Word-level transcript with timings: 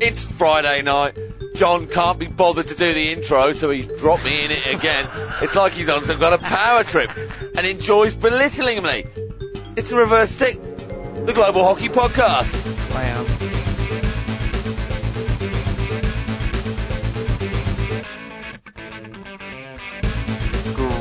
It's 0.00 0.22
Friday 0.22 0.82
night. 0.82 1.18
John 1.56 1.88
can't 1.88 2.20
be 2.20 2.28
bothered 2.28 2.68
to 2.68 2.74
do 2.76 2.92
the 2.92 3.12
intro, 3.12 3.52
so 3.52 3.70
he's 3.70 3.88
dropped 4.00 4.24
me 4.24 4.44
in 4.44 4.52
it 4.52 4.74
again. 4.74 5.08
It's 5.42 5.54
like 5.54 5.72
he's 5.72 5.88
on 5.88 6.02
some 6.02 6.18
kind 6.18 6.34
of 6.34 6.40
power 6.40 6.82
trip 6.82 7.10
and 7.56 7.64
enjoys 7.66 8.14
belittling 8.14 8.82
me. 8.82 9.04
It's 9.76 9.92
a 9.92 9.96
reverse 9.96 10.30
stick, 10.30 10.60
the 11.26 11.32
Global 11.32 11.62
Hockey 11.64 11.88
Podcast. 11.88 12.54
Clown. 12.90 13.26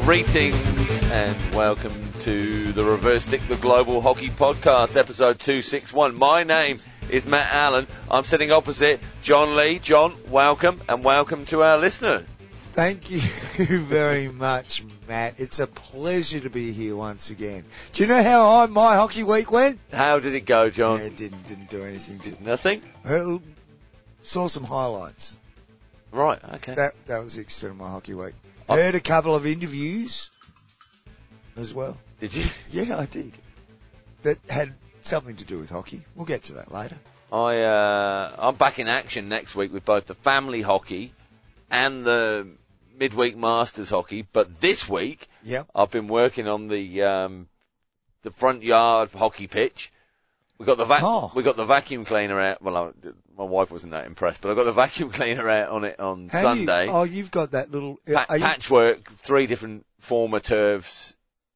Greetings 0.05 0.76
and 0.87 1.35
welcome 1.53 1.93
to 2.21 2.71
the 2.71 2.83
Reverse 2.83 3.23
Stick, 3.23 3.41
the 3.49 3.57
Global 3.57 3.99
Hockey 4.01 4.29
Podcast, 4.29 4.95
episode 4.95 5.37
261. 5.39 6.15
My 6.15 6.43
name 6.43 6.79
is 7.09 7.25
Matt 7.25 7.51
Allen. 7.53 7.87
I'm 8.09 8.23
sitting 8.23 8.51
opposite 8.51 9.01
John 9.21 9.57
Lee. 9.57 9.79
John, 9.79 10.15
welcome 10.29 10.79
and 10.87 11.03
welcome 11.03 11.45
to 11.47 11.61
our 11.63 11.77
listener. 11.77 12.25
Thank 12.71 13.11
you 13.11 13.19
very 13.19 14.29
much, 14.29 14.83
Matt. 15.09 15.39
It's 15.41 15.59
a 15.59 15.67
pleasure 15.67 16.39
to 16.39 16.49
be 16.49 16.71
here 16.71 16.95
once 16.95 17.31
again. 17.31 17.65
Do 17.91 18.03
you 18.03 18.09
know 18.09 18.23
how 18.23 18.61
I, 18.61 18.65
my 18.67 18.95
hockey 18.95 19.23
week 19.23 19.51
went? 19.51 19.79
How 19.91 20.19
did 20.19 20.35
it 20.35 20.45
go, 20.45 20.69
John? 20.69 20.99
Yeah, 20.99 21.05
it 21.07 21.17
didn't, 21.17 21.47
didn't 21.49 21.69
do 21.69 21.83
anything. 21.83 22.17
Did, 22.19 22.39
Nothing? 22.41 22.81
well, 23.03 23.41
saw 24.21 24.47
some 24.47 24.63
highlights. 24.63 25.37
Right, 26.11 26.39
okay. 26.55 26.75
That, 26.75 26.93
that 27.07 27.19
was 27.21 27.35
the 27.35 27.41
extent 27.41 27.71
of 27.71 27.77
my 27.77 27.89
hockey 27.89 28.13
week. 28.13 28.33
I- 28.69 28.77
Heard 28.77 28.95
a 28.95 28.99
couple 29.01 29.35
of 29.35 29.45
interviews 29.45 30.29
as 31.57 31.73
well. 31.73 31.97
Did 32.19 32.35
you? 32.35 32.45
Yeah, 32.71 32.97
I 32.97 33.05
did. 33.05 33.33
That 34.23 34.37
had 34.49 34.73
something 35.01 35.35
to 35.37 35.45
do 35.45 35.59
with 35.59 35.69
hockey. 35.69 36.01
We'll 36.15 36.25
get 36.25 36.43
to 36.43 36.53
that 36.53 36.71
later. 36.71 36.97
I, 37.31 37.61
uh, 37.61 38.35
I'm 38.39 38.55
back 38.55 38.79
in 38.79 38.87
action 38.87 39.27
next 39.29 39.55
week 39.55 39.73
with 39.73 39.85
both 39.85 40.07
the 40.07 40.15
family 40.15 40.61
hockey 40.61 41.13
and 41.69 42.05
the 42.05 42.47
midweek 42.97 43.35
masters 43.37 43.89
hockey, 43.89 44.25
but 44.33 44.61
this 44.61 44.87
week 44.89 45.27
Yep. 45.43 45.67
I've 45.75 45.91
been 45.91 46.07
working 46.07 46.47
on 46.47 46.67
the, 46.67 47.03
um, 47.03 47.47
the 48.23 48.31
front 48.31 48.63
yard 48.63 49.11
hockey 49.11 49.47
pitch. 49.47 49.91
We 50.57 50.65
got 50.65 50.77
the 50.77 50.85
vac- 50.85 51.03
Oh. 51.03 51.31
we 51.35 51.43
got 51.43 51.55
the 51.57 51.65
vacuum 51.65 52.03
cleaner 52.05 52.39
out. 52.39 52.61
Well, 52.61 52.75
I, 52.77 52.91
my 53.37 53.43
wife 53.43 53.71
wasn't 53.71 53.91
that 53.91 54.05
impressed, 54.07 54.41
but 54.41 54.49
I 54.51 54.55
got 54.55 54.63
the 54.63 54.71
vacuum 54.83 55.11
cleaner 55.11 55.47
out 55.47 55.69
on 55.69 55.83
it 55.83 55.99
on 55.99 56.29
How 56.29 56.53
do 56.53 56.59
you- 56.61 56.65
Sunday. 56.65 56.87
oh, 56.89 57.03
you've 57.03 57.29
got 57.31 57.51
that 57.51 57.69
little. 57.71 57.99
Pa- 58.11 58.25
are 58.29 58.37
you, 58.37 58.43
patchwork, 58.43 59.11
three 59.11 59.45
different 59.47 59.85
former 59.99 60.39
turfs, 60.39 61.15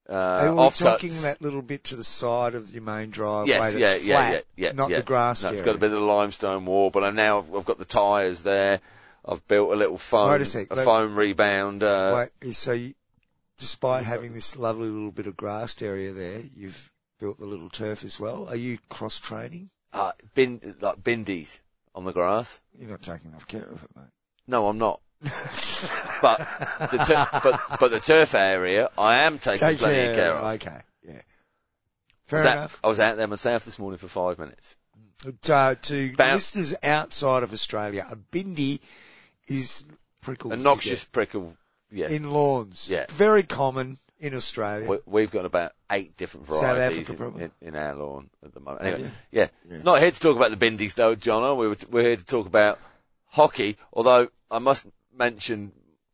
uh, 0.10 0.14
are 0.14 0.52
we 0.54 0.58
offcuts. 0.60 0.78
talking 0.78 1.12
that 1.22 1.42
little 1.42 1.62
bit 1.62 1.84
to 1.86 1.96
the 1.96 2.04
side 2.04 2.56
of 2.56 2.72
your 2.74 2.84
main 2.84 3.10
driveway 3.12 3.48
Yes, 3.50 3.74
yeah, 3.76 3.80
that's 3.88 4.04
yeah, 4.06 4.16
flat, 4.18 4.46
yeah, 4.58 4.68
yeah, 4.68 4.72
not 4.74 4.90
yeah. 4.90 4.98
the 4.98 5.04
grass 5.04 5.44
No, 5.44 5.50
it's 5.50 5.62
area? 5.62 5.66
got 5.66 5.76
a 5.76 5.80
bit 5.80 5.92
of 5.94 6.00
the 6.00 6.06
limestone 6.06 6.66
wall, 6.66 6.90
but 6.90 7.04
I 7.04 7.12
now 7.12 7.40
I've, 7.40 7.54
I've 7.56 7.66
got 7.66 7.78
the 7.78 7.86
tyres 7.86 8.44
there. 8.44 8.80
I've 9.24 9.48
built 9.48 9.72
a 9.72 9.76
little 9.76 9.98
foam, 9.98 10.32
Wait 10.32 10.42
a 10.42 10.46
sec, 10.46 10.76
let- 10.76 10.84
foam 10.86 11.16
rebound. 11.16 11.84
Uh, 11.84 12.26
Wait, 12.44 12.56
so 12.56 12.72
you, 12.74 12.94
despite 13.58 14.04
having 14.04 14.34
this 14.34 14.56
lovely 14.56 14.90
little 14.90 15.12
bit 15.12 15.28
of 15.28 15.38
grassed 15.38 15.84
area 15.84 16.12
there, 16.12 16.42
you've 16.56 16.92
built 17.20 17.38
the 17.38 17.46
little 17.46 17.70
turf 17.70 18.04
as 18.04 18.20
well. 18.20 18.48
Are 18.50 18.56
you 18.56 18.80
cross 18.90 19.20
training? 19.20 19.70
uh, 19.94 20.14
bin 20.34 20.60
like 20.82 21.04
bindies 21.04 21.60
on 21.94 22.06
the 22.06 22.14
grass. 22.14 22.60
You're 22.80 22.90
not 22.90 23.02
taking 23.04 23.30
enough 23.32 23.48
care 23.48 23.64
of 23.64 23.84
it, 23.84 23.90
mate. 23.96 24.06
No, 24.48 24.68
I'm 24.68 24.78
not. 24.80 25.02
But 26.22 26.48
the 26.92 26.98
tur- 27.06 27.40
but 27.44 27.62
but 27.80 27.92
the 27.92 28.00
turf 28.00 28.34
area, 28.36 28.90
I 28.98 29.20
am 29.20 29.38
taking 29.40 29.60
Take 29.68 29.78
plenty 29.80 29.96
care. 29.96 30.10
of 30.10 30.16
care 30.16 30.34
of. 30.34 30.44
Okay, 30.56 30.82
yeah. 31.04 31.14
I 31.14 31.22
Fair 32.26 32.40
was, 32.40 32.46
out, 32.48 32.58
enough. 32.58 32.80
I 32.84 32.88
was 32.88 33.00
out 33.00 33.18
there 33.18 33.28
myself 33.28 33.66
this 33.66 33.78
morning 33.80 33.98
for 34.00 34.08
five 34.08 34.40
minutes. 34.40 34.76
So, 35.42 35.76
to 35.76 36.16
Boun- 36.16 36.34
listeners 36.34 36.76
outside 36.82 37.44
of 37.44 37.54
Australia, 37.54 38.06
a 38.10 38.16
bindi 38.16 38.80
is 39.48 39.86
prickles 40.22 40.54
A 40.54 40.58
noxious 40.58 41.04
prickle. 41.04 41.56
Yeah, 41.92 42.08
in 42.10 42.32
lawns. 42.32 42.90
Yeah. 42.90 43.06
Very 43.10 43.44
common 43.44 43.98
in 44.20 44.34
Australia. 44.34 44.88
we, 44.88 44.98
we've 45.06 45.32
got 45.32 45.46
about 45.46 45.74
eight 45.92 46.16
different 46.16 46.48
varieties 46.48 47.10
Africa, 47.10 47.34
in, 47.36 47.42
in, 47.42 47.52
in 47.68 47.76
our 47.76 47.94
lawn 47.96 48.30
at 48.46 48.54
the 48.54 48.60
moment. 48.62 48.82
Oh, 48.84 48.88
anyway, 48.88 49.02
you? 49.04 49.12
yeah. 49.32 49.48
Yeah. 49.70 49.82
not 49.84 50.00
here 50.00 50.10
to 50.12 50.20
talk 50.20 50.38
about 50.38 50.58
the 50.58 50.58
bindies 50.58 50.94
though, 50.96 51.16
John. 51.16 51.58
We 51.58 51.68
were 51.68 51.76
we're 51.90 52.04
here 52.04 52.16
to 52.16 52.26
talk 52.26 52.48
about 52.48 52.80
hockey. 53.28 53.78
Although 53.92 54.30
I 54.50 54.60
must 54.60 54.88
mention 55.22 55.72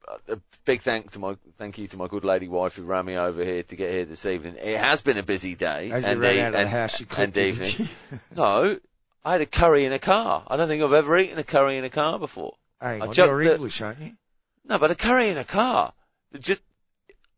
uh, 0.08 0.18
a 0.36 0.38
big 0.66 0.82
thank 0.82 1.12
to 1.12 1.20
my 1.20 1.36
thank 1.58 1.78
you 1.78 1.88
to 1.88 1.98
my 1.98 2.08
good 2.08 2.26
lady 2.26 2.48
wife 2.48 2.76
who 2.76 2.84
ran 2.84 3.06
me 3.06 3.16
over 3.18 3.44
here 3.44 3.64
to 3.64 3.76
get 3.76 3.92
here 3.92 4.06
this 4.06 4.26
evening. 4.26 4.56
It 4.62 4.78
has 4.80 5.02
been 5.02 5.18
a 5.18 5.24
busy 5.24 5.56
day 5.56 5.92
As 5.92 6.06
and, 6.06 6.20
ran 6.20 6.36
e- 6.36 6.42
out 6.42 6.48
of 6.48 6.54
the 6.54 6.60
and- 6.60 6.70
house, 6.70 7.02
and 7.18 7.38
evening. 7.38 7.88
No, 8.36 8.78
I 9.24 9.32
had 9.34 9.42
a 9.42 9.46
curry 9.46 9.86
in 9.86 9.94
a 9.94 10.00
car. 10.00 10.44
I 10.48 10.58
don't 10.58 10.68
think 10.68 10.84
I've 10.84 10.94
ever 10.94 11.18
eaten 11.18 11.38
a 11.40 11.44
curry 11.44 11.78
in 11.78 11.84
a 11.86 11.90
car 11.90 12.20
before. 12.20 12.54
Hang 12.82 13.02
I 13.02 13.08
on, 13.08 13.14
you're 13.14 13.44
the- 13.44 13.54
English, 13.56 13.82
aren't 13.82 14.00
you? 14.00 14.12
No, 14.66 14.78
but 14.78 14.92
a 14.92 14.96
curry 14.96 15.30
in 15.30 15.38
a 15.38 15.44
car. 15.46 15.94
Just 16.40 16.62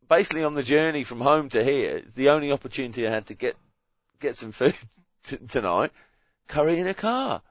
basically 0.07 0.44
on 0.44 0.56
the 0.56 0.63
journey 0.63 1.03
from 1.03 1.22
home 1.22 1.50
to 1.50 1.63
here, 1.63 2.01
the 2.16 2.30
only 2.30 2.51
opportunity 2.51 3.07
I 3.07 3.12
had 3.12 3.28
to 3.28 3.36
get 3.36 3.56
get 4.19 4.36
some 4.36 4.51
food 4.51 4.75
t- 5.24 5.38
tonight. 5.47 5.91
Curry 6.47 6.80
in 6.80 6.88
a 6.88 6.96
car. 6.96 7.41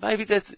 Maybe 0.00 0.24
that's 0.24 0.54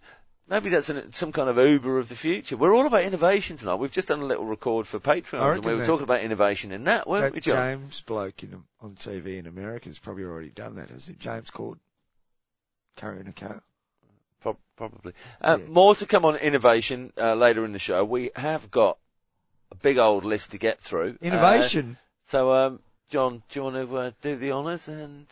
maybe 0.49 0.69
that's 0.71 0.89
an, 0.89 1.13
some 1.13 1.33
kind 1.33 1.49
of 1.49 1.57
Uber 1.59 1.99
of 1.99 2.09
the 2.09 2.15
future. 2.15 2.57
We're 2.57 2.75
all 2.75 2.87
about 2.87 3.03
innovation 3.03 3.57
tonight. 3.57 3.77
We've 3.77 3.91
just 3.93 4.09
done 4.09 4.21
a 4.21 4.25
little 4.25 4.45
record 4.45 4.87
for 4.87 4.99
Patreon, 4.99 5.57
and 5.57 5.65
we 5.65 5.75
were 5.75 5.85
talking 5.85 6.05
about 6.05 6.21
innovation 6.21 6.73
in 6.73 6.85
that, 6.85 7.09
weren't 7.09 7.23
That 7.25 7.35
we, 7.35 7.41
John? 7.41 7.81
James 7.81 8.03
bloke 8.03 8.43
in, 8.43 8.63
on 8.81 8.95
TV 8.95 9.39
in 9.39 9.47
America 9.47 9.89
has 9.89 9.99
probably 9.99 10.25
already 10.25 10.51
done 10.51 10.77
that, 10.77 10.91
has 10.91 11.09
it? 11.09 11.19
James 11.19 11.51
called 11.51 11.79
Curry 12.97 13.21
in 13.21 13.29
a 13.29 13.33
car. 13.33 13.63
Pro- 14.41 14.59
probably. 14.77 15.13
Uh, 15.41 15.59
Yeah. 15.61 15.67
More 15.69 15.95
to 15.97 16.07
come 16.07 16.25
on 16.25 16.37
innovation 16.37 17.13
uh, 17.19 17.35
later 17.35 17.65
in 17.65 17.73
the 17.73 17.79
show. 17.79 18.05
We 18.05 18.31
have 18.37 18.71
got 18.71 18.99
a 19.71 19.75
big 19.75 19.99
old 19.99 20.25
list 20.25 20.53
to 20.53 20.59
get 20.59 20.81
through. 20.81 21.19
Uh, 21.23 21.27
Innovation. 21.27 21.97
So, 22.25 22.53
um, 22.53 22.81
John, 23.11 23.43
do 23.49 23.59
you 23.61 23.65
want 23.65 23.77
to 23.77 23.97
uh, 23.97 24.11
do 24.21 24.37
the 24.37 24.53
honours 24.53 24.89
and 24.89 25.27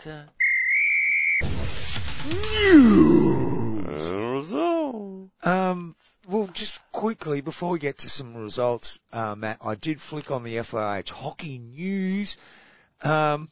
uh, 3.86 4.32
result? 4.34 5.30
Um, 5.42 5.94
well, 6.28 6.48
just 6.52 6.80
quickly 6.92 7.40
before 7.40 7.70
we 7.70 7.78
get 7.78 7.98
to 7.98 8.10
some 8.10 8.34
results, 8.36 8.98
uh, 9.12 9.34
Matt, 9.36 9.58
I 9.64 9.74
did 9.74 10.00
flick 10.00 10.30
on 10.30 10.42
the 10.42 10.56
FIH 10.56 11.10
hockey 11.10 11.58
news. 11.58 12.36
Um, 13.02 13.48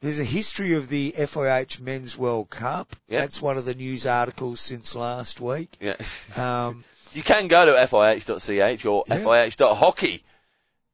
there's 0.00 0.18
a 0.18 0.24
history 0.24 0.74
of 0.74 0.88
the 0.88 1.12
FIH 1.16 1.80
Men's 1.80 2.16
World 2.18 2.50
Cup. 2.50 2.96
Yeah. 3.08 3.20
That's 3.20 3.40
one 3.42 3.56
of 3.58 3.64
the 3.64 3.74
news 3.74 4.06
articles 4.06 4.60
since 4.60 4.94
last 4.96 5.40
week. 5.40 5.76
Yeah, 5.80 5.96
Um, 6.36 6.84
you 7.12 7.22
can 7.22 7.46
go 7.48 7.66
to 7.66 7.72
fih.ch 7.72 8.84
or 8.86 9.04
Yeah. 9.08 9.16
fih.hockey 9.18 10.24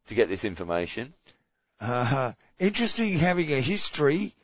to 0.09 0.15
get 0.15 0.29
this 0.29 0.45
information. 0.45 1.15
uh, 1.81 2.33
interesting 2.59 3.19
having 3.19 3.53
a 3.53 3.61
history 3.61 4.35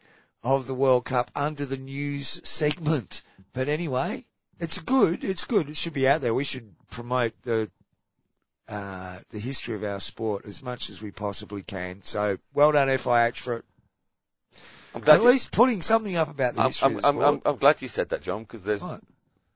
of 0.44 0.66
the 0.66 0.75
World 0.75 1.06
Cup 1.06 1.31
under 1.34 1.65
the 1.65 1.78
news 1.78 2.41
segment. 2.44 3.22
But 3.53 3.69
anyway, 3.69 4.27
it's 4.60 4.78
good. 4.78 5.25
It's 5.25 5.44
good. 5.44 5.69
It 5.69 5.77
should 5.77 5.94
be 5.94 6.06
out 6.06 6.21
there. 6.21 6.34
We 6.34 6.44
should 6.44 6.75
promote 6.91 7.32
the 7.43 7.71
uh, 8.69 9.19
the 9.31 9.38
history 9.38 9.75
of 9.75 9.84
our 9.84 10.00
sport 10.00 10.47
as 10.47 10.62
much 10.62 10.91
as 10.91 11.03
we 11.03 11.10
possibly 11.10 11.62
can. 11.62 12.03
So 12.03 12.38
well 12.53 12.72
done 12.72 12.88
FIH 12.88 13.37
for 13.37 13.65
glad, 15.00 15.16
at 15.16 15.22
you, 15.22 15.28
least 15.28 15.53
putting 15.53 15.82
something 15.82 16.16
up 16.16 16.31
about 16.31 16.55
the 16.55 16.61
I'm, 16.61 16.66
history 16.69 16.87
I'm, 16.87 16.97
of 16.97 17.03
the 17.03 17.09
I'm, 17.09 17.15
sport. 17.15 17.26
I'm, 17.26 17.53
I'm 17.53 17.59
glad 17.59 17.82
you 17.82 17.88
said 17.88 18.11
that, 18.11 18.22
John, 18.22 18.43
because 18.43 18.65
there's 18.65 18.82
What? 18.82 19.00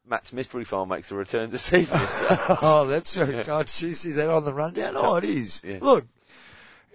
Matt's 0.06 0.32
Mystery 0.32 0.65
Farm 0.65 0.88
makes 0.88 1.12
a 1.12 1.16
return 1.16 1.50
this 1.50 1.72
evening. 1.72 2.00
so- 2.06 2.26
oh, 2.62 2.87
that's 2.87 3.16
right. 3.19 3.49
Oh, 3.49 3.62
jeez, 3.62 4.06
is 4.06 4.16
that 4.16 4.31
on 4.31 4.44
the 4.44 4.55
rundown? 4.55 4.94
Oh, 4.97 5.16
it 5.16 5.25
is. 5.25 5.62
Yeah. 5.65 5.78
Look. 5.82 6.06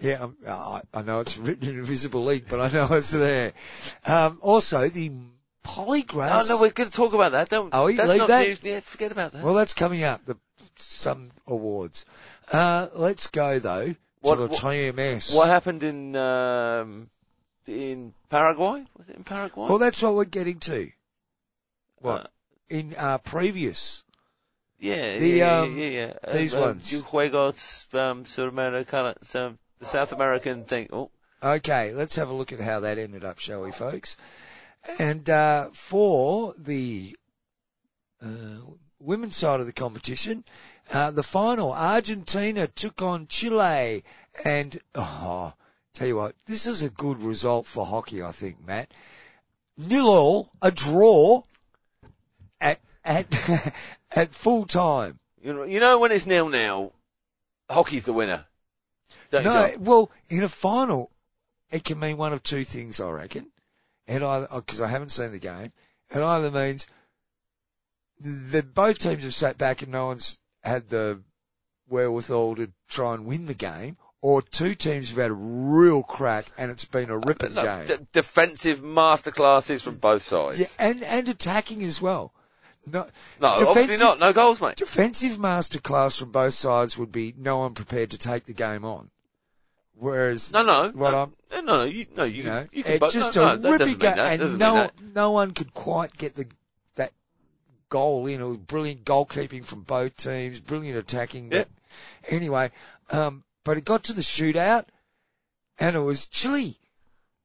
Yeah, 0.02 0.24
um, 0.24 0.38
I, 0.48 0.81
I 0.94 1.02
know 1.04 1.20
it's 1.22 1.38
written 1.38 1.70
in 1.70 1.80
invisible 1.80 2.28
ink, 2.30 2.46
but 2.50 2.59
I 2.59 2.70
know 2.70 2.88
it's 2.92 3.12
there. 3.12 3.54
Um, 4.06 4.40
also, 4.42 4.90
the 4.90 5.12
polygraphs. 5.63 6.44
oh 6.44 6.45
no, 6.50 6.62
we're 6.62 6.72
going 6.72 6.90
to 6.90 6.95
talk 6.95 7.13
about 7.13 7.31
that. 7.34 7.50
Don't. 7.50 7.69
Oh, 7.74 7.88
you 7.88 7.98
that's 7.98 8.10
leave 8.10 8.18
not 8.19 8.28
that? 8.30 8.48
news. 8.48 8.63
Yeah, 8.63 8.80
forget 8.81 9.12
about 9.12 9.31
that. 9.31 9.44
Well, 9.44 9.54
that's 9.54 9.74
coming 9.74 10.04
up. 10.04 10.25
The 10.25 10.36
some 10.75 11.30
awards. 11.48 12.06
Uh, 12.51 12.88
let's 12.94 13.28
go 13.28 13.60
though 13.60 13.95
What- 14.22 14.36
to 14.36 14.42
the 14.42 14.48
what- 14.48 14.60
TMS. 14.60 15.36
What 15.36 15.48
happened 15.48 15.84
in 15.84 16.16
um, 16.16 17.10
in 17.68 18.13
Paraguay? 18.30 18.86
Was 18.98 19.10
it 19.10 19.18
in 19.18 19.24
Paraguay? 19.24 19.69
Well, 19.69 19.78
that's 19.78 20.01
what 20.01 20.16
we're 20.16 20.25
getting 20.25 20.60
to. 20.62 20.92
What 21.98 22.25
Uh, 22.25 22.28
in 22.69 22.96
uh, 22.98 23.19
previous? 23.19 24.04
yeah, 24.80 25.18
the, 25.18 25.28
yeah, 25.30 25.60
um, 25.62 25.78
yeah, 25.78 25.86
yeah, 25.86 26.13
yeah. 26.28 26.34
these 26.34 26.54
um, 26.56 26.62
ones. 26.62 26.94
Um, 26.94 27.01
Juegos 27.04 27.94
um, 27.94 29.42
um, 29.42 29.60
the 29.83 29.89
South 29.89 30.12
American 30.12 30.63
thing. 30.63 30.89
Oh, 30.91 31.12
Okay, 31.41 31.94
let's 31.94 32.15
have 32.15 32.30
a 32.30 32.33
look 32.33 32.53
at 32.53 32.62
how 32.62 32.80
that 32.80 32.97
ended 32.97 33.25
up, 33.25 33.38
shall 33.38 33.63
we, 33.63 33.74
folks? 33.74 34.15
And 34.97 35.30
uh, 35.30 35.71
for 35.74 36.53
the 36.57 37.18
uh, 38.21 38.59
women's 39.00 39.35
side 39.35 39.59
of 39.59 39.65
the 39.65 39.74
competition, 39.74 40.45
uh, 40.94 41.12
the 41.12 41.21
final, 41.21 41.74
Argentina 41.74 42.68
took 42.68 43.01
on 43.01 43.27
Chile, 43.27 44.06
and 44.45 44.80
oh, 44.95 45.53
Tell 45.94 46.07
you 46.07 46.15
what, 46.15 46.36
this 46.47 46.65
is 46.65 46.81
a 46.81 46.89
good 46.89 47.21
result 47.21 47.68
for 47.68 47.86
hockey, 47.86 48.24
I 48.24 48.31
think, 48.31 48.65
Matt. 48.65 48.91
Nil 49.77 50.07
all, 50.07 50.50
a 50.59 50.71
draw 50.71 51.44
at 52.59 52.79
at 53.06 53.27
at 54.12 54.33
full 54.33 54.65
time. 54.65 55.19
You 55.39 55.53
know, 55.53 55.63
you 55.63 55.79
know 55.79 56.00
when 56.00 56.12
it's 56.12 56.25
nil 56.25 56.50
nil, 56.50 56.94
hockey's 57.69 58.06
the 58.06 58.13
winner. 58.13 58.45
Don't 59.33 59.44
No, 59.45 59.71
well, 59.80 60.12
in 60.30 60.44
a 60.44 60.50
final, 60.50 61.09
it 61.71 61.83
can 61.83 62.00
mean 62.00 62.18
one 62.18 62.33
of 62.33 62.44
two 62.44 62.63
things, 62.63 63.01
I 63.01 63.09
reckon. 63.09 63.47
And 64.07 64.24
I, 64.24 64.45
because 64.56 64.80
I 64.80 64.88
haven't 64.88 65.09
seen 65.12 65.31
the 65.31 65.39
game, 65.39 65.71
it 66.12 66.21
either 66.21 66.51
means 66.51 66.88
that 68.19 68.74
both 68.75 69.00
teams 69.00 69.24
have 69.24 69.33
sat 69.33 69.57
back 69.57 69.81
and 69.81 69.91
no 69.91 70.06
one's 70.07 70.39
had 70.62 70.88
the 70.89 71.21
wherewithal 71.89 72.56
to 72.56 72.71
try 72.88 73.15
and 73.15 73.25
win 73.25 73.47
the 73.47 73.53
game, 73.56 73.97
or 74.21 74.41
two 74.41 74.75
teams 74.75 75.09
have 75.09 75.18
had 75.18 75.31
a 75.31 75.33
real 75.33 76.03
crack 76.03 76.45
and 76.57 76.69
it's 76.69 76.86
been 76.86 77.09
a 77.09 77.18
ripping 77.18 77.56
No, 77.56 77.63
game. 77.63 77.86
d- 77.88 78.07
defensive 78.12 78.81
masterclasses 78.81 79.81
from 79.81 79.95
both 79.95 80.21
sides. 80.21 80.59
Yeah, 80.59 80.68
and, 80.77 81.01
and 81.03 81.27
attacking 81.27 81.81
as 81.83 82.00
well. 82.01 82.33
No, 82.86 83.07
no, 83.39 83.47
obviously 83.47 83.97
not. 83.97 84.19
No 84.19 84.31
goals, 84.33 84.62
mate. 84.62 84.75
Defensive 84.75 85.38
masterclass 85.38 86.19
from 86.19 86.31
both 86.31 86.53
sides 86.53 86.97
would 86.97 87.12
be 87.12 87.33
no 87.38 87.59
one 87.59 87.74
prepared 87.74 88.12
to 88.12 88.18
take 88.18 88.44
the 88.44 88.53
game 88.53 88.83
on. 88.86 89.09
Whereas, 89.95 90.51
No, 90.51 90.63
no, 90.63 90.92
What 90.92 91.12
no, 91.12 91.18
I'm- 91.18 91.34
no, 91.51 91.62
no, 91.62 91.84
you, 91.84 92.07
no, 92.16 92.24
you, 92.24 92.38
you 92.38 92.44
know, 92.44 92.68
you 92.72 92.84
can, 92.84 92.94
it's 92.94 93.13
just 93.13 93.36
no, 93.36 93.54
a 93.54 93.57
no, 93.57 93.72
ripping 93.72 93.98
game, 93.98 94.18
and 94.18 94.60
no, 94.60 94.90
no 95.13 95.31
one 95.31 95.51
could 95.51 95.74
quite 95.74 96.18
get 96.18 96.36
the 96.36 96.48
that 96.95 97.13
goal 97.90 98.25
in. 98.28 98.42
It 98.42 98.44
was 98.44 98.57
brilliant 98.57 99.06
goalkeeping 99.06 99.66
from 99.66 99.84
both 99.84 100.18
teams, 100.18 100.60
brilliant 100.60 100.98
attacking. 100.98 101.51
Yeah. 101.51 101.60
But 101.60 102.34
anyway, 102.34 102.72
um, 103.12 103.44
but 103.63 103.78
it 103.78 103.86
got 103.86 104.04
to 104.06 104.13
the 104.13 104.22
shootout, 104.24 104.86
and 105.78 105.96
it 105.96 106.00
was 106.00 106.28
Chile 106.28 106.78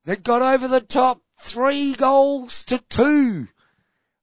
that 0.06 0.23
got 0.23 0.41
over 0.41 0.67
the 0.69 0.81
top, 0.81 1.21
three 1.39 1.93
goals 1.93 2.65
to 2.65 2.79
two 2.89 3.49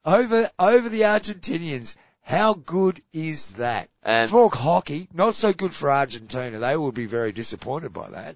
over 0.04 0.50
over 0.58 0.90
the 0.90 1.02
Argentinians. 1.02 1.96
How 2.22 2.56
good 2.56 3.04
is 3.14 3.54
that? 3.54 3.90
And 4.06 4.30
For 4.30 4.50
hockey, 4.52 5.10
not 5.14 5.34
so 5.34 5.52
good 5.52 5.74
for 5.74 5.92
Argentina. 5.92 6.60
They 6.60 6.78
will 6.78 6.92
be 6.92 7.08
very 7.08 7.32
disappointed 7.32 7.92
by 7.92 8.10
that. 8.12 8.36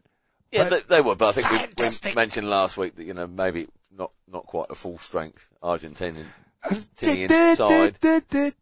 yeah, 0.52 0.68
they, 0.68 0.80
they 0.80 1.02
were, 1.02 1.16
but 1.16 1.38
I 1.38 1.42
think 1.42 1.78
we, 1.80 2.10
we 2.10 2.16
mentioned 2.16 2.50
last 2.50 2.76
week 2.76 2.96
that 2.96 3.06
you 3.06 3.14
know 3.14 3.28
maybe 3.28 3.68
not 3.96 4.12
not 4.28 4.48
quite 4.48 4.72
a 4.72 4.76
full 4.76 4.98
strength 4.98 5.48
Argentinian, 5.62 6.26
Argentinian 6.66 7.56
side, 7.56 7.98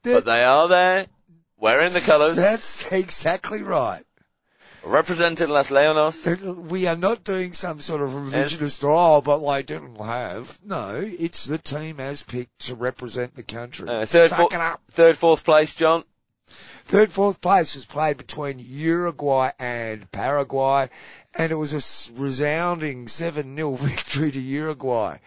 but 0.03 0.25
they 0.25 0.43
are 0.43 0.67
there, 0.67 1.07
wearing 1.57 1.93
the 1.93 2.01
colours, 2.01 2.35
That's 2.35 2.91
exactly 2.91 3.61
right. 3.63 4.03
representing 4.83 5.47
Las 5.47 5.69
Leonas. 5.69 6.57
We 6.57 6.87
are 6.87 6.97
not 6.97 7.23
doing 7.23 7.53
some 7.53 7.79
sort 7.79 8.01
of 8.01 8.09
revisionist, 8.09 8.83
oh, 8.83 9.21
but 9.21 9.39
they 9.49 9.63
didn't 9.63 9.95
have. 9.95 10.59
No, 10.61 10.99
it's 11.01 11.45
the 11.45 11.57
team 11.57 12.01
as 12.01 12.21
picked 12.21 12.67
to 12.67 12.75
represent 12.75 13.33
the 13.35 13.43
country. 13.43 13.87
Uh, 13.87 14.05
third, 14.05 14.29
Suck 14.29 14.39
four, 14.39 14.49
it 14.51 14.61
up. 14.61 14.81
third, 14.89 15.17
fourth 15.17 15.45
place, 15.45 15.73
John. 15.73 16.03
Third, 16.47 17.11
fourth 17.11 17.41
place 17.41 17.75
was 17.75 17.85
played 17.85 18.17
between 18.17 18.59
Uruguay 18.59 19.51
and 19.59 20.09
Paraguay, 20.11 20.89
and 21.33 21.51
it 21.51 21.55
was 21.55 21.73
a 21.73 22.19
resounding 22.19 23.05
7-0 23.07 23.77
victory 23.79 24.31
to 24.31 24.39
Uruguay. 24.39 25.17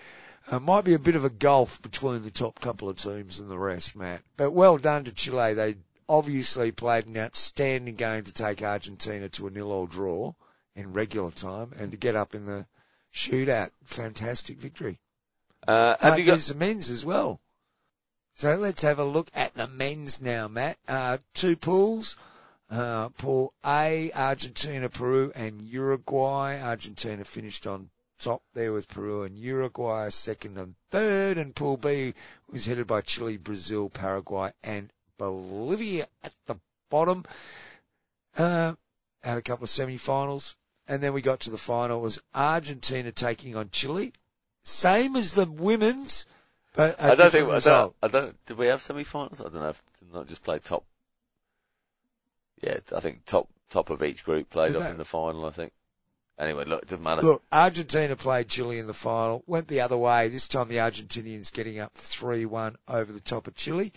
Uh, 0.50 0.58
might 0.58 0.84
be 0.84 0.94
a 0.94 0.99
bit 0.99 1.14
of 1.17 1.25
a 1.25 1.31
gulf 1.31 1.81
between 1.82 2.22
the 2.22 2.31
top 2.31 2.61
couple 2.61 2.88
of 2.88 2.96
teams 2.96 3.38
and 3.38 3.49
the 3.50 3.58
rest, 3.58 3.94
Matt. 3.94 4.22
But 4.37 4.52
well 4.52 4.78
done 4.78 5.05
to 5.05 5.12
Chile. 5.12 5.55
They 5.55 5.76
obviously 6.08 6.72
played 6.72 7.06
an 7.06 7.19
outstanding 7.19 7.94
game 7.94 8.25
to 8.25 8.32
take 8.32 8.62
Argentina 8.62 9.28
to 9.28 9.46
a 9.46 9.50
nil-all 9.50 9.87
draw 9.87 10.32
in 10.75 10.93
regular 10.93 11.31
time 11.31 11.72
and 11.78 11.93
to 11.93 11.96
get 11.99 12.17
up 12.17 12.34
in 12.34 12.46
the 12.46 12.67
shootout. 13.14 13.70
Fantastic 13.84 14.58
victory. 14.58 14.99
Uh, 15.69 15.96
Uh, 16.00 16.11
have 16.11 16.19
you 16.19 16.25
got? 16.25 16.40
the 16.40 16.55
men's 16.55 16.90
as 16.90 17.05
well. 17.05 17.38
So 18.35 18.56
let's 18.56 18.82
have 18.82 18.99
a 18.99 19.05
look 19.05 19.31
at 19.35 19.55
the 19.55 19.67
men's 19.67 20.23
now, 20.23 20.49
Matt. 20.49 20.79
Uh, 20.88 21.19
two 21.35 21.56
pools. 21.56 22.17
Uh, 22.71 23.09
pool 23.11 23.53
A, 23.67 24.12
Argentina, 24.12 24.88
Peru, 24.88 25.32
and 25.35 25.61
Uruguay. 25.61 26.61
Argentina 26.62 27.25
finished 27.25 27.67
on 27.67 27.91
top 28.21 28.43
there 28.55 28.73
with 28.73 28.88
Peru 28.88 29.25
and 29.25 29.37
Uruguay, 29.37 30.09
second 30.11 30.56
and 30.56 30.77
third. 30.91 31.37
And 31.37 31.55
pool 31.55 31.77
B 31.77 32.15
was 32.49 32.67
headed 32.67 32.87
by 32.87 33.00
Chile, 33.00 33.37
Brazil, 33.38 33.91
Paraguay, 33.91 34.53
and 34.62 34.93
Bolivia 35.19 36.06
at 36.23 36.32
the 36.47 36.56
bottom. 36.91 37.25
Uh, 38.37 38.75
had 39.23 39.38
a 39.38 39.43
couple 39.43 39.65
of 39.65 39.71
semi-finals. 39.71 40.56
And 40.87 41.03
then 41.03 41.12
we 41.12 41.23
got 41.23 41.41
to 41.41 41.50
the 41.50 41.59
final. 41.59 41.99
It 41.99 42.03
was 42.03 42.23
Argentina 42.35 43.11
taking 43.12 43.56
on 43.56 43.71
Chile. 43.71 44.12
Same 44.62 45.17
as 45.17 45.32
the 45.32 45.47
women's, 45.47 46.27
but 46.75 47.00
I 47.02 47.12
I 47.12 47.14
don't 47.14 47.31
think. 47.31 47.49
I 47.50 47.58
don't, 47.61 47.94
I 48.02 48.08
don't. 48.08 48.46
Did 48.46 48.58
we 48.58 48.67
have 48.67 48.82
semi-finals? 48.82 49.40
I 49.40 49.44
don't 49.44 49.55
know. 49.55 49.75
Not 50.12 50.28
just 50.28 50.43
play 50.43 50.58
top. 50.58 50.84
Yeah, 52.62 52.78
I 52.94 53.00
think 53.00 53.25
top 53.25 53.49
top 53.70 53.90
of 53.90 54.02
each 54.02 54.25
group 54.25 54.50
played 54.50 54.72
Did 54.72 54.76
up 54.76 54.82
they? 54.84 54.90
in 54.90 54.99
the 54.99 55.05
final. 55.05 55.46
I 55.46 55.50
think. 55.50 55.72
Anyway, 56.38 56.64
look, 56.64 56.82
it 56.82 56.88
doesn't 56.88 57.05
matter. 57.05 57.20
Look, 57.20 57.43
Argentina 57.52 58.17
played 58.17 58.49
Chile 58.49 58.78
in 58.78 58.87
the 58.87 58.94
final, 58.94 59.44
went 59.46 59.69
the 59.69 59.82
other 59.82 59.99
way. 59.99 60.28
This 60.28 60.49
time 60.49 60.69
the 60.69 60.76
Argentinians 60.76 61.52
getting 61.52 61.78
up 61.78 61.93
3-1 61.93 62.76
over 62.88 63.12
the 63.12 63.20
top 63.20 63.46
of 63.46 63.55
Chile. 63.55 63.93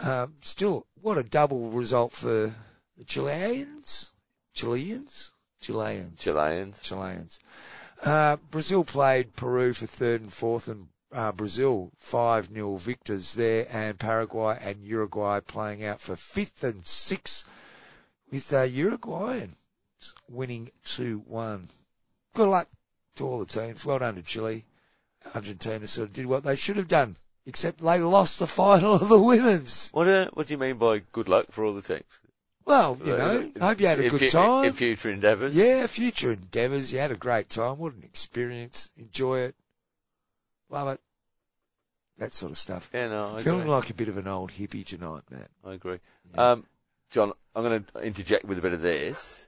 Um, 0.00 0.34
still, 0.40 0.88
what 1.02 1.18
a 1.18 1.22
double 1.22 1.70
result 1.70 2.12
for 2.12 2.52
the 2.98 3.04
Chileans? 3.04 4.10
Chileans? 4.54 5.30
Chileans. 5.60 6.18
Chileans. 6.20 6.82
Chileans. 6.82 7.38
Uh, 8.02 8.38
Brazil 8.50 8.82
played 8.82 9.36
Peru 9.36 9.72
for 9.72 9.86
third 9.86 10.20
and 10.20 10.32
fourth, 10.32 10.66
and 10.66 10.88
uh, 11.14 11.32
Brazil 11.32 11.90
5 11.98 12.52
0 12.52 12.76
victors 12.76 13.34
there, 13.34 13.66
and 13.70 13.98
Paraguay 13.98 14.58
and 14.60 14.82
Uruguay 14.84 15.40
playing 15.40 15.84
out 15.84 16.00
for 16.00 16.16
fifth 16.16 16.62
and 16.64 16.84
sixth, 16.86 17.44
with 18.30 18.52
uh, 18.52 18.62
Uruguay 18.62 19.46
winning 20.28 20.70
2 20.84 21.22
1. 21.26 21.68
Good 22.34 22.48
luck 22.48 22.68
to 23.16 23.26
all 23.26 23.38
the 23.38 23.46
teams. 23.46 23.84
Well 23.84 24.00
done 24.00 24.16
to 24.16 24.22
Chile. 24.22 24.64
Argentina 25.34 25.86
sort 25.86 26.08
of 26.08 26.12
did 26.12 26.26
what 26.26 26.44
they 26.44 26.56
should 26.56 26.76
have 26.76 26.88
done, 26.88 27.16
except 27.46 27.78
they 27.80 27.98
lost 28.00 28.38
the 28.40 28.46
final 28.46 28.94
of 28.94 29.08
the 29.08 29.18
women's. 29.18 29.90
What 29.92 30.08
uh, 30.08 30.28
What 30.34 30.48
do 30.48 30.52
you 30.54 30.58
mean 30.58 30.76
by 30.76 30.98
good 31.12 31.28
luck 31.28 31.46
for 31.50 31.64
all 31.64 31.72
the 31.74 31.80
teams? 31.80 32.02
Well, 32.66 32.98
you 33.04 33.16
know, 33.16 33.50
Uh, 33.60 33.64
I 33.64 33.68
hope 33.68 33.80
you 33.80 33.86
had 33.86 34.00
a 34.00 34.08
good 34.10 34.30
time. 34.30 34.64
in 34.64 34.72
future 34.72 35.10
endeavours. 35.10 35.54
Yeah, 35.56 35.86
future 35.86 36.32
endeavours. 36.32 36.92
You 36.92 36.98
had 36.98 37.10
a 37.10 37.16
great 37.16 37.50
time. 37.50 37.78
What 37.78 37.92
an 37.94 38.02
experience. 38.02 38.90
Enjoy 38.96 39.38
it. 39.40 39.54
Love 40.74 40.88
it. 40.88 41.00
That 42.18 42.32
sort 42.32 42.50
of 42.50 42.58
stuff. 42.58 42.90
Yeah, 42.92 43.06
no, 43.06 43.36
I 43.36 43.42
Feeling 43.42 43.60
agree. 43.60 43.70
like 43.70 43.90
a 43.90 43.94
bit 43.94 44.08
of 44.08 44.18
an 44.18 44.26
old 44.26 44.50
hippie 44.50 44.84
tonight, 44.84 45.22
Matt. 45.30 45.48
I 45.64 45.74
agree. 45.74 46.00
Yeah. 46.34 46.50
Um, 46.50 46.64
John, 47.10 47.32
I'm 47.54 47.62
going 47.62 47.84
to 47.84 48.00
interject 48.00 48.44
with 48.44 48.58
a 48.58 48.60
bit 48.60 48.72
of 48.72 48.82
this. 48.82 49.46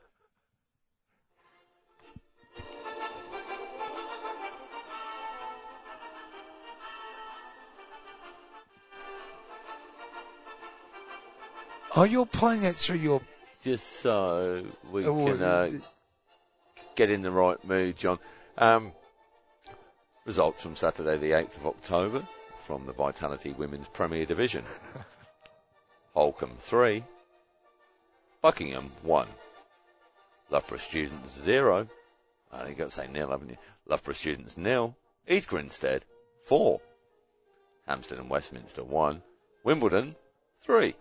Oh, 11.96 12.04
you're 12.04 12.24
playing 12.24 12.60
that 12.60 12.76
through 12.76 12.98
your. 12.98 13.20
Just 13.64 13.84
so 13.94 14.64
we 14.92 15.04
oh, 15.04 15.24
can 15.24 15.42
uh, 15.42 15.68
get 16.94 17.10
in 17.10 17.22
the 17.22 17.32
right 17.32 17.62
mood, 17.64 17.96
John. 17.96 18.20
Um, 18.56 18.92
results 20.26 20.62
from 20.62 20.74
Saturday, 20.74 21.16
the 21.16 21.30
8th 21.30 21.56
of 21.56 21.66
October, 21.66 22.22
from 22.60 22.84
the 22.84 22.92
Vitality 22.92 23.52
Women's 23.52 23.86
Premier 23.88 24.26
Division. 24.26 24.64
Holcombe 26.14 26.56
3, 26.58 27.04
Buckingham 28.42 28.90
1, 29.02 29.28
Loughborough 30.50 30.78
Students 30.78 31.40
0, 31.40 31.86
uh, 32.52 32.64
you've 32.66 32.76
got 32.76 32.84
to 32.84 32.90
say 32.90 33.06
nil, 33.06 33.30
haven't 33.30 33.50
you? 33.50 33.56
Loughborough 33.86 34.14
Students 34.14 34.56
nil, 34.56 34.96
East 35.28 35.48
Grinstead 35.48 36.04
4, 36.42 36.80
Hampstead 37.86 38.18
and 38.18 38.28
Westminster 38.28 38.82
1, 38.82 39.22
Wimbledon 39.62 40.16
3, 40.58 40.94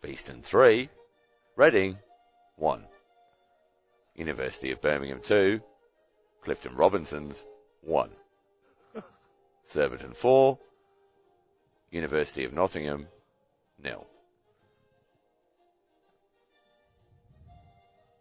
Beeston 0.00 0.40
3, 0.40 0.88
Reading 1.56 1.98
1. 2.56 2.84
University 4.14 4.70
of 4.70 4.80
Birmingham 4.80 5.20
2, 5.22 5.60
Clifton 6.42 6.74
Robinsons 6.74 7.44
1. 7.82 8.10
Surbiton 9.64 10.12
4, 10.12 10.58
University 11.90 12.44
of 12.44 12.52
Nottingham 12.52 13.06
nil. 13.82 14.06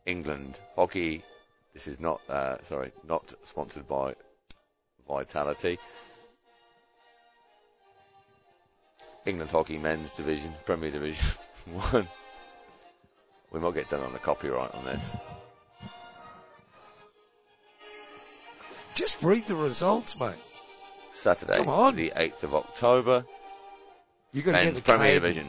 England 0.05 0.59
hockey. 0.75 1.23
This 1.73 1.87
is 1.87 1.99
not, 1.99 2.21
uh, 2.29 2.57
sorry, 2.63 2.91
not 3.07 3.33
sponsored 3.43 3.87
by 3.87 4.15
Vitality. 5.07 5.77
England 9.25 9.51
hockey 9.51 9.77
men's 9.77 10.11
division, 10.13 10.51
Premier 10.65 10.91
Division 10.91 11.35
one. 11.91 12.07
We 13.51 13.59
might 13.59 13.73
get 13.73 13.89
done 13.89 14.03
on 14.03 14.13
the 14.13 14.19
copyright 14.19 14.73
on 14.73 14.85
this. 14.85 15.15
Just 18.99 19.23
read 19.23 19.45
the 19.45 19.55
results, 19.55 20.19
mate. 20.19 20.35
Saturday, 21.13 21.55
Come 21.55 21.69
on. 21.69 21.95
the 21.95 22.11
8th 22.17 22.43
of 22.43 22.53
October, 22.53 23.23
You 24.33 24.41
got 24.41 24.59
to 24.59 24.65
get 24.65 24.75
the 24.75 24.81
Premier 24.81 25.21
cables. 25.21 25.21
Division. 25.35 25.47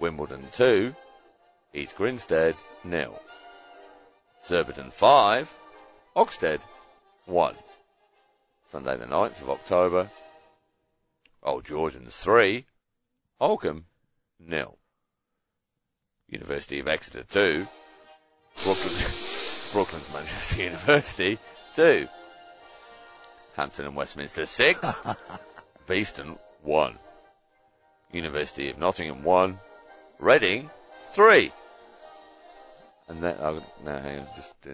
Wimbledon 0.00 0.44
2, 0.52 0.92
East 1.72 1.94
Grinstead 1.94 2.56
nil. 2.82 3.22
Surbiton 4.42 4.90
5, 4.90 5.54
Oxted 6.16 6.60
1. 7.26 7.54
Sunday 8.68 8.96
the 8.96 9.06
9th 9.06 9.42
of 9.42 9.50
October, 9.50 10.10
Old 11.44 11.64
Georgians 11.64 12.16
3, 12.16 12.64
Holcombe 13.40 13.84
nil. 14.40 14.78
University 16.26 16.80
of 16.80 16.88
Exeter 16.88 17.22
2, 17.22 17.68
Brooklands, 18.64 19.70
Brooklands 19.72 20.12
Manchester 20.12 20.62
University 20.64 21.38
2. 21.74 22.08
Hampstead 23.56 23.86
and 23.86 23.96
Westminster 23.96 24.46
6, 24.46 25.02
Beeston 25.86 26.38
1. 26.62 26.98
University 28.12 28.68
of 28.70 28.78
Nottingham 28.78 29.22
1, 29.22 29.58
Reading 30.18 30.70
3. 31.10 31.52
And 33.08 33.22
that, 33.22 33.38
oh, 33.40 33.62
no, 33.84 33.98
hang 33.98 34.20
on, 34.20 34.26
just, 34.36 34.52
uh, 34.66 34.70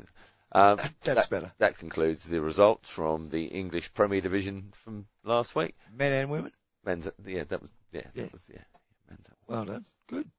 um, 0.53 0.77
That's 1.03 1.27
that, 1.27 1.31
better. 1.31 1.53
That 1.59 1.77
concludes 1.79 2.27
the 2.27 2.41
results 2.41 2.89
from 2.91 3.29
the 3.31 3.45
English 3.47 3.93
Premier 3.95 4.21
Division 4.21 4.71
from 4.75 5.07
last 5.25 5.55
week. 5.55 5.75
Men 5.93 6.13
and 6.13 6.31
women. 6.31 6.53
Men's, 6.85 7.09
yeah, 7.27 7.45
that 7.45 7.61
was, 7.63 7.71
yeah, 7.93 8.03
Yeah. 8.15 8.23
that 8.25 8.33
was, 8.33 8.43
yeah, 8.53 8.63
men's. 9.09 9.27
Well 9.47 9.65
done. 9.65 9.85
Good. 10.09 10.31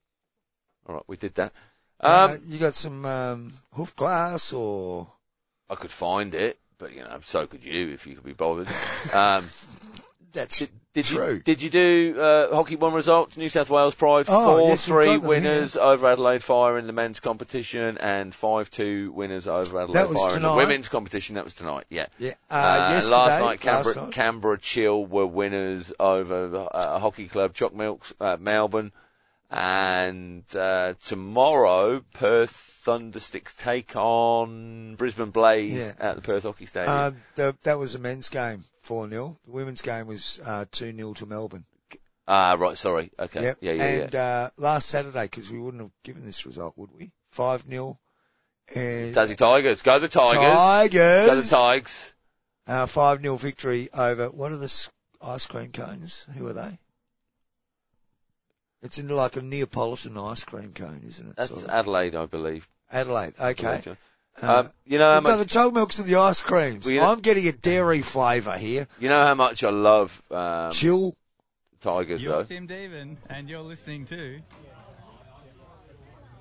Alright, 0.87 1.03
we 1.07 1.17
did 1.17 1.35
that. 1.35 1.53
Uh, 1.99 2.29
Um, 2.35 2.41
you 2.47 2.59
got 2.59 2.75
some 2.75 3.05
um, 3.05 3.53
Hoofdklasse 3.75 4.57
or 4.57 5.11
I 5.69 5.75
could 5.75 5.91
find 5.91 6.33
it, 6.33 6.59
but 6.77 6.93
you 6.93 7.01
know, 7.03 7.17
so 7.21 7.47
could 7.47 7.63
you 7.65 7.89
if 7.93 8.07
you 8.07 8.15
could 8.15 8.24
be 8.25 8.33
bothered. 8.33 8.67
Um, 9.13 9.45
that's 10.33 10.59
Did, 10.59 10.69
did 10.93 11.05
True. 11.05 11.33
you 11.36 11.39
did 11.39 11.62
you 11.62 11.69
do 11.69 12.15
uh, 12.19 12.55
hockey 12.55 12.75
one 12.75 12.93
results? 12.93 13.38
New 13.38 13.50
South 13.50 13.69
Wales 13.69 13.93
Pride 13.95 14.25
Oh, 14.29 14.57
four 14.57 14.69
yes, 14.69 14.86
three 14.86 15.17
winners 15.17 15.75
over 15.77 16.07
Adelaide 16.07 16.43
Fire 16.43 16.77
in 16.77 16.88
the 16.88 16.93
men's 16.93 17.19
competition 17.19 17.97
and 18.00 18.33
five 18.33 18.69
two 18.71 19.12
winners 19.12 19.47
over 19.47 19.79
Adelaide 19.81 20.15
Fire 20.15 20.36
in 20.36 20.41
the 20.41 20.53
women's 20.55 20.89
competition. 20.89 21.36
That 21.36 21.43
was 21.43 21.53
tonight. 21.53 21.86
Yeah. 21.89 22.07
yeah. 22.17 22.33
Uh, 22.50 22.53
Uh, 22.53 22.89
yesterday, 22.93 23.15
last 23.15 23.39
night, 23.41 23.59
Canberra, 23.62 23.86
last 23.86 23.95
night. 23.97 24.12
Canberra 24.13 24.57
Chill 24.57 25.05
were 25.05 25.27
winners 25.27 25.93
over 26.00 26.67
uh, 26.71 27.00
Hockey 27.00 27.27
Club 27.27 27.53
Chock 27.53 27.74
Milks, 27.75 28.13
uh, 28.19 28.38
Melbourne. 28.39 28.91
And 29.50 30.44
uh, 30.56 30.96
tomorrow, 31.01 32.04
Perth 32.13 32.51
Thundersticks 32.86 33.56
take 33.56 33.96
on 33.96 34.96
Brisbane 34.96 35.30
Blaze 35.32 35.74
Yeah. 35.74 35.92
at 36.00 36.16
the 36.16 36.22
Perth 36.22 36.44
Hockey 36.44 36.66
Stadium. 36.66 36.94
Uh, 36.94 37.12
the, 37.36 37.56
that 37.63 37.80
was 37.80 37.96
a 37.96 38.00
men's 38.00 38.27
game, 38.30 38.66
4-0. 38.86 39.38
The 39.46 39.51
women's 39.51 39.82
game 39.82 40.08
was 40.08 40.39
uh, 40.46 40.66
2-0 40.72 41.16
to 41.18 41.25
Melbourne. 41.25 41.66
ah, 42.27 42.56
right, 42.60 42.77
sorry. 42.77 43.12
Okay. 43.18 43.42
Yep. 43.44 43.58
Yeah, 43.62 43.72
yeah, 43.72 43.84
and 43.84 44.13
yeah. 44.13 44.22
Uh, 44.22 44.50
last 44.58 44.89
Saturday, 44.89 45.24
because 45.24 45.50
we 45.50 45.60
wouldn't 45.60 45.82
have 45.82 45.92
given 46.04 46.25
this 46.25 46.46
result, 46.46 46.74
would 46.75 46.92
we? 46.92 47.12
5-0. 47.36 47.98
And 48.75 49.16
Tassie 49.16 49.38
Tigers, 49.38 49.82
go 49.82 49.98
the 50.00 50.10
Tigers. 50.10 50.56
Tigers. 50.56 51.27
Go 51.27 51.36
the 51.36 51.48
Tigers. 51.50 52.13
Uh, 52.68 52.86
5-0 52.86 53.39
victory 53.39 53.88
over, 53.94 54.30
what 54.30 54.51
are 54.51 54.58
the 54.58 54.89
ice 55.22 55.46
cream 55.46 55.72
cones? 55.72 56.27
Who 56.38 56.46
are 56.48 56.54
they? 56.54 56.80
It's 58.81 59.00
in 59.00 59.07
like 59.10 59.36
a 59.36 59.41
Neapolitan 59.41 60.17
ice 60.17 60.43
cream 60.43 60.72
cone, 60.74 61.01
isn't 61.07 61.29
it? 61.29 61.36
That's 61.36 61.51
Sort 61.51 61.63
of. 61.65 61.69
Adelaide, 61.72 62.15
I 62.15 62.25
believe. 62.27 62.67
Adelaide. 62.91 63.34
Okay. 63.39 63.81
Uh, 64.41 64.60
Um, 64.60 64.72
you 64.86 65.00
know 65.00 65.13
how 65.13 65.19
we've 65.19 65.24
the 65.24 65.38
much, 65.39 65.48
chocolate 65.50 65.74
milks 65.74 65.98
and 65.98 66.07
the 66.07 66.17
ice 66.17 66.41
creams. 66.41 66.86
We- 66.86 67.00
I'm 67.00 67.19
getting 67.22 67.48
a 67.48 67.51
dairy 67.51 68.03
flavour 68.03 68.55
here. 68.55 68.88
you 69.00 69.10
know 69.10 69.24
how 69.25 69.34
much 69.34 69.63
I 69.63 69.72
love, 69.72 70.22
um, 70.31 70.72
Chill. 70.72 71.15
Tigers 71.79 72.24
You're 72.24 72.34
though. 72.34 72.43
Tim 72.43 72.67
Deavin, 72.67 73.17
and 73.29 73.48
you're 73.50 73.62
listening 73.62 74.05
to 74.05 74.39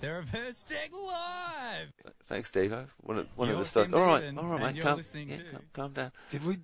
the 0.01 0.13
Reverse 0.13 0.65
Check 0.65 0.91
Live. 0.93 1.93
Thanks, 2.27 2.49
Steve. 2.49 2.73
One 3.03 3.19
of, 3.19 3.29
one 3.37 3.49
of 3.49 3.55
You're 3.55 3.63
the 3.63 3.69
stuff. 3.69 3.93
All 3.93 4.01
right, 4.01 4.25
all 4.37 4.45
right, 4.47 4.63
and 4.63 4.77
mate. 4.77 4.83
Calm, 4.83 5.01
yeah, 5.15 5.37
calm, 5.53 5.63
calm 5.73 5.93
down. 5.93 6.13
Did 6.31 6.45
we? 6.45 6.59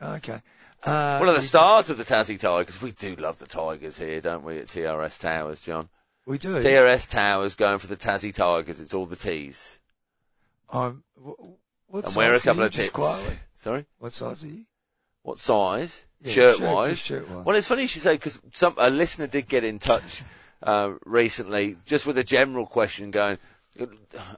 Okay. 0.00 0.40
Uh, 0.84 1.18
One 1.18 1.28
of 1.28 1.34
the 1.36 1.42
stars 1.42 1.90
of 1.90 1.96
the 1.98 2.04
Tassie 2.04 2.38
Tigers. 2.40 2.82
We 2.82 2.90
do 2.92 3.14
love 3.16 3.38
the 3.38 3.46
Tigers 3.46 3.96
here, 3.98 4.20
don't 4.20 4.42
we? 4.44 4.58
At 4.58 4.66
TRS 4.66 5.18
Towers, 5.18 5.60
John. 5.60 5.88
We 6.26 6.38
do. 6.38 6.56
TRS 6.60 7.08
Towers 7.08 7.54
going 7.54 7.78
for 7.78 7.86
the 7.86 7.96
Tassie 7.96 8.34
Tigers. 8.34 8.80
It's 8.80 8.92
all 8.94 9.06
the 9.06 9.16
T's. 9.16 9.78
Um, 10.70 11.04
wh- 11.16 11.38
what 11.92 12.06
And 12.06 12.16
wear 12.16 12.34
a 12.34 12.40
couple 12.40 12.62
of 12.64 12.72
tits. 12.72 12.88
quietly? 12.88 13.38
Sorry, 13.54 13.86
What 13.98 14.12
size 14.12 14.42
are 14.44 14.48
you? 14.48 14.64
what 15.22 15.38
size? 15.38 16.04
Yeah, 16.20 16.32
shirt 16.32 16.56
shirt- 16.58 16.66
wise. 16.74 16.98
shirt-wise. 16.98 17.44
Well, 17.44 17.56
it's 17.56 17.68
funny 17.68 17.82
you 17.82 17.88
should 17.88 18.02
say 18.02 18.14
because 18.14 18.40
a 18.78 18.90
listener 18.90 19.26
did 19.26 19.48
get 19.48 19.62
in 19.64 19.78
touch 19.78 20.22
uh, 20.62 20.94
recently, 21.04 21.76
just 21.84 22.06
with 22.06 22.16
a 22.18 22.24
general 22.24 22.66
question, 22.66 23.10
going. 23.10 23.38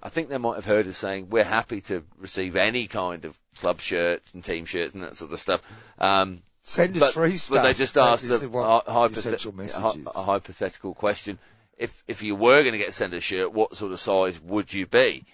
I 0.03 0.09
think 0.09 0.29
they 0.29 0.39
might 0.39 0.55
have 0.55 0.65
heard 0.65 0.87
us 0.87 0.97
saying 0.97 1.29
we're 1.31 1.43
happy 1.45 1.81
to 1.83 2.05
receive 2.19 2.55
any 2.55 2.87
kind 2.87 3.25
of 3.25 3.39
club 3.59 3.81
shirts 3.81 4.33
and 4.33 4.45
team 4.45 4.65
shirts 4.65 4.95
and 4.95 5.03
that 5.03 5.17
sort 5.17 5.33
of 5.33 5.41
stuff. 5.41 5.63
Um, 5.99 6.43
Send 6.63 6.97
us 6.97 7.01
but, 7.01 7.15
free 7.15 7.37
but 7.51 7.63
they 7.63 7.75
just 7.75 7.99
asked 7.99 8.27
the, 8.29 8.39
the 8.39 8.49
hypothet- 8.49 9.55
message 9.55 9.83
hy- 9.83 9.91
is. 9.91 10.07
a 10.07 10.23
hypothetical 10.23 10.95
question. 10.95 11.39
If 11.77 12.03
if 12.07 12.23
you 12.23 12.37
were 12.37 12.63
going 12.63 12.73
to 12.73 12.79
get 12.79 12.95
sent 12.95 13.13
a 13.13 13.21
shirt, 13.21 13.53
what 13.53 13.77
sort 13.77 13.93
of 13.93 14.01
size 14.01 14.41
would 14.41 14.73
you 14.73 14.87
be? 14.87 15.25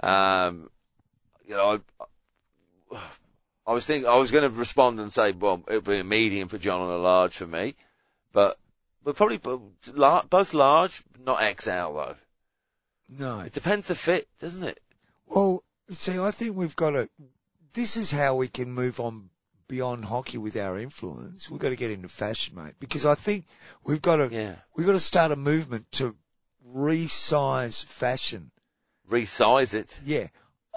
Um, 0.00 0.68
you 1.46 1.54
know, 1.54 1.80
I, 2.92 2.98
I 3.66 3.72
was 3.72 3.86
thinking 3.86 4.10
I 4.10 4.16
was 4.16 4.30
going 4.30 4.50
to 4.50 4.58
respond 4.58 5.00
and 5.00 5.12
say, 5.12 5.32
well, 5.32 5.62
it 5.68 5.74
would 5.74 5.84
be 5.84 5.98
a 5.98 6.04
medium 6.04 6.48
for 6.48 6.58
John 6.58 6.82
and 6.82 6.90
a 6.90 6.98
large 6.98 7.34
for 7.36 7.46
me, 7.46 7.74
but 8.32 8.58
but 9.04 9.16
probably 9.16 9.38
both 9.38 10.52
large, 10.52 11.02
not 11.24 11.40
XL 11.60 11.70
though. 11.70 12.16
No. 13.08 13.40
It 13.40 13.52
depends 13.52 13.88
the 13.88 13.94
fit, 13.94 14.28
doesn't 14.40 14.62
it? 14.62 14.80
Well, 15.26 15.64
see, 15.90 16.18
I 16.18 16.30
think 16.30 16.56
we've 16.56 16.76
got 16.76 16.90
to. 16.90 17.08
This 17.72 17.96
is 17.96 18.10
how 18.10 18.34
we 18.34 18.48
can 18.48 18.70
move 18.72 19.00
on 19.00 19.30
beyond 19.68 20.06
hockey 20.06 20.38
with 20.38 20.56
our 20.56 20.78
influence. 20.78 21.50
We've 21.50 21.60
got 21.60 21.68
to 21.70 21.76
get 21.76 21.90
into 21.90 22.08
fashion, 22.08 22.54
mate, 22.56 22.74
because 22.80 23.04
I 23.06 23.14
think 23.14 23.46
we've 23.84 24.02
got 24.02 24.16
to. 24.16 24.28
Yeah. 24.30 24.56
We've 24.74 24.86
got 24.86 24.92
to 24.92 24.98
start 24.98 25.32
a 25.32 25.36
movement 25.36 25.90
to 25.92 26.16
resize 26.74 27.84
fashion. 27.84 28.50
Resize 29.08 29.74
it. 29.74 29.98
Yeah, 30.04 30.28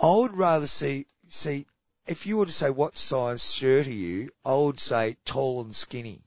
I 0.02 0.16
would 0.16 0.36
rather 0.36 0.68
see 0.68 1.08
see 1.28 1.66
if 2.08 2.26
you 2.26 2.38
were 2.38 2.46
to 2.46 2.52
say 2.52 2.70
what 2.70 2.98
size 2.98 3.54
shirt 3.54 3.88
are 3.88 3.92
you, 3.92 4.30
I 4.46 4.56
would 4.56 4.80
say 4.80 5.18
tall 5.26 5.62
and 5.62 5.76
skinny. 5.76 6.24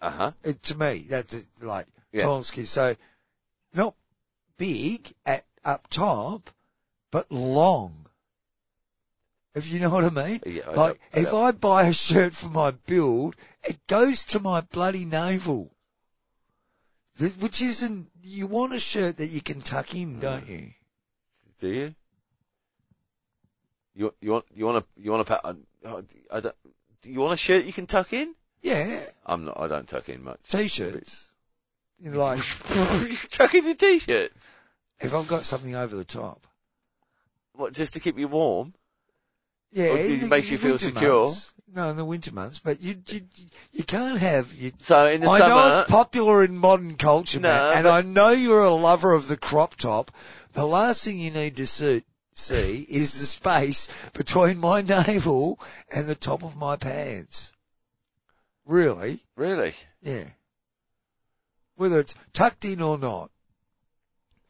Uh 0.00 0.10
huh. 0.10 0.32
To 0.62 0.78
me, 0.78 1.06
that's 1.08 1.46
like 1.60 1.86
Yeah. 2.12 2.24
tall 2.24 2.36
and 2.36 2.46
skinny. 2.46 2.66
So 2.66 2.96
not 3.74 3.94
big 4.62 5.12
at 5.26 5.44
up 5.64 5.88
top, 5.88 6.50
but 7.10 7.32
long. 7.32 8.06
If 9.56 9.68
you 9.68 9.80
know 9.80 9.90
what 9.90 10.04
I 10.04 10.10
mean. 10.10 10.40
Yeah, 10.46 10.62
I 10.68 10.74
like 10.74 11.00
I 11.12 11.20
if. 11.20 11.34
I 11.34 11.50
buy 11.50 11.88
a 11.88 11.92
shirt 11.92 12.32
for 12.32 12.48
my 12.48 12.70
build, 12.70 13.34
it 13.64 13.84
goes 13.88 14.22
to 14.24 14.38
my 14.38 14.60
bloody 14.60 15.04
navel. 15.04 15.74
Which 17.40 17.60
isn't. 17.60 18.08
You 18.22 18.46
want 18.46 18.72
a 18.72 18.78
shirt 18.78 19.16
that 19.16 19.30
you 19.30 19.40
can 19.40 19.62
tuck 19.62 19.96
in, 19.96 20.20
don't 20.20 20.48
you? 20.48 20.70
Do 21.58 21.68
you? 21.68 21.94
You 23.96 24.14
you 24.20 24.30
want 24.30 24.44
you 24.54 24.64
want 24.64 24.78
a 24.78 24.84
you 24.96 25.10
want 25.10 25.28
a 25.28 25.46
uh, 25.46 25.54
I 26.30 26.40
don't, 26.40 26.54
do 27.02 27.10
you 27.10 27.18
want 27.18 27.34
a 27.34 27.36
shirt 27.36 27.64
you 27.64 27.72
can 27.72 27.86
tuck 27.86 28.12
in? 28.12 28.36
Yeah, 28.62 29.00
I'm 29.26 29.44
not. 29.44 29.58
I 29.58 29.66
don't 29.66 29.88
tuck 29.88 30.08
in 30.08 30.22
much. 30.22 30.38
t-shirts. 30.48 31.31
You 32.02 32.10
know, 32.10 32.18
like 32.18 32.40
tuck 33.30 33.54
in 33.54 33.64
your 33.64 33.74
t-shirts. 33.76 34.52
if 35.00 35.14
I've 35.14 35.28
got 35.28 35.44
something 35.44 35.76
over 35.76 35.94
the 35.94 36.04
top. 36.04 36.46
What 37.54 37.72
just 37.74 37.94
to 37.94 38.00
keep 38.00 38.18
you 38.18 38.26
warm? 38.28 38.74
Yeah, 39.70 39.90
Or 39.90 39.98
it 39.98 40.28
makes 40.28 40.50
you 40.50 40.58
feel 40.58 40.78
secure? 40.78 41.26
months. 41.26 41.54
No, 41.74 41.88
in 41.88 41.96
the 41.96 42.04
winter 42.04 42.34
months, 42.34 42.58
but 42.58 42.82
you 42.82 42.96
you 43.08 43.22
you 43.72 43.84
can't 43.84 44.18
have 44.18 44.52
you. 44.52 44.72
So 44.80 45.06
in 45.06 45.20
the 45.22 45.28
I 45.28 45.38
know 45.38 45.46
summer, 45.48 45.80
it's 45.82 45.90
popular 45.90 46.44
in 46.44 46.58
modern 46.58 46.96
culture, 46.96 47.40
No, 47.40 47.48
Matt, 47.48 47.76
and 47.76 47.86
I 47.88 48.02
know 48.02 48.30
you're 48.30 48.64
a 48.64 48.74
lover 48.74 49.14
of 49.14 49.28
the 49.28 49.38
crop 49.38 49.76
top. 49.76 50.10
The 50.52 50.66
last 50.66 51.02
thing 51.04 51.18
you 51.18 51.30
need 51.30 51.56
to 51.56 51.66
see, 51.66 52.02
see 52.34 52.84
is 52.90 53.18
the 53.18 53.24
space 53.26 53.88
between 54.12 54.58
my 54.58 54.82
navel 55.06 55.58
and 55.90 56.06
the 56.06 56.14
top 56.14 56.42
of 56.42 56.56
my 56.56 56.76
pants. 56.76 57.52
Really? 58.66 59.20
really, 59.36 59.74
Yeah. 60.02 60.24
Whether 61.76 62.00
it's 62.00 62.14
tucked 62.32 62.64
in 62.64 62.80
or 62.82 62.98
not. 62.98 63.30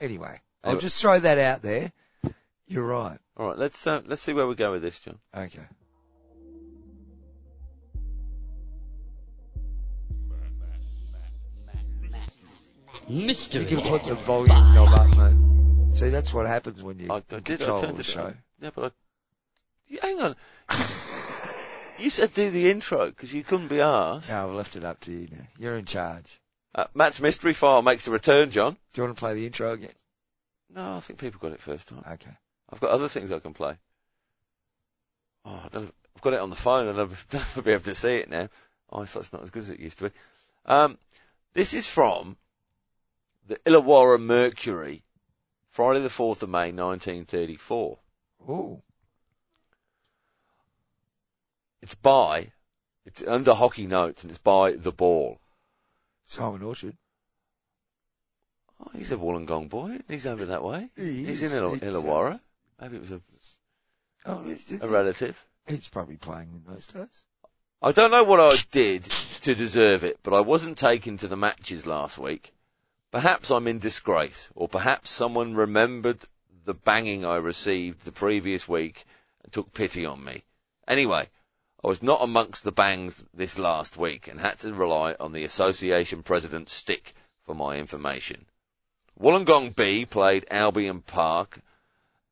Anyway, 0.01 0.41
I'll 0.65 0.71
Anyway. 0.71 0.81
just 0.81 1.01
throw 1.01 1.19
that 1.21 1.39
out 1.39 1.63
there. 1.63 1.93
You're 2.67 2.87
right. 2.87 3.19
all 3.37 3.49
right. 3.49 3.59
Let's 3.59 3.87
uh, 3.87 4.03
let's 4.07 4.23
see 4.23 4.33
where 4.33 4.47
we 4.47 4.55
go 4.55 4.73
with 4.73 4.83
this, 4.83 5.01
John. 5.01 5.19
Okay. 5.37 5.61
Mystery. 13.09 13.63
You 13.63 13.69
can 13.77 13.81
put 13.89 14.05
the 14.05 14.15
volume 14.15 14.75
knob 14.75 14.89
up, 14.91 15.17
mate. 15.17 15.97
See, 15.97 16.09
that's 16.09 16.33
what 16.33 16.47
happens 16.47 16.83
when 16.83 16.99
you 16.99 17.09
I, 17.11 17.17
I 17.17 17.21
did. 17.41 17.63
I 17.63 17.65
control 17.65 17.81
turned 17.81 17.97
the 17.97 18.05
show. 18.05 18.23
on. 18.25 18.39
Yeah, 18.61 18.71
but 18.75 18.93
I, 19.93 20.07
hang 20.07 20.21
on. 20.21 20.37
You 21.99 22.11
said 22.11 22.33
do 22.33 22.51
the 22.51 22.71
intro 22.71 23.07
because 23.07 23.33
you 23.33 23.43
couldn't 23.45 23.69
be 23.69 23.81
asked. 23.81 24.31
No, 24.31 24.49
I've 24.49 24.55
left 24.55 24.77
it 24.77 24.85
up 24.85 25.01
to 25.01 25.13
you 25.13 25.29
now. 25.31 25.45
You're 25.59 25.77
in 25.79 25.85
charge. 25.85 26.41
Uh, 26.75 26.87
Matt's 26.95 27.21
mystery 27.21 27.53
file 27.53 27.83
makes 27.83 28.09
a 28.09 28.11
return, 28.11 28.51
John. 28.51 28.77
Do 28.93 29.01
you 29.01 29.05
want 29.05 29.17
to 29.17 29.21
play 29.21 29.35
the 29.35 29.47
intro 29.47 29.73
again? 29.73 29.91
No, 30.75 30.97
I 30.97 31.01
think 31.01 31.19
people 31.19 31.39
got 31.39 31.53
it 31.53 31.61
first 31.61 31.89
time. 31.89 32.03
Okay. 32.13 32.31
I've 32.71 32.81
got 32.81 32.91
other 32.91 33.09
things 33.09 33.31
I 33.31 33.41
can 33.41 33.53
play. 33.53 33.77
Oh, 35.45 35.63
I 35.65 35.69
don't, 35.71 35.95
I've 36.17 36.23
got 36.23 36.33
it 36.33 36.41
on 36.41 36.51
the 36.51 36.57
phone 36.57 36.89
and 36.89 36.99
I'll 36.99 37.11
never 37.33 37.63
be 37.63 37.73
able 37.73 37.83
to 37.85 37.95
see 37.95 38.17
it 38.17 38.31
now. 38.31 38.49
Eyesight's 38.91 39.33
not 39.33 39.43
as 39.43 39.51
good 39.51 39.63
as 39.63 39.71
it 39.71 39.81
used 39.81 39.99
to 39.99 40.05
be. 40.09 40.17
Um, 40.65 40.99
this 41.53 41.75
is 41.75 41.89
from 41.89 42.37
the 43.47 43.57
Illawarra 43.67 44.21
Mercury, 44.21 45.03
Friday 45.69 46.01
the 46.01 46.09
4th 46.09 46.43
of 46.43 46.49
May 46.49 46.73
1934. 46.73 47.99
Ooh. 48.49 48.83
It's 51.83 51.95
by, 51.95 52.53
it's 53.05 53.25
under 53.27 53.55
hockey 53.55 53.87
notes 53.87 54.23
and 54.23 54.31
it's 54.31 54.39
by 54.39 54.73
The 54.73 54.93
Ball. 54.93 55.41
Simon 56.25 56.63
Orchard. 56.63 56.97
Oh, 58.81 58.91
he's 58.97 59.13
a 59.13 59.17
Wollongong 59.17 59.69
boy. 59.69 59.99
He's 60.09 60.27
over 60.27 60.47
that 60.47 60.65
way. 60.65 60.91
He 60.97 61.25
He's 61.25 61.43
is. 61.43 61.53
in 61.53 61.59
Ill- 61.59 61.73
uh, 61.73 61.77
Illawarra. 61.77 62.41
Maybe 62.81 62.97
it 62.97 63.01
was 63.01 63.13
a, 63.13 63.21
Oh, 64.27 64.43
it's, 64.47 64.71
it's, 64.71 64.83
a 64.85 64.89
relative. 64.89 65.45
he's 65.69 65.89
probably 65.89 66.17
playing 66.17 66.49
in 66.55 66.65
those 66.73 66.87
days. 66.87 67.25
I 67.81 67.93
don't 67.93 68.11
know 68.13 68.25
what 68.25 68.41
I 68.41 68.57
did 68.71 69.03
to 69.03 69.55
deserve 69.55 70.05
it, 70.05 70.21
but 70.23 70.33
I 70.33 70.41
wasn't 70.41 70.79
taken 70.79 71.17
to 71.19 71.29
the 71.29 71.37
matches 71.37 71.87
last 71.87 72.19
week. 72.19 72.53
Perhaps 73.11 73.51
I'm 73.51 73.67
in 73.67 73.79
disgrace, 73.79 74.49
or 74.55 74.69
perhaps 74.69 75.11
someone 75.11 75.55
remembered 75.55 76.21
the 76.65 76.75
banging 76.75 77.25
I 77.25 77.37
received 77.37 78.05
the 78.05 78.13
previous 78.13 78.69
week 78.69 79.05
and 79.43 79.53
took 79.53 79.73
pity 79.75 80.07
on 80.07 80.25
me. 80.25 80.45
Anyway, 80.87 81.29
I 81.85 81.89
was 81.89 82.03
not 82.03 82.23
amongst 82.23 82.63
the 82.63 82.71
bangs 82.71 83.25
this 83.35 83.59
last 83.59 83.97
week 83.97 84.29
and 84.29 84.41
had 84.41 84.61
to 84.61 84.73
rely 84.73 85.17
on 85.19 85.33
the 85.33 85.45
association 85.45 86.23
president's 86.23 86.73
stick 86.73 87.15
for 87.45 87.55
my 87.55 87.77
information. 87.77 88.47
Wollongong 89.21 89.75
B 89.75 90.07
played 90.07 90.47
Albion 90.51 91.01
Park 91.01 91.61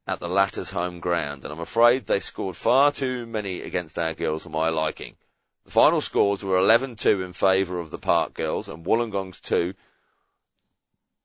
at 0.07 0.21
the 0.21 0.28
latter's 0.28 0.71
home 0.71 1.00
ground, 1.00 1.45
and 1.45 1.52
I'm 1.52 1.61
afraid 1.61 2.04
they 2.04 2.21
scored 2.21 2.57
far 2.57 2.92
too 2.92 3.26
many 3.26 3.61
against 3.61 3.99
our 3.99 4.14
girls 4.14 4.45
for 4.45 4.50
my 4.50 4.69
liking. 4.69 5.16
The 5.64 5.71
final 5.71 6.00
scores 6.00 6.42
were 6.42 6.59
11-2 6.59 7.25
in 7.25 7.33
favour 7.33 7.78
of 7.78 7.90
the 7.90 7.99
Park 7.99 8.35
girls, 8.35 8.69
and 8.69 8.85
Wollongong's 8.85 9.40
2 9.40 9.75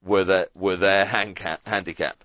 were 0.03 0.23
their, 0.23 0.47
were 0.53 0.75
their 0.75 1.05
handicap. 1.05 2.23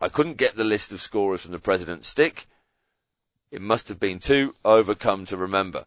I 0.00 0.08
couldn't 0.08 0.36
get 0.36 0.56
the 0.56 0.64
list 0.64 0.92
of 0.92 1.00
scorers 1.00 1.42
from 1.42 1.52
the 1.52 1.58
president's 1.58 2.08
stick. 2.08 2.46
It 3.52 3.60
must 3.60 3.88
have 3.88 4.00
been 4.00 4.18
too 4.18 4.54
overcome 4.64 5.26
to 5.26 5.36
remember. 5.36 5.84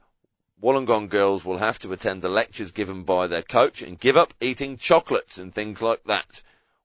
Wollongong 0.61 1.09
girls 1.09 1.43
will 1.43 1.57
have 1.57 1.79
to 1.79 1.91
attend 1.91 2.21
the 2.21 2.29
lectures 2.29 2.69
given 2.69 3.01
by 3.01 3.25
their 3.25 3.41
coach 3.41 3.81
and 3.81 3.99
give 3.99 4.15
up 4.15 4.35
eating 4.39 4.77
chocolates 4.77 5.39
and 5.39 5.51
things 5.51 5.81
like 5.81 6.03
that. 6.03 6.43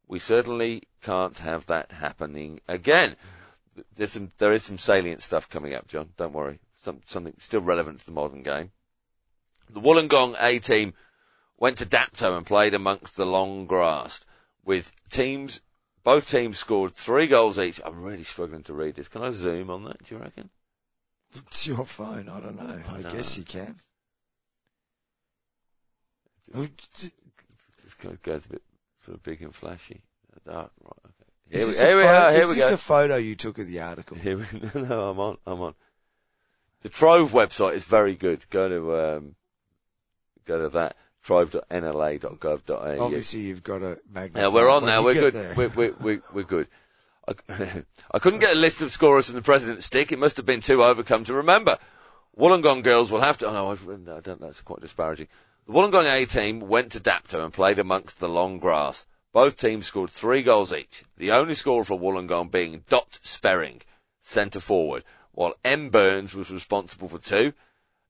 We 0.08 0.18
certainly 0.18 0.84
can't 1.02 1.37
have 1.37 1.66
that 1.66 1.92
happening 1.92 2.60
again. 2.66 3.16
There's 3.94 4.12
some, 4.12 4.32
there 4.38 4.54
is 4.54 4.64
some 4.64 4.78
salient 4.78 5.20
stuff 5.20 5.50
coming 5.50 5.75
up, 5.75 5.87
John. 5.87 6.14
Don't 6.16 6.32
worry. 6.32 6.60
Some, 6.78 7.02
something 7.04 7.34
still 7.37 7.60
relevant 7.60 8.00
to 8.00 8.06
the 8.06 8.12
modern 8.12 8.42
game. 8.42 8.70
The 9.68 9.82
Wollongong 9.82 10.34
A 10.40 10.60
team 10.60 10.94
went 11.58 11.76
to 11.76 11.87
Dapto 11.87 12.38
and 12.38 12.46
played 12.46 12.72
amongst 12.72 13.18
the 13.18 13.26
long 13.26 13.66
grass 13.66 14.25
with 14.64 14.92
teams, 15.10 15.60
both 16.04 16.30
teams 16.30 16.58
scored 16.58 16.94
three 16.94 17.26
goals 17.26 17.58
each. 17.58 17.82
I'm 17.84 18.02
really 18.02 18.25
struggling 18.25 18.62
to 18.62 18.72
read 18.72 18.94
this. 18.94 19.08
Can 19.08 19.22
I 19.22 19.30
zoom 19.32 19.68
on 19.68 19.84
that, 19.84 20.02
do 20.04 20.14
you 20.14 20.20
reckon? 20.22 20.49
It's 21.46 21.66
your 21.66 21.84
phone. 21.84 22.28
I 22.28 22.40
don't 22.40 22.56
know. 22.56 22.78
I, 22.88 23.02
don't 23.02 23.14
guess 23.14 23.37
know. 23.37 23.40
you 23.40 23.44
can. 23.44 23.75
This 26.52 27.95
goes, 27.95 28.16
goes 28.19 28.47
a 28.47 28.49
bit 28.49 28.62
sort 29.04 29.16
of 29.16 29.23
big 29.23 29.43
and 29.43 29.54
flashy. 29.54 30.02
Ah, 30.49 30.52
right, 30.52 30.71
okay. 31.04 31.30
Here, 31.50 31.60
we, 31.60 31.66
this 31.66 31.80
here 31.80 31.97
we 31.97 32.02
are, 32.02 32.32
here 32.32 32.43
is 32.43 32.49
we 32.49 32.54
this 32.56 32.69
go. 32.69 32.75
a 32.75 32.78
photo 32.78 33.16
you 33.16 33.36
took 33.36 33.58
of 33.58 33.69
the 33.69 33.80
article? 33.80 34.16
Here 34.16 34.36
we, 34.38 34.45
no, 34.80 35.10
I'm 35.10 35.19
on, 35.21 35.38
I'm 35.47 35.60
on. 35.60 35.75
The 36.82 36.88
Trove 36.88 37.32
website 37.32 37.75
is 37.75 37.84
very 37.84 38.14
good. 38.14 38.45
Go 38.50 38.69
to, 38.69 38.97
um, 38.97 39.34
go 40.47 40.62
to 40.62 40.69
that. 40.71 40.97
Trove.nla.gov.au. 41.23 43.04
Obviously, 43.04 43.40
you've 43.40 43.62
got 43.62 43.82
a 43.82 43.99
magnet. 44.10 44.43
Yeah, 44.43 44.49
we're 44.49 44.71
on 44.71 44.86
now. 44.86 45.04
We're 45.04 45.30
good. 45.30 45.34
We're, 45.56 45.69
we're, 45.69 45.95
we're, 46.00 46.23
we're 46.32 46.45
good. 46.45 46.66
I, 48.10 48.19
couldn't 48.19 48.40
get 48.40 48.56
a 48.56 48.58
list 48.58 48.82
of 48.82 48.90
scorers 48.90 49.26
from 49.26 49.36
the 49.36 49.43
president's 49.43 49.86
stick. 49.86 50.10
It 50.12 50.19
must 50.19 50.36
have 50.36 50.47
been 50.47 50.60
too 50.60 50.82
overcome 50.82 51.25
to 51.25 51.34
remember. 51.34 51.78
Wollongong 52.36 52.82
girls 52.82 53.10
will 53.10 53.21
have 53.21 53.38
to. 53.38 53.49
Oh 53.49 53.71
I've, 53.71 53.88
I 53.88 54.21
don't, 54.21 54.40
that's 54.40 54.62
quite 54.62 54.80
disparaging. 54.80 55.28
The 55.66 55.73
Wollongong 55.73 56.12
A 56.12 56.26
team 56.26 56.60
went 56.60 56.93
to 56.93 57.00
Dapto 57.00 57.45
and 57.45 57.52
played 57.52 57.78
amongst 57.78 58.19
the 58.19 58.28
long 58.28 58.58
grass. 58.58 59.04
Both 59.32 59.60
teams 59.60 59.86
scored 59.86 60.10
three 60.10 60.43
goals 60.43 60.73
each. 60.73 61.04
The 61.16 61.30
only 61.30 61.54
scorer 61.54 61.84
for 61.84 61.99
Wollongong 61.99 62.50
being 62.50 62.84
Dot 62.88 63.21
Sperring, 63.23 63.82
centre 64.21 64.58
forward, 64.58 65.04
while 65.32 65.54
M 65.64 65.90
Burns 65.90 66.34
was 66.34 66.50
responsible 66.50 67.08
for 67.08 67.19
two, 67.19 67.52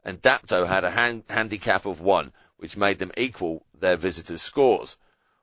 and 0.02 0.22
Dapto 0.22 0.66
had 0.66 0.84
a 0.84 0.92
hand, 0.92 1.24
handicap 1.28 1.84
of 1.84 2.00
one, 2.00 2.32
which 2.56 2.76
made 2.76 2.98
them 2.98 3.12
equal 3.16 3.66
their 3.78 3.96
visitors' 3.96 4.40
scores. 4.42 4.96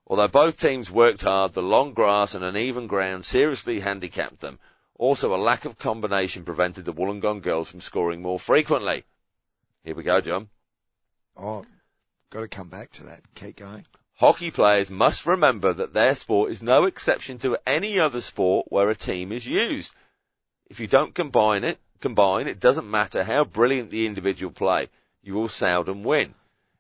Although 0.09 0.29
both 0.29 0.59
teams 0.59 0.89
worked 0.89 1.21
hard, 1.23 1.53
the 1.53 1.61
long 1.61 1.91
grass 1.91 2.33
and 2.33 2.43
uneven 2.43 2.87
ground 2.87 3.25
seriously 3.25 3.81
handicapped 3.81 4.39
them. 4.39 4.57
Also, 4.97 5.35
a 5.35 5.37
lack 5.37 5.65
of 5.65 5.77
combination 5.77 6.45
prevented 6.45 6.85
the 6.85 6.93
Wollongong 6.93 7.41
girls 7.41 7.69
from 7.69 7.81
scoring 7.81 8.21
more 8.21 8.39
frequently. 8.39 9.03
Here 9.83 9.93
we 9.93 10.03
go, 10.03 10.21
John. 10.21 10.49
Oh, 11.35 11.65
got 12.29 12.41
to 12.41 12.47
come 12.47 12.69
back 12.69 12.91
to 12.93 13.03
that. 13.03 13.21
Keep 13.35 13.57
going. 13.57 13.85
Hockey 14.15 14.49
players 14.49 14.89
must 14.89 15.27
remember 15.27 15.73
that 15.73 15.93
their 15.93 16.15
sport 16.15 16.51
is 16.51 16.63
no 16.63 16.85
exception 16.85 17.37
to 17.39 17.59
any 17.67 17.99
other 17.99 18.21
sport 18.21 18.67
where 18.69 18.89
a 18.89 18.95
team 18.95 19.31
is 19.31 19.45
used. 19.45 19.93
If 20.65 20.79
you 20.79 20.87
don't 20.87 21.13
combine 21.13 21.63
it, 21.63 21.79
combine, 21.99 22.47
it 22.47 22.59
doesn't 22.59 22.89
matter 22.89 23.25
how 23.25 23.43
brilliant 23.43 23.91
the 23.91 24.07
individual 24.07 24.51
play, 24.51 24.87
you 25.21 25.33
will 25.35 25.49
seldom 25.49 26.03
win. 26.03 26.33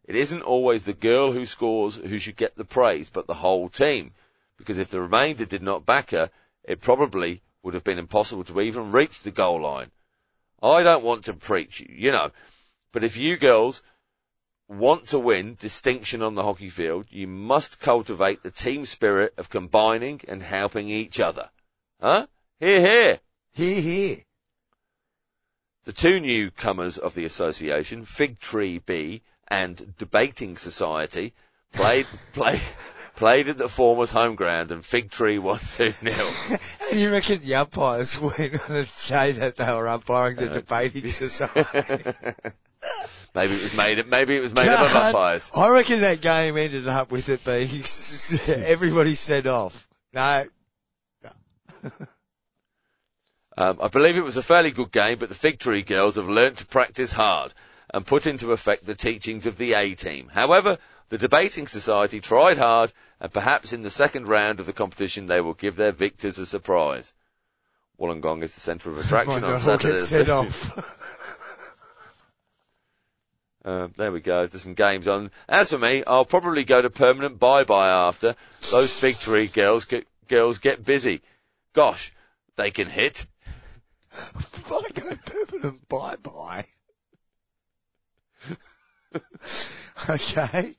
It 0.07 0.15
isn't 0.15 0.41
always 0.41 0.85
the 0.85 0.93
girl 0.93 1.33
who 1.33 1.45
scores 1.45 1.97
who 1.97 2.17
should 2.17 2.37
get 2.37 2.55
the 2.55 2.65
praise, 2.65 3.09
but 3.09 3.27
the 3.27 3.35
whole 3.35 3.67
team. 3.67 4.13
Because 4.57 4.77
if 4.77 4.89
the 4.89 5.01
remainder 5.01 5.45
did 5.45 5.61
not 5.61 5.85
back 5.85 6.11
her, 6.11 6.31
it 6.63 6.81
probably 6.81 7.41
would 7.61 7.73
have 7.73 7.83
been 7.83 7.99
impossible 7.99 8.45
to 8.45 8.61
even 8.61 8.91
reach 8.93 9.21
the 9.21 9.31
goal 9.31 9.61
line. 9.61 9.91
I 10.63 10.81
don't 10.81 11.03
want 11.03 11.25
to 11.25 11.33
preach, 11.33 11.81
you 11.87 12.11
know, 12.11 12.31
but 12.91 13.03
if 13.03 13.17
you 13.17 13.37
girls 13.37 13.83
want 14.69 15.07
to 15.07 15.19
win 15.19 15.55
distinction 15.59 16.21
on 16.21 16.35
the 16.35 16.43
hockey 16.43 16.69
field, 16.69 17.05
you 17.09 17.27
must 17.27 17.79
cultivate 17.79 18.43
the 18.43 18.51
team 18.51 18.85
spirit 18.85 19.33
of 19.37 19.49
combining 19.49 20.21
and 20.27 20.41
helping 20.41 20.87
each 20.89 21.19
other. 21.19 21.49
Huh? 22.01 22.27
Here, 22.59 22.81
here. 22.81 23.19
Here, 23.53 23.81
here. 23.81 24.17
The 25.83 25.93
two 25.93 26.19
newcomers 26.19 26.97
of 26.97 27.13
the 27.13 27.25
association, 27.25 28.03
Fig 28.05 28.39
Tree 28.39 28.79
B 28.79 29.21
and 29.47 29.93
Debating 29.97 30.57
Society, 30.57 31.33
played 31.73 32.05
play, 32.33 32.59
played 33.15 33.49
at 33.49 33.57
the 33.57 33.69
former's 33.69 34.11
home 34.11 34.35
ground 34.35 34.71
and 34.71 34.85
Fig 34.85 35.11
Tree 35.11 35.39
won 35.39 35.59
2 35.59 35.91
0. 35.91 36.13
How 36.79 36.91
do 36.91 36.99
you 36.99 37.11
reckon 37.11 37.39
the 37.39 37.55
umpires 37.55 38.19
went 38.21 38.61
on 38.61 38.69
to 38.69 38.85
say 38.85 39.31
that 39.33 39.55
they 39.55 39.73
were 39.73 39.87
umpiring 39.87 40.37
the 40.37 40.49
debating 40.49 41.11
society? 41.11 41.63
maybe 43.35 43.53
it 43.53 43.63
was 43.63 43.77
made 43.77 44.07
maybe 44.07 44.35
it 44.35 44.41
was 44.41 44.53
made 44.53 44.67
up 44.67 44.89
of 44.89 44.95
umpires. 44.95 45.51
I 45.55 45.69
reckon 45.69 46.01
that 46.01 46.21
game 46.21 46.57
ended 46.57 46.87
up 46.87 47.11
with 47.11 47.29
it 47.29 47.43
being 47.43 48.63
everybody 48.65 49.15
sent 49.15 49.47
off. 49.47 49.87
No, 50.13 50.45
Um, 53.59 53.79
I 53.81 53.87
believe 53.87 54.17
it 54.17 54.23
was 54.23 54.37
a 54.37 54.43
fairly 54.43 54.69
good 54.69 54.91
game, 54.91 55.17
but 55.17 55.29
the 55.29 55.35
Fig 55.35 55.57
Tree 55.57 55.81
girls 55.81 56.15
have 56.15 56.29
learnt 56.29 56.57
to 56.57 56.65
practice 56.65 57.13
hard 57.13 57.55
and 57.93 58.05
put 58.05 58.27
into 58.27 58.51
effect 58.51 58.85
the 58.85 58.95
teachings 58.95 59.45
of 59.45 59.57
the 59.57 59.73
A 59.73 59.95
team. 59.95 60.29
However, 60.33 60.77
the 61.09 61.17
debating 61.17 61.67
society 61.67 62.19
tried 62.19 62.57
hard, 62.57 62.91
and 63.19 63.31
perhaps 63.31 63.71
in 63.71 63.83
the 63.83 63.89
second 63.89 64.27
round 64.27 64.59
of 64.59 64.65
the 64.65 64.73
competition 64.73 65.25
they 65.25 65.41
will 65.41 65.53
give 65.53 65.75
their 65.75 65.91
victors 65.91 66.37
a 66.37 66.45
surprise. 66.45 67.13
Wollongong 67.99 68.43
is 68.43 68.53
the 68.53 68.61
centre 68.61 68.89
of 68.89 68.97
attraction 68.99 69.43
on 69.43 69.59
Saturday. 69.59 69.93
get 69.93 69.99
sent 69.99 70.29
off. 70.29 70.77
Um, 73.65 73.93
there 73.97 74.11
we 74.11 74.19
go. 74.19 74.45
There's 74.45 74.63
some 74.63 74.75
games 74.75 75.07
on. 75.07 75.31
As 75.49 75.71
for 75.71 75.79
me, 75.79 76.03
I'll 76.05 76.25
probably 76.25 76.63
go 76.63 76.81
to 76.81 76.89
permanent 76.89 77.39
bye-bye 77.39 77.89
after 77.89 78.35
those 78.69 78.97
Fig 78.99 79.17
Tree 79.17 79.47
girls 79.47 79.85
get, 79.85 80.07
girls 80.27 80.57
get 80.57 80.85
busy. 80.85 81.21
Gosh, 81.73 82.11
they 82.55 82.71
can 82.71 82.87
hit. 82.87 83.25
If 84.13 84.71
I 84.71 84.81
go 84.99 85.15
permanent 85.15 85.87
bye 85.87 86.15
bye. 86.15 86.65
okay. 90.09 90.75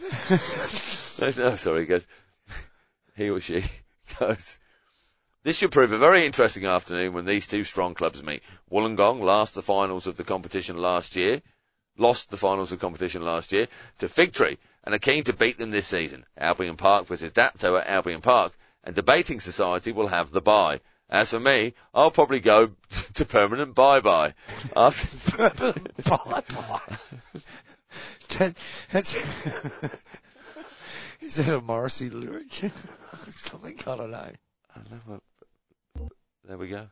No, 1.20 1.30
sorry, 1.56 1.82
he 1.82 1.86
goes, 1.86 2.06
he 3.16 3.30
or 3.30 3.40
she 3.40 3.64
goes, 4.18 4.58
This 5.44 5.56
should 5.56 5.70
prove 5.70 5.92
a 5.92 5.98
very 5.98 6.26
interesting 6.26 6.66
afternoon 6.66 7.12
when 7.12 7.24
these 7.24 7.46
two 7.46 7.62
strong 7.64 7.94
clubs 7.94 8.22
meet. 8.22 8.42
Wollongong 8.70 9.20
lost 9.20 9.54
the 9.54 9.62
finals 9.62 10.06
of 10.06 10.16
the 10.16 10.24
competition 10.24 10.76
last 10.76 11.14
year, 11.14 11.40
lost 11.96 12.30
the 12.30 12.36
finals 12.36 12.72
of 12.72 12.80
the 12.80 12.84
competition 12.84 13.22
last 13.22 13.52
year 13.52 13.68
to 13.98 14.08
Fig 14.08 14.32
Tree 14.32 14.58
and 14.82 14.94
are 14.94 14.98
keen 14.98 15.24
to 15.24 15.32
beat 15.32 15.56
them 15.56 15.70
this 15.70 15.86
season. 15.86 16.26
Albion 16.36 16.76
Park 16.76 17.06
versus 17.06 17.30
Dapto 17.30 17.80
at 17.80 17.86
Albion 17.86 18.20
Park 18.20 18.54
and 18.82 18.94
Debating 18.94 19.40
Society 19.40 19.92
will 19.92 20.08
have 20.08 20.32
the 20.32 20.42
bye. 20.42 20.80
As 21.10 21.30
for 21.30 21.40
me, 21.40 21.74
I'll 21.92 22.10
probably 22.10 22.40
go 22.40 22.70
to 23.14 23.24
permanent 23.24 23.74
bye-bye. 23.74 24.34
After, 24.76 25.50
bye 25.50 26.42
bye. 26.48 26.80
That's 28.90 29.14
is 31.20 31.36
that 31.36 31.54
a 31.54 31.60
Morrissey 31.60 32.10
lyric? 32.10 32.52
Something 33.28 33.78
I 33.86 33.96
don't 33.96 34.10
know. 34.10 34.18
I 34.18 34.80
don't 34.90 35.08
know 35.08 35.20
there 36.46 36.58
we 36.58 36.68
go. 36.68 36.86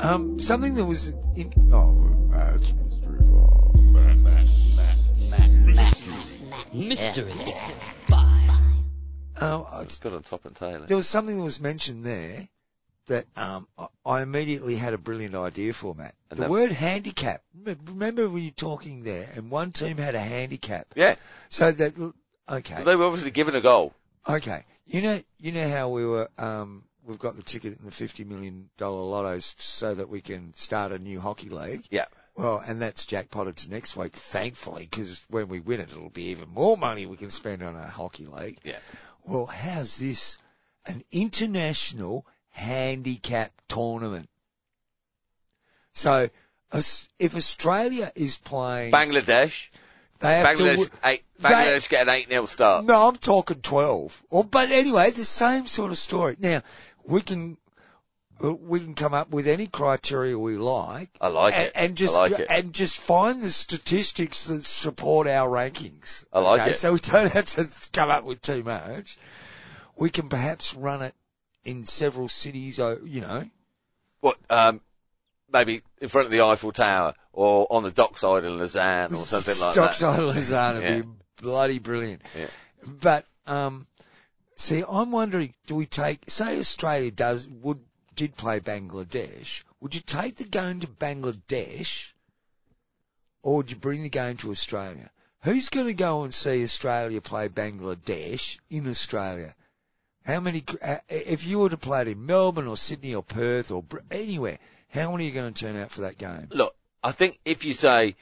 Um, 0.00 0.40
something 0.40 0.74
that 0.74 0.84
was 0.84 1.14
in. 1.36 1.52
Oh, 1.72 2.28
it's 2.56 2.72
mystery 2.72 3.18
for- 3.18 3.70
Mystery 6.74 7.32
Five. 8.08 8.50
Oh, 9.40 9.68
I- 9.70 9.82
It's 9.82 9.98
got 9.98 10.12
on 10.14 10.22
top 10.22 10.44
and 10.44 10.56
tail. 10.56 10.84
there 10.86 10.96
was 10.96 11.06
something 11.08 11.36
that 11.36 11.42
was 11.42 11.60
mentioned 11.60 12.04
there 12.04 12.48
that 13.10 13.26
um, 13.36 13.66
I- 14.06 14.22
immediately 14.22 14.76
had 14.76 14.94
a 14.94 14.98
brilliant 14.98 15.34
idea 15.34 15.72
for, 15.72 15.94
Matt. 15.94 16.14
And 16.30 16.38
the 16.38 16.42
that- 16.42 16.50
word 16.50 16.70
handicap. 16.72 17.42
Remember 17.86 18.28
when 18.28 18.42
you 18.42 18.48
were 18.50 18.54
talking 18.54 19.02
there, 19.02 19.28
and 19.34 19.50
one 19.50 19.72
team 19.72 19.96
had 19.98 20.14
a 20.14 20.20
handicap. 20.20 20.86
Yeah, 20.94 21.16
So 21.48 21.72
that 21.72 22.12
okay, 22.48 22.74
so 22.76 22.84
they 22.84 22.96
were 22.96 23.04
obviously 23.04 23.32
given 23.32 23.54
a 23.54 23.60
goal. 23.60 23.92
okay. 24.28 24.64
You 24.86 25.02
know, 25.02 25.20
you 25.38 25.52
know 25.52 25.68
how 25.68 25.88
we 25.90 26.04
were. 26.04 26.28
Um, 26.38 26.82
we've 27.04 27.18
got 27.18 27.36
the 27.36 27.42
ticket 27.42 27.78
in 27.78 27.84
the 27.84 27.90
fifty 27.92 28.24
million 28.24 28.70
dollar 28.76 29.02
lottos 29.02 29.54
so 29.60 29.94
that 29.94 30.08
we 30.08 30.20
can 30.20 30.52
start 30.54 30.90
a 30.92 30.98
new 30.98 31.20
hockey 31.20 31.48
league. 31.48 31.84
Yeah. 31.90 32.06
Well, 32.36 32.62
and 32.66 32.80
that's 32.80 33.06
jackpotted 33.06 33.56
to 33.58 33.70
next 33.70 33.96
week, 33.96 34.14
thankfully, 34.16 34.88
because 34.90 35.20
when 35.28 35.48
we 35.48 35.60
win 35.60 35.80
it, 35.80 35.90
it'll 35.90 36.10
be 36.10 36.30
even 36.30 36.48
more 36.48 36.76
money 36.76 37.06
we 37.06 37.16
can 37.16 37.30
spend 37.30 37.62
on 37.62 37.76
a 37.76 37.86
hockey 37.86 38.26
league. 38.26 38.58
Yeah. 38.64 38.78
Well, 39.24 39.46
how's 39.46 39.98
this? 39.98 40.38
An 40.86 41.02
international 41.12 42.24
handicap 42.60 43.52
tournament. 43.68 44.28
So, 45.92 46.28
if 47.18 47.36
Australia 47.36 48.12
is 48.14 48.36
playing, 48.38 48.92
Bangladesh, 48.92 49.70
they 50.20 50.36
have 50.36 50.56
to. 50.56 50.62
Bangladesh, 50.62 50.72
w- 50.72 50.90
eight, 51.04 51.24
they- 51.38 51.80
get 51.88 52.08
an 52.08 52.14
8-0 52.14 52.46
start. 52.46 52.84
No, 52.84 53.08
I'm 53.08 53.16
talking 53.16 53.60
12. 53.60 54.22
Or, 54.30 54.44
but 54.44 54.70
anyway, 54.70 55.10
the 55.10 55.24
same 55.24 55.66
sort 55.66 55.90
of 55.90 55.98
story. 55.98 56.36
Now, 56.38 56.62
we 57.04 57.22
can, 57.22 57.56
uh, 58.44 58.54
we 58.54 58.80
can 58.80 58.94
come 58.94 59.14
up 59.14 59.30
with 59.30 59.48
any 59.48 59.66
criteria 59.66 60.38
we 60.38 60.56
like. 60.56 61.10
I 61.20 61.28
like 61.28 61.54
and, 61.54 61.66
it. 61.66 61.72
And 61.74 61.96
just, 61.96 62.16
like 62.16 62.32
it. 62.32 62.46
and 62.50 62.74
just 62.74 62.98
find 62.98 63.42
the 63.42 63.50
statistics 63.50 64.44
that 64.44 64.64
support 64.64 65.26
our 65.26 65.48
rankings. 65.48 66.26
I 66.32 66.40
like 66.40 66.60
Okay, 66.60 66.70
it. 66.70 66.74
So 66.74 66.92
we 66.92 66.98
don't 67.00 67.32
have 67.32 67.46
to 67.46 67.68
come 67.92 68.10
up 68.10 68.24
with 68.24 68.42
too 68.42 68.62
much. 68.62 69.16
We 69.96 70.10
can 70.10 70.28
perhaps 70.28 70.74
run 70.74 71.02
it 71.02 71.14
in 71.64 71.86
several 71.86 72.28
cities, 72.28 72.78
uh, 72.80 72.96
you 73.04 73.20
know. 73.20 73.44
What, 74.20 74.38
um, 74.48 74.80
maybe 75.52 75.82
in 76.00 76.08
front 76.08 76.26
of 76.26 76.32
the 76.32 76.42
Eiffel 76.42 76.72
Tower 76.72 77.14
or 77.32 77.66
on 77.70 77.82
the 77.82 77.90
dockside 77.90 78.44
in 78.44 78.58
Lausanne 78.58 79.14
or 79.14 79.24
something 79.24 79.58
like 79.60 79.74
that. 79.74 79.80
Dockside 79.80 80.20
Lausanne 80.20 80.74
would 80.76 80.82
Yeah. 80.84 81.00
be 81.02 81.08
bloody 81.40 81.78
brilliant. 81.78 82.22
Yeah. 82.38 82.46
But 82.86 83.26
um, 83.46 83.86
see, 84.56 84.84
I'm 84.88 85.10
wondering, 85.10 85.54
do 85.66 85.74
we 85.74 85.86
take? 85.86 86.28
Say 86.28 86.58
Australia 86.58 87.10
does 87.10 87.46
would 87.48 87.80
did 88.14 88.36
play 88.36 88.60
Bangladesh. 88.60 89.64
Would 89.80 89.94
you 89.94 90.00
take 90.02 90.36
the 90.36 90.44
game 90.44 90.80
to 90.80 90.86
Bangladesh, 90.86 92.12
or 93.42 93.56
would 93.56 93.70
you 93.70 93.76
bring 93.76 94.02
the 94.02 94.08
game 94.10 94.36
to 94.38 94.50
Australia? 94.50 95.10
Who's 95.42 95.70
going 95.70 95.86
to 95.86 95.94
go 95.94 96.22
and 96.24 96.34
see 96.34 96.62
Australia 96.62 97.22
play 97.22 97.48
Bangladesh 97.48 98.58
in 98.68 98.86
Australia? 98.86 99.54
How 100.30 100.40
many? 100.40 100.64
uh, 100.82 100.98
If 101.08 101.44
you 101.44 101.58
were 101.58 101.68
to 101.70 101.76
play 101.76 102.02
it 102.02 102.08
in 102.08 102.24
Melbourne 102.24 102.68
or 102.68 102.76
Sydney 102.76 103.14
or 103.14 103.22
Perth 103.22 103.70
or 103.70 103.84
anywhere, 104.10 104.58
how 104.88 105.10
many 105.12 105.28
are 105.30 105.34
going 105.34 105.52
to 105.52 105.64
turn 105.64 105.76
out 105.76 105.90
for 105.90 106.02
that 106.02 106.18
game? 106.18 106.46
Look, 106.50 106.74
I 107.02 107.12
think 107.12 107.38
if 107.44 107.64
you 107.64 107.72
say 107.74 108.14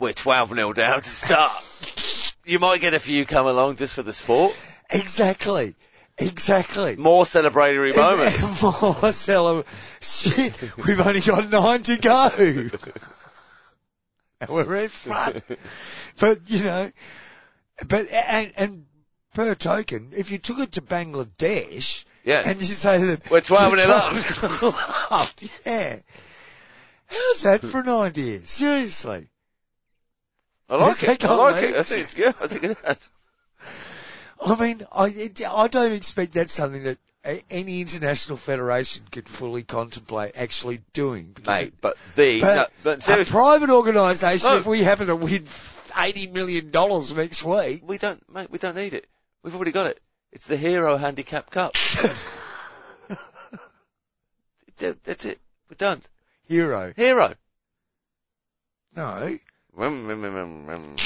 we're 0.00 0.12
12 0.12 0.54
0 0.54 0.72
down 0.72 1.02
to 1.02 1.08
start, 1.08 2.32
you 2.44 2.58
might 2.58 2.80
get 2.80 2.94
a 2.94 2.98
few 2.98 3.24
come 3.24 3.46
along 3.46 3.76
just 3.76 3.94
for 3.94 4.02
the 4.02 4.12
sport. 4.12 4.56
Exactly. 4.90 5.74
Exactly. 6.18 6.96
More 6.96 7.24
celebratory 7.24 7.94
moments. 7.96 8.62
Marcelo, 8.62 9.64
shit, 10.00 10.76
we've 10.78 11.00
only 11.00 11.20
got 11.20 11.50
nine 11.50 11.82
to 11.84 11.96
go. 11.98 12.30
and 14.40 14.48
we're 14.48 14.76
in 14.76 14.88
front. 14.88 15.44
But, 16.18 16.48
you 16.50 16.64
know, 16.64 16.90
but, 17.86 18.10
and, 18.10 18.52
and 18.56 18.85
per 19.36 19.54
token, 19.54 20.12
if 20.16 20.30
you 20.30 20.38
took 20.38 20.58
it 20.58 20.72
to 20.72 20.80
Bangladesh, 20.80 22.04
Yeah. 22.24 22.42
and 22.44 22.58
you 22.58 22.66
say 22.66 22.96
that 23.04 23.30
We're 23.30 23.42
12 23.42 23.72
and 23.74 23.82
you're 23.82 23.90
it 23.90 23.94
up. 23.94 24.58
12 24.58 25.06
up, 25.10 25.28
yeah. 25.66 25.98
How's 27.06 27.42
that 27.42 27.60
for 27.60 27.80
an 27.80 27.88
idea? 27.90 28.40
Seriously. 28.46 29.28
I 30.70 30.76
like 30.76 31.02
it. 31.02 31.24
I 31.24 31.34
like 31.34 31.62
it. 31.64 31.76
I 31.76 31.82
think 31.82 32.02
it's 32.04 32.14
good. 32.14 32.34
I 32.40 32.46
think 32.46 32.64
it 32.64 32.78
is. 32.88 33.10
I 34.44 34.54
mean, 34.60 34.86
I, 34.90 35.06
it, 35.08 35.42
I 35.46 35.68
don't 35.68 35.92
expect 35.92 36.32
that's 36.32 36.52
something 36.52 36.82
that 36.84 36.98
any 37.50 37.80
international 37.82 38.38
federation 38.38 39.04
could 39.12 39.28
fully 39.28 39.62
contemplate 39.64 40.32
actually 40.36 40.80
doing. 40.94 41.36
Mate, 41.46 41.74
but 41.80 41.96
the, 42.16 42.40
But, 42.40 42.56
no, 42.84 42.96
but 42.96 43.08
a 43.08 43.24
private 43.24 43.70
organisation, 43.70 44.48
No. 44.50 44.56
if 44.56 44.66
we 44.66 44.82
happen 44.82 45.08
to 45.08 45.16
win 45.16 45.44
eighty 45.98 46.26
million 46.26 46.70
dollars 46.70 47.12
next 47.14 47.44
week, 47.44 47.82
we 47.86 47.98
don't, 47.98 48.22
mate, 48.32 48.50
we 48.50 48.58
don't 48.58 48.76
need 48.76 48.94
it. 48.94 49.06
We've 49.42 49.54
already 49.54 49.72
got 49.72 49.86
it. 49.86 50.00
It's 50.32 50.46
the 50.46 50.56
Hero 50.56 50.96
Handicap 50.96 51.50
Cup. 51.50 51.74
That's 54.78 55.24
it. 55.24 55.38
We're 55.70 55.76
done. 55.78 56.02
hero. 56.46 56.92
Hero. 56.96 57.34
No, 58.94 59.38
Rum, 59.72 60.06
rum, 60.06 60.22
rum, 60.22 60.34
rum, 60.66 60.66
rum. 60.66 60.96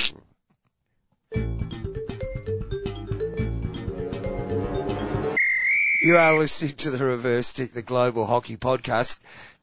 you 6.03 6.17
are 6.17 6.39
listening 6.39 6.73
to 6.77 6.91
the 6.91 7.05
Reverse 7.05 7.49
Stick, 7.49 7.73
the 7.73 7.83
Global 7.83 8.27
Hockey 8.27 8.57
Podcast. 8.57 9.21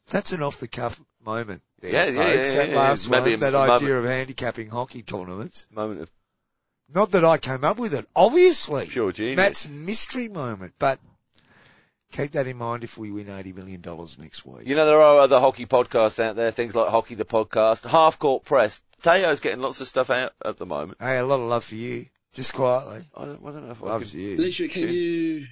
That's 0.09 0.31
an 0.31 0.43
off 0.43 0.59
the 0.59 0.67
cuff 0.67 1.01
moment. 1.25 1.61
There, 1.81 1.91
Yeah, 1.91 2.05
yeah, 2.05 2.23
folks. 2.37 2.49
yeah, 2.53 2.55
That 2.61 2.69
yeah, 2.69 2.75
last 2.75 3.07
yeah. 3.09 3.19
Maybe 3.19 3.31
one, 3.31 3.35
a 3.35 3.37
that 3.51 3.53
moment. 3.53 3.81
idea 3.83 3.97
of 3.97 4.05
handicapping 4.05 4.69
hockey 4.69 5.01
tournaments. 5.01 5.65
Moment 5.73 6.01
of 6.01 6.11
Not 6.93 7.11
that 7.11 7.25
I 7.25 7.37
came 7.37 7.63
up 7.63 7.77
with 7.77 7.93
it, 7.93 8.07
obviously. 8.15 8.87
pure 8.87 9.11
genius. 9.11 9.37
Matt's 9.37 9.69
mystery 9.69 10.29
moment, 10.29 10.73
but 10.79 10.99
keep 12.11 12.31
that 12.31 12.47
in 12.47 12.57
mind 12.57 12.83
if 12.83 12.97
we 12.97 13.11
win 13.11 13.29
eighty 13.29 13.51
million 13.53 13.81
dollars 13.81 14.17
next 14.17 14.45
week. 14.45 14.67
You 14.67 14.75
know, 14.75 14.85
there 14.85 15.01
are 15.01 15.19
other 15.19 15.39
hockey 15.39 15.65
podcasts 15.65 16.23
out 16.23 16.35
there, 16.35 16.51
things 16.51 16.75
like 16.75 16.89
Hockey 16.89 17.15
the 17.15 17.25
Podcast, 17.25 17.89
Half 17.89 18.19
Court 18.19 18.43
Press. 18.45 18.79
Teo's 19.01 19.39
getting 19.39 19.61
lots 19.61 19.81
of 19.81 19.87
stuff 19.87 20.09
out 20.09 20.33
at 20.43 20.57
the 20.57 20.65
moment. 20.65 20.97
Hey, 20.99 21.17
a 21.17 21.25
lot 21.25 21.39
of 21.39 21.49
love 21.49 21.63
for 21.63 21.75
you, 21.75 22.07
just 22.33 22.53
quietly. 22.53 23.03
I 23.15 23.25
don't, 23.25 23.41
I 23.45 23.51
don't 23.51 23.65
know 23.65 23.71
if 23.71 23.83
I 23.83 23.87
Loves 23.87 24.11
can... 24.11 24.19
you. 24.21 24.35
Alicia, 24.37 24.67
can 24.69 24.89
you 24.89 25.45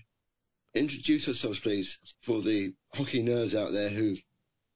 introduce 0.73 1.27
yourselves, 1.27 1.59
please, 1.59 1.97
for 2.21 2.41
the 2.41 2.73
hockey 2.93 3.23
nerds 3.23 3.53
out 3.53 3.71
there 3.71 3.89
who've 3.89 4.21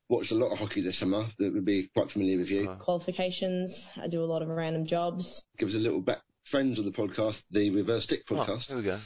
watched 0.09 0.31
a 0.31 0.35
lot 0.35 0.51
of 0.51 0.59
hockey 0.59 0.81
this 0.81 0.97
summer 0.97 1.27
that 1.39 1.53
would 1.53 1.65
be 1.65 1.89
quite 1.95 2.11
familiar 2.11 2.37
with 2.37 2.49
you? 2.49 2.69
Uh. 2.69 2.75
qualifications. 2.75 3.89
I 3.95 4.07
do 4.07 4.23
a 4.23 4.25
lot 4.25 4.41
of 4.41 4.49
random 4.49 4.85
jobs. 4.85 5.43
Give 5.57 5.69
us 5.69 5.75
a 5.75 5.79
little 5.79 6.01
back. 6.01 6.19
Friends 6.49 6.79
of 6.79 6.85
the 6.85 6.91
podcast, 6.91 7.43
the 7.51 7.69
Reverse 7.69 8.03
Stick 8.05 8.21
Oh, 8.31 8.35
podcast. 8.35 8.67
there 8.67 8.77
we 8.77 8.83
go. 8.83 8.99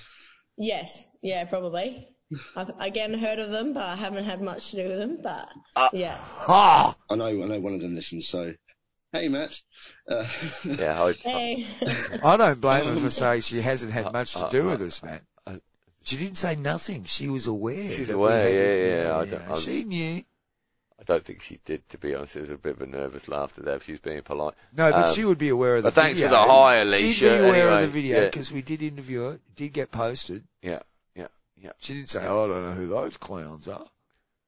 Yes, 0.58 1.03
yeah, 1.21 1.43
probably. 1.45 2.08
I've 2.56 2.71
again 2.79 3.13
heard 3.13 3.39
of 3.39 3.51
them, 3.51 3.73
but 3.73 3.84
I 3.84 3.95
haven't 3.95 4.23
had 4.23 4.41
much 4.41 4.71
to 4.71 4.77
do 4.77 4.88
with 4.89 4.97
them. 4.99 5.17
But 5.21 5.49
Uh, 5.75 5.89
yeah, 5.93 6.15
Ha! 6.19 6.95
I 7.10 7.15
know, 7.15 7.25
I 7.27 7.45
know 7.47 7.60
one 7.60 7.73
of 7.73 7.82
them 7.82 7.95
listens. 7.95 8.27
So, 8.27 8.53
hey, 9.12 9.27
Matt. 9.27 9.60
Uh, 10.08 10.25
Yeah, 10.63 11.03
I, 11.03 11.12
hey, 11.13 11.67
I 12.23 12.38
don't 12.38 12.62
blame 12.62 12.86
her 12.86 12.95
for 12.95 13.10
saying 13.10 13.41
she 13.41 13.62
hasn't 13.62 13.91
had 13.91 14.12
much 14.13 14.34
to 14.34 14.45
uh, 14.45 14.49
do 14.49 14.67
uh, 14.69 14.71
with 14.71 14.82
us, 14.82 15.03
Matt. 15.03 15.21
uh, 15.45 15.58
She 16.03 16.15
didn't 16.17 16.38
say 16.38 16.56
nothing. 16.56 17.03
She 17.03 17.27
was 17.27 17.47
aware. 17.47 17.89
She's 17.89 18.10
aware, 18.10 18.43
had- 18.43 18.53
yeah, 18.53 19.03
yeah, 19.10 19.17
I 19.17 19.25
don't- 19.25 19.49
I'm- 19.49 19.60
she 19.60 19.84
knew. 19.84 20.23
I 21.04 21.13
don't 21.13 21.26
think 21.26 21.42
she 21.42 21.60
did, 21.66 21.88
to 21.89 21.98
be 21.98 22.16
honest. 22.16 22.38
It 22.38 22.42
was 22.42 22.52
a 22.52 22.58
bit 22.58 22.74
of 22.76 22.82
a 22.82 22.86
nervous 22.86 23.28
laughter 23.28 23.62
there 23.62 23.76
if 23.76 23.84
she 23.84 23.92
was 23.92 24.00
being 24.00 24.22
polite. 24.22 24.54
No, 24.76 24.89
but 24.92 25.10
Um, 25.10 25.16
she 25.16 25.26
would 25.26 25.38
be 25.38 25.50
aware 25.50 25.76
of 25.78 25.84
the 25.84 25.88
but 25.88 25.94
thanks 25.96 26.20
video. 26.22 26.30
for 26.38 26.46
the 26.48 26.52
hi, 26.54 26.92
She'd 26.98 27.20
be 27.20 27.28
aware 27.28 27.44
anyway, 27.56 27.74
of 27.76 27.82
the 27.82 27.88
video 28.02 28.20
yeah. 28.20 28.26
because 28.26 28.52
we 28.52 28.62
did 28.62 28.82
interview 28.82 29.22
her. 29.24 29.32
It 29.34 29.42
did 29.56 29.74
get 29.74 29.92
posted. 29.92 30.44
Yeah, 30.62 30.80
yeah, 31.16 31.28
yeah. 31.58 31.72
She 31.80 31.94
didn't 31.96 32.10
say, 32.10 32.26
oh, 32.26 32.46
I 32.46 32.48
don't 32.48 32.63
know 32.63 32.72
who 32.72 32.88
those 32.88 33.18
clowns 33.18 33.68
are. 33.68 33.86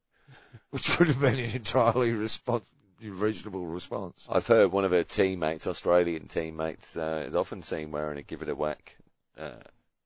Which 0.69 0.97
would 0.97 1.09
have 1.09 1.19
been 1.19 1.39
an 1.39 1.51
entirely 1.51 2.11
respons- 2.11 2.71
reasonable 3.01 3.65
response. 3.65 4.27
I've 4.31 4.47
heard 4.47 4.71
one 4.71 4.85
of 4.85 4.91
her 4.91 5.03
teammates, 5.03 5.67
Australian 5.67 6.27
teammates, 6.29 6.95
uh, 6.95 7.25
is 7.27 7.35
often 7.35 7.63
seen 7.63 7.91
wearing 7.91 8.17
a 8.17 8.23
Give 8.23 8.41
It 8.41 8.49
a 8.49 8.55
Whack 8.55 8.95
uh, 9.37 9.51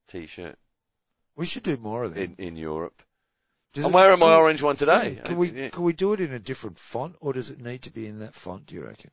t-shirt 0.08 0.58
We 1.36 1.46
should 1.46 1.64
do 1.64 1.78
more 1.78 2.04
of 2.04 2.16
that. 2.16 2.22
in, 2.24 2.36
in 2.40 2.56
Europe. 2.56 3.04
Does 3.74 3.86
I'm 3.86 3.92
it- 3.92 3.96
wearing 3.96 4.20
my 4.20 4.36
orange 4.36 4.62
one 4.62 4.76
today. 4.76 5.20
Can 5.24 5.38
we 5.38 5.50
Yeah. 5.52 5.70
can 5.70 5.84
we 5.84 5.94
do 5.94 6.14
it 6.14 6.22
in 6.22 6.34
a 6.34 6.40
different 6.40 6.80
font, 6.80 7.16
or 7.20 7.34
does 7.34 7.50
it 7.50 7.60
need 7.62 7.84
to 7.84 7.92
be 7.92 8.08
in 8.08 8.20
that 8.20 8.34
font? 8.34 8.66
Do 8.66 8.76
you 8.76 8.84
reckon? 8.86 9.12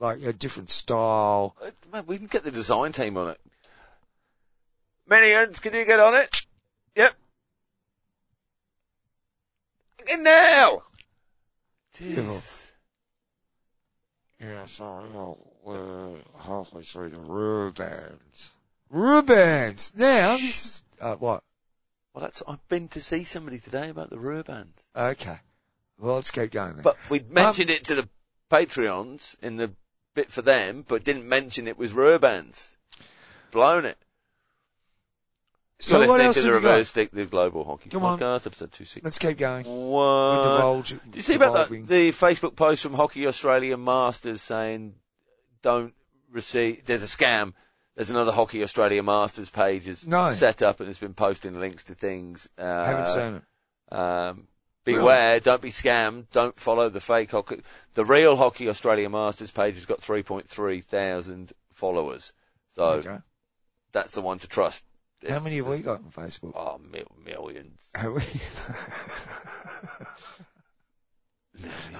Like 0.00 0.22
a 0.22 0.32
different 0.32 0.70
style? 0.70 1.56
Uh, 1.62 1.70
Man, 1.92 2.06
we 2.06 2.18
can 2.18 2.26
get 2.26 2.42
the 2.42 2.50
design 2.50 2.90
team 2.92 3.16
on 3.16 3.30
it. 3.30 3.40
Minions, 5.06 5.58
can 5.60 5.74
you 5.74 5.84
get 5.84 6.00
on 6.00 6.14
it? 6.14 6.42
Yep. 6.96 7.14
In 10.12 10.22
now! 10.24 10.82
Jeez. 11.94 12.72
Yeah, 14.40 14.66
sorry, 14.66 15.08
we're 15.62 16.16
halfway 16.40 16.82
through 16.82 17.10
the 17.10 17.18
Rubans. 17.18 18.50
Rubans. 18.90 19.94
Now 19.96 20.32
this 20.36 20.64
is 20.66 20.84
uh, 21.00 21.14
what? 21.16 21.44
Well, 22.14 22.22
that's, 22.22 22.42
I've 22.46 22.66
been 22.68 22.88
to 22.88 23.00
see 23.00 23.24
somebody 23.24 23.58
today 23.58 23.88
about 23.88 24.10
the 24.10 24.16
Rurbans. 24.16 24.86
Okay. 24.94 25.38
Well, 25.98 26.16
let's 26.16 26.30
keep 26.30 26.50
going. 26.50 26.74
Then. 26.74 26.82
But 26.82 26.98
we 27.08 27.20
um, 27.20 27.26
mentioned 27.30 27.70
it 27.70 27.84
to 27.86 27.94
the 27.94 28.08
Patreons 28.50 29.36
in 29.42 29.56
the 29.56 29.72
bit 30.14 30.30
for 30.30 30.42
them, 30.42 30.84
but 30.86 31.04
didn't 31.04 31.28
mention 31.28 31.66
it 31.66 31.78
was 31.78 31.92
Rurbans. 31.92 32.76
Blown 33.50 33.86
it. 33.86 33.98
so 35.78 35.98
You're 35.98 36.08
what 36.08 36.20
listening 36.20 36.26
else 36.26 36.36
to 36.36 36.42
the? 36.42 36.52
Reverse 36.52 36.88
Stick, 36.88 37.10
the 37.12 37.24
Global 37.26 37.64
Hockey 37.64 37.88
Come 37.90 38.04
on. 38.04 38.14
Episode 38.14 38.50
260. 38.50 39.00
Let's 39.02 39.18
keep 39.18 39.38
going. 39.38 39.64
What? 39.64 40.42
divulge, 40.42 40.88
Did 40.90 41.16
you 41.16 41.22
see 41.22 41.34
about 41.34 41.68
the 41.68 42.10
Facebook 42.12 42.56
post 42.56 42.82
from 42.82 42.94
Hockey 42.94 43.26
Australia 43.26 43.76
Masters 43.78 44.42
saying 44.42 44.94
don't 45.62 45.94
receive, 46.30 46.84
there's 46.84 47.02
a 47.02 47.06
scam. 47.06 47.54
There's 47.94 48.10
another 48.10 48.32
Hockey 48.32 48.62
Australia 48.62 49.02
Masters 49.02 49.50
page 49.50 49.86
is 49.86 50.06
No. 50.06 50.30
set 50.32 50.62
up 50.62 50.80
and 50.80 50.88
it's 50.88 50.98
been 50.98 51.12
posting 51.14 51.58
links 51.60 51.84
to 51.84 51.94
things. 51.94 52.48
Uh, 52.56 52.84
Haven't 52.84 53.06
seen 53.08 53.34
it. 53.34 53.42
um, 53.94 54.48
beware, 54.84 55.40
don't 55.40 55.60
be 55.60 55.70
scammed, 55.70 56.26
don't 56.32 56.58
follow 56.58 56.88
the 56.88 57.00
fake 57.00 57.32
hockey. 57.32 57.60
The 57.94 58.04
real 58.04 58.36
Hockey 58.36 58.68
Australia 58.70 59.10
Masters 59.10 59.50
page 59.50 59.74
has 59.74 59.84
got 59.86 60.00
3.3 60.00 60.82
thousand 60.82 61.52
followers. 61.74 62.32
So 62.70 62.84
Okay. 62.84 63.18
that's 63.92 64.14
the 64.14 64.22
one 64.22 64.38
to 64.38 64.48
trust. 64.48 64.82
How 65.28 65.40
many 65.40 65.56
have 65.56 65.68
we 65.68 65.78
got 65.80 65.98
on 66.00 66.10
Facebook? 66.10 66.52
Oh, 66.56 66.78
mil- 66.78 67.14
millions. 67.24 67.90
Have 67.94 68.12
we? 68.14 68.22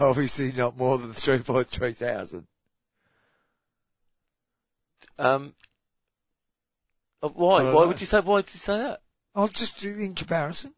Obviously 0.01 0.51
not 0.53 0.77
more 0.77 0.99
than 0.99 1.13
3.3 1.13 1.95
thousand. 1.95 2.47
Um, 5.19 5.55
uh, 7.23 7.29
why? 7.29 7.63
Why 7.65 7.73
know. 7.73 7.87
would 7.89 8.01
you 8.01 8.07
say, 8.07 8.21
why 8.21 8.43
did 8.43 8.53
you 8.55 8.59
say 8.59 8.79
that? 8.79 9.01
I'll 9.35 9.49
just 9.49 9.79
do 9.81 9.91
in 9.91 10.15
comparison. 10.15 10.75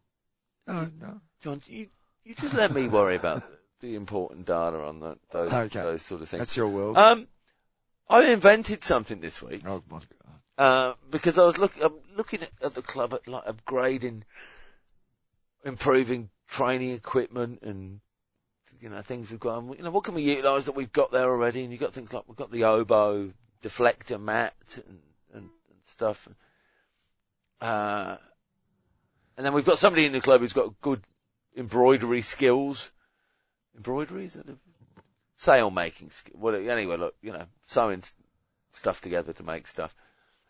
No, 0.67 0.89
no. 1.01 1.21
John, 1.43 1.63
you, 1.67 1.89
you 2.25 2.35
just 2.35 2.55
let 2.55 2.73
me 2.73 2.89
worry 2.89 3.17
about 3.17 3.43
the 3.81 3.97
important 3.97 4.47
data 4.47 4.83
on 4.83 5.01
that, 5.01 5.19
those, 5.31 5.53
Okay. 5.53 5.81
those 5.81 6.03
sort 6.03 6.23
of 6.23 6.29
things. 6.29 6.41
That's 6.41 6.57
your 6.57 6.69
world. 6.69 6.97
Um, 6.97 7.27
I 8.09 8.27
invented 8.27 8.83
something 8.83 9.21
this 9.21 9.43
week, 9.43 9.63
oh 9.67 9.83
my 9.91 9.99
god. 9.99 10.41
uh, 10.59 10.95
because 11.11 11.39
I 11.39 11.45
was 11.45 11.59
look, 11.59 11.73
I'm 11.83 11.95
looking 12.17 12.43
at, 12.43 12.51
at 12.63 12.75
the 12.75 12.83
club 12.83 13.15
at 13.15 13.27
like 13.27 13.45
upgrading, 13.45 14.23
improving 15.65 16.31
training 16.49 16.93
equipment 16.93 17.61
and, 17.63 18.01
you 18.81 18.89
know, 18.89 19.01
things 19.01 19.31
we've 19.31 19.41
got. 19.41 19.59
And, 19.59 19.77
you 19.77 19.83
know, 19.83 19.91
what 19.91 20.05
can 20.05 20.15
we 20.15 20.23
utilise 20.23 20.67
that 20.67 20.77
we've 20.77 20.93
got 20.93 21.13
there 21.13 21.25
already? 21.31 21.63
And 21.63 21.73
you've 21.73 21.81
got 21.81 21.95
things 21.95 22.13
like, 22.13 22.25
we've 22.29 22.37
got 22.37 22.53
the 22.53 22.65
OBO 22.65 23.33
deflector 23.63 24.21
mat 24.21 24.79
and 24.87 25.01
stuff. 25.85 26.29
Uh, 27.61 28.17
and 29.37 29.45
then 29.45 29.53
we've 29.53 29.65
got 29.65 29.79
somebody 29.79 30.07
in 30.07 30.13
the 30.13 30.21
club 30.21 30.41
who's 30.41 30.53
got 30.53 30.81
good 30.81 31.03
embroidery 31.57 32.23
skills. 32.23 32.93
Embroidery 33.77 34.25
is 34.25 34.37
a- 34.37 34.59
Sail 35.37 35.71
making. 35.71 36.11
sk- 36.11 36.31
Well, 36.35 36.55
anyway, 36.55 36.97
look, 36.97 37.17
you 37.21 37.33
know, 37.33 37.47
sewing 37.67 38.03
stuff 38.73 39.01
together 39.01 39.33
to 39.33 39.43
make 39.43 39.67
stuff. 39.67 39.95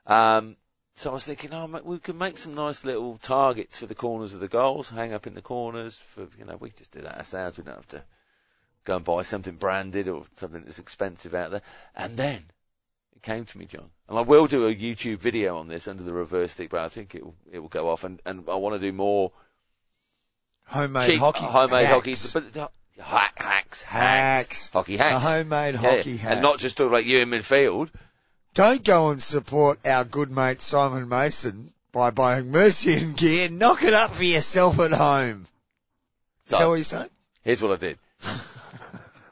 Um, 0.06 0.56
so 0.94 1.10
I 1.10 1.14
was 1.14 1.26
thinking, 1.26 1.52
oh, 1.52 1.66
we 1.82 1.98
could 1.98 2.16
make 2.16 2.38
some 2.38 2.54
nice 2.54 2.84
little 2.84 3.18
targets 3.18 3.78
for 3.78 3.86
the 3.86 3.94
corners 3.94 4.34
of 4.34 4.40
the 4.40 4.48
goals, 4.48 4.90
hang 4.90 5.12
up 5.12 5.26
in 5.26 5.34
the 5.34 5.42
corners. 5.42 5.98
For 5.98 6.28
you 6.38 6.44
know, 6.44 6.56
we 6.56 6.70
just 6.70 6.92
do 6.92 7.00
that 7.00 7.18
ourselves. 7.18 7.58
We 7.58 7.64
don't 7.64 7.74
have 7.76 7.88
to 7.88 8.04
go 8.84 8.96
and 8.96 9.04
buy 9.04 9.22
something 9.22 9.56
branded 9.56 10.08
or 10.08 10.24
something 10.36 10.62
that's 10.62 10.78
expensive 10.78 11.34
out 11.34 11.50
there. 11.50 11.62
And 11.96 12.16
then 12.16 12.44
it 13.16 13.22
came 13.22 13.44
to 13.44 13.58
me, 13.58 13.64
John, 13.66 13.90
and 14.08 14.18
I 14.18 14.22
will 14.22 14.46
do 14.46 14.66
a 14.66 14.74
YouTube 14.74 15.18
video 15.20 15.56
on 15.58 15.68
this 15.68 15.88
under 15.88 16.02
the 16.02 16.12
reverse 16.12 16.52
stick, 16.52 16.70
but 16.70 16.80
I 16.80 16.88
think 16.88 17.14
it 17.14 17.24
will 17.24 17.34
it 17.52 17.58
will 17.60 17.68
go 17.68 17.88
off, 17.88 18.04
and 18.04 18.20
and 18.26 18.44
I 18.48 18.54
want 18.56 18.74
to 18.74 18.80
do 18.80 18.92
more 18.92 19.32
Homemade 20.66 21.06
cheap 21.06 21.18
hockey. 21.20 21.44
homemade 21.44 21.86
hockey, 21.86 22.10
hacks. 22.10 22.32
but 22.32 22.56
uh, 22.56 22.68
hack, 22.98 23.38
hacks, 23.42 23.82
hacks, 23.82 24.46
Hacks. 24.48 24.70
hockey 24.70 24.96
hacks, 24.96 25.22
homemade 25.22 25.74
Yeah, 25.74 25.80
hockey 25.96 26.16
hack. 26.16 26.32
and 26.32 26.42
not 26.42 26.58
just 26.58 26.76
talk 26.76 26.88
about 26.88 27.04
you 27.04 27.18
in 27.20 27.28
midfield. 27.30 27.90
Don't 28.54 28.84
go 28.84 29.10
and 29.10 29.20
support 29.22 29.84
our 29.86 30.04
good 30.04 30.30
mate 30.30 30.62
Simon 30.62 31.08
Mason 31.08 31.72
by 31.92 32.10
buying 32.10 32.50
Mercian 32.52 33.12
gear. 33.14 33.48
Knock 33.50 33.82
it 33.82 33.92
up 33.92 34.12
for 34.12 34.24
yourself 34.24 34.78
at 34.78 34.92
home. 34.92 35.46
Is 36.46 36.50
that 36.58 36.66
what 36.66 36.74
you're 36.74 36.84
saying? 36.84 37.08
Here's 37.42 37.60
what 37.60 37.72
I 37.72 37.76
did. 37.76 37.98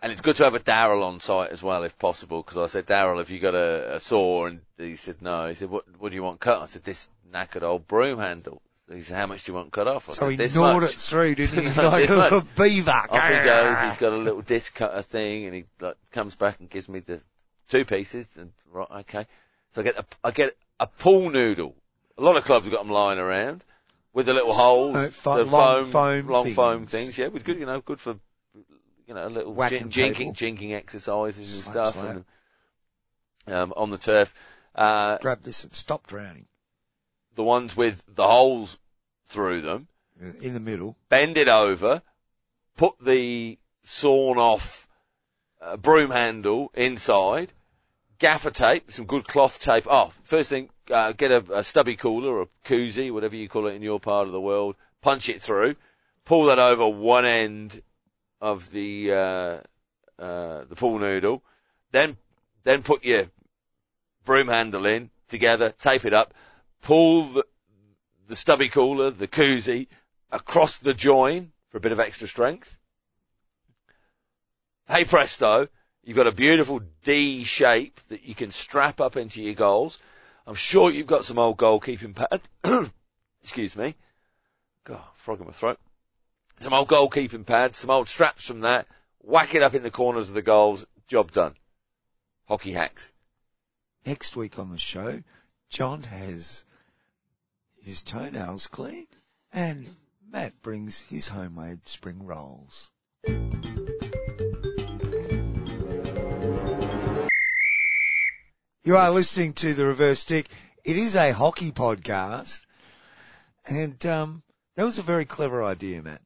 and 0.03 0.13
it's 0.13 0.21
good 0.21 0.37
to 0.37 0.45
have 0.45 0.55
a 0.55 0.61
Daryl 0.61 1.03
on 1.05 1.21
site 1.21 1.51
as 1.51 1.63
well, 1.63 1.85
if 1.85 1.99
possible, 1.99 2.43
because 2.43 2.59
I 2.59 2.67
said, 2.67 2.87
Daryl, 2.87 3.19
have 3.19 3.31
you 3.31 3.39
got 3.39 3.55
a, 3.55 3.95
a 3.95 4.01
saw? 4.01 4.47
And 4.47 4.61
he 4.77 4.97
said, 4.97 5.23
no. 5.23 5.47
He 5.49 5.55
said, 5.55 5.71
what, 5.71 5.85
what 5.99 6.11
do 6.11 6.17
you 6.17 6.23
want 6.23 6.41
cut? 6.41 6.61
I 6.61 6.67
said, 6.67 6.85
this 6.85 7.09
knackered 7.33 7.63
old 7.63 7.87
broom 7.87 8.19
handle. 8.19 8.61
He 8.93 9.03
said, 9.03 9.17
how 9.17 9.27
much 9.27 9.45
do 9.45 9.53
you 9.53 9.57
want 9.57 9.73
cut 9.73 9.89
off? 9.89 10.11
I 10.11 10.13
So 10.13 10.31
said, 10.37 10.51
he 10.51 10.55
gnawed 10.59 10.83
much. 10.83 10.93
it 10.93 10.97
through, 10.99 11.35
didn't 11.37 11.55
he? 11.57 11.63
He's 11.69 11.79
like 11.79 12.33
a 12.33 12.45
beaver. 12.57 12.91
Off 12.91 13.29
he 13.29 13.45
goes. 13.45 13.81
He's 13.81 13.97
got 13.97 14.13
a 14.13 14.17
little 14.17 14.43
disc 14.43 14.75
cutter 14.75 15.01
thing, 15.03 15.47
and 15.47 15.55
he 15.55 15.65
like 15.81 15.97
comes 16.11 16.35
back 16.37 16.59
and 16.61 16.69
gives 16.69 16.89
me 16.89 16.99
the 16.99 17.21
two 17.69 17.85
pieces. 17.85 18.29
And 18.37 18.53
right, 18.71 18.91
okay. 19.01 19.27
So 19.71 19.81
I 19.81 19.85
get 19.85 19.99
a, 19.99 20.05
I 20.25 20.31
get 20.33 20.57
a 20.81 20.87
pool 20.89 21.31
noodle. 21.31 21.75
A 22.19 22.23
lot 22.23 22.37
of 22.37 22.45
clubs 22.45 22.67
have 22.67 22.75
got 22.75 22.83
them 22.83 22.93
lying 22.93 23.19
around 23.19 23.65
with 24.13 24.27
the 24.27 24.35
little 24.35 24.53
holes, 24.53 24.97
Uh, 24.97 25.09
fo- 25.11 25.37
the 25.43 25.45
long 25.51 25.85
foam, 25.85 25.91
foam 25.91 26.27
long 26.29 26.51
foam 26.51 26.85
things. 26.85 27.17
things. 27.17 27.19
Yeah, 27.19 27.29
good, 27.43 27.59
you 27.61 27.65
know, 27.67 27.81
good 27.81 28.01
for 28.01 28.17
you 29.07 29.15
know, 29.15 29.27
a 29.27 29.29
little 29.29 29.53
Whacking 29.53 29.89
jinking, 29.89 30.33
jinking 30.35 30.73
exercises 30.75 31.39
and 31.39 31.65
Slap, 31.65 31.87
stuff, 31.87 32.03
slap. 32.03 32.25
and 33.47 33.55
um, 33.55 33.73
on 33.77 33.91
the 33.91 33.99
turf. 33.99 34.35
Uh, 34.75 35.19
Grab 35.19 35.43
this 35.43 35.65
and 35.65 35.75
stop 35.75 36.07
drowning. 36.07 36.47
the 37.35 37.43
ones 37.45 37.77
with 37.77 38.03
the 38.09 38.27
holes 38.27 38.79
through 39.27 39.61
them. 39.63 39.89
In 40.41 40.55
the 40.55 40.61
middle. 40.61 40.97
bend 41.09 41.37
it 41.37 41.49
over, 41.49 42.03
put 42.77 42.97
the 43.01 43.59
sawn 43.83 44.39
off 44.39 44.87
uh, 45.61 45.77
broom 45.77 46.11
handle 46.11 46.71
inside, 46.75 47.53
gaffer 48.21 48.51
tape, 48.53 48.93
some 48.93 49.07
good 49.07 49.27
cloth 49.27 49.59
tape. 49.59 49.85
Oh, 49.91 50.13
first 50.23 50.49
thing, 50.51 50.71
uh, 50.93 51.11
get 51.13 51.33
a, 51.33 51.45
a 51.59 51.65
stubby 51.65 51.97
cooler 51.97 52.37
or 52.37 52.43
a 52.43 52.49
koozie, 52.69 53.11
whatever 53.11 53.35
you 53.35 53.49
call 53.49 53.67
it 53.67 53.75
in 53.75 53.83
your 53.83 53.99
part 53.99 54.27
of 54.27 54.33
the 54.33 54.41
world, 54.41 54.77
punch 55.01 55.29
it 55.29 55.43
through, 55.43 55.75
pull 56.25 56.45
that 56.45 56.61
over 56.61 56.89
one 56.89 57.25
end 57.25 57.83
of 58.43 58.73
the, 58.73 59.13
uh, 59.13 59.59
uh, 60.19 60.65
the 60.69 60.75
pool 60.77 60.99
noodle, 60.99 61.43
then, 61.93 62.17
then 62.65 62.83
put 62.83 63.05
your 63.05 63.27
broom 64.25 64.49
handle 64.49 64.85
in 64.85 65.11
together, 65.29 65.71
tape 65.71 66.05
it 66.05 66.13
up, 66.13 66.35
pull 66.83 67.23
the, 67.23 67.47
the 68.27 68.37
stubby 68.37 68.69
cooler, 68.69 69.11
the 69.11 69.29
koozie, 69.29 69.87
across 70.33 70.77
the 70.79 70.93
join 70.93 71.53
for 71.69 71.79
a 71.79 71.81
bit 71.81 71.93
of 71.93 72.01
extra 72.01 72.27
strength. 72.27 72.79
Hey 74.89 75.05
presto, 75.05 75.69
you've 76.03 76.17
got 76.17 76.27
a 76.27 76.33
beautiful 76.33 76.81
D 77.05 77.45
shape 77.45 78.01
that 78.09 78.25
you 78.25 78.35
can 78.35 78.51
strap 78.51 79.01
up 79.01 79.17
into 79.17 79.41
your 79.41 79.55
goals. 79.55 80.01
I'm 80.49 80.57
sure 80.57 80.91
you've 80.91 81.07
got 81.07 81.25
some 81.25 81.39
old 81.39 81.59
goalkeeping 81.59 82.17
pad. 82.17 82.43
Excuse 83.43 83.77
me. 83.77 83.95
God, 84.83 85.01
frog 85.15 85.41
in 85.41 85.47
my 85.47 85.53
throat. 85.53 85.79
Some 86.59 86.73
old 86.73 86.89
goalkeeping 86.89 87.45
pads, 87.45 87.79
some 87.79 87.91
old 87.91 88.09
straps 88.09 88.47
from 88.47 88.61
that. 88.61 88.87
Whack 89.21 89.55
it 89.55 89.63
up 89.63 89.75
in 89.75 89.83
the 89.83 89.91
corners 89.91 90.29
of 90.29 90.35
the 90.35 90.43
goals. 90.43 90.87
Job 91.09 91.33
done. 91.33 91.55
Hockey 92.47 92.73
hacks. 92.73 93.13
Next 94.05 94.37
week 94.37 94.59
on 94.59 94.71
the 94.71 94.79
show, 94.79 95.23
John 95.69 96.03
has 96.03 96.65
his 97.83 98.03
toenails 98.03 98.67
clean 98.67 99.07
and 99.53 99.97
Matt 100.31 100.61
brings 100.63 101.01
his 101.03 101.29
homemade 101.29 101.87
spring 101.87 102.25
rolls. 102.25 102.91
You 108.85 108.97
are 108.97 109.11
listening 109.11 109.53
to 109.55 109.75
the 109.75 109.87
reverse 109.87 110.21
stick. 110.21 110.49
It 110.85 110.97
is 110.97 111.15
a 111.15 111.33
hockey 111.33 111.71
podcast 111.71 112.67
and, 113.65 114.05
um, 114.07 114.43
that 114.75 114.85
was 114.85 114.99
a 114.99 115.03
very 115.03 115.25
clever 115.25 115.63
idea, 115.63 116.03
Matt. 116.03 116.23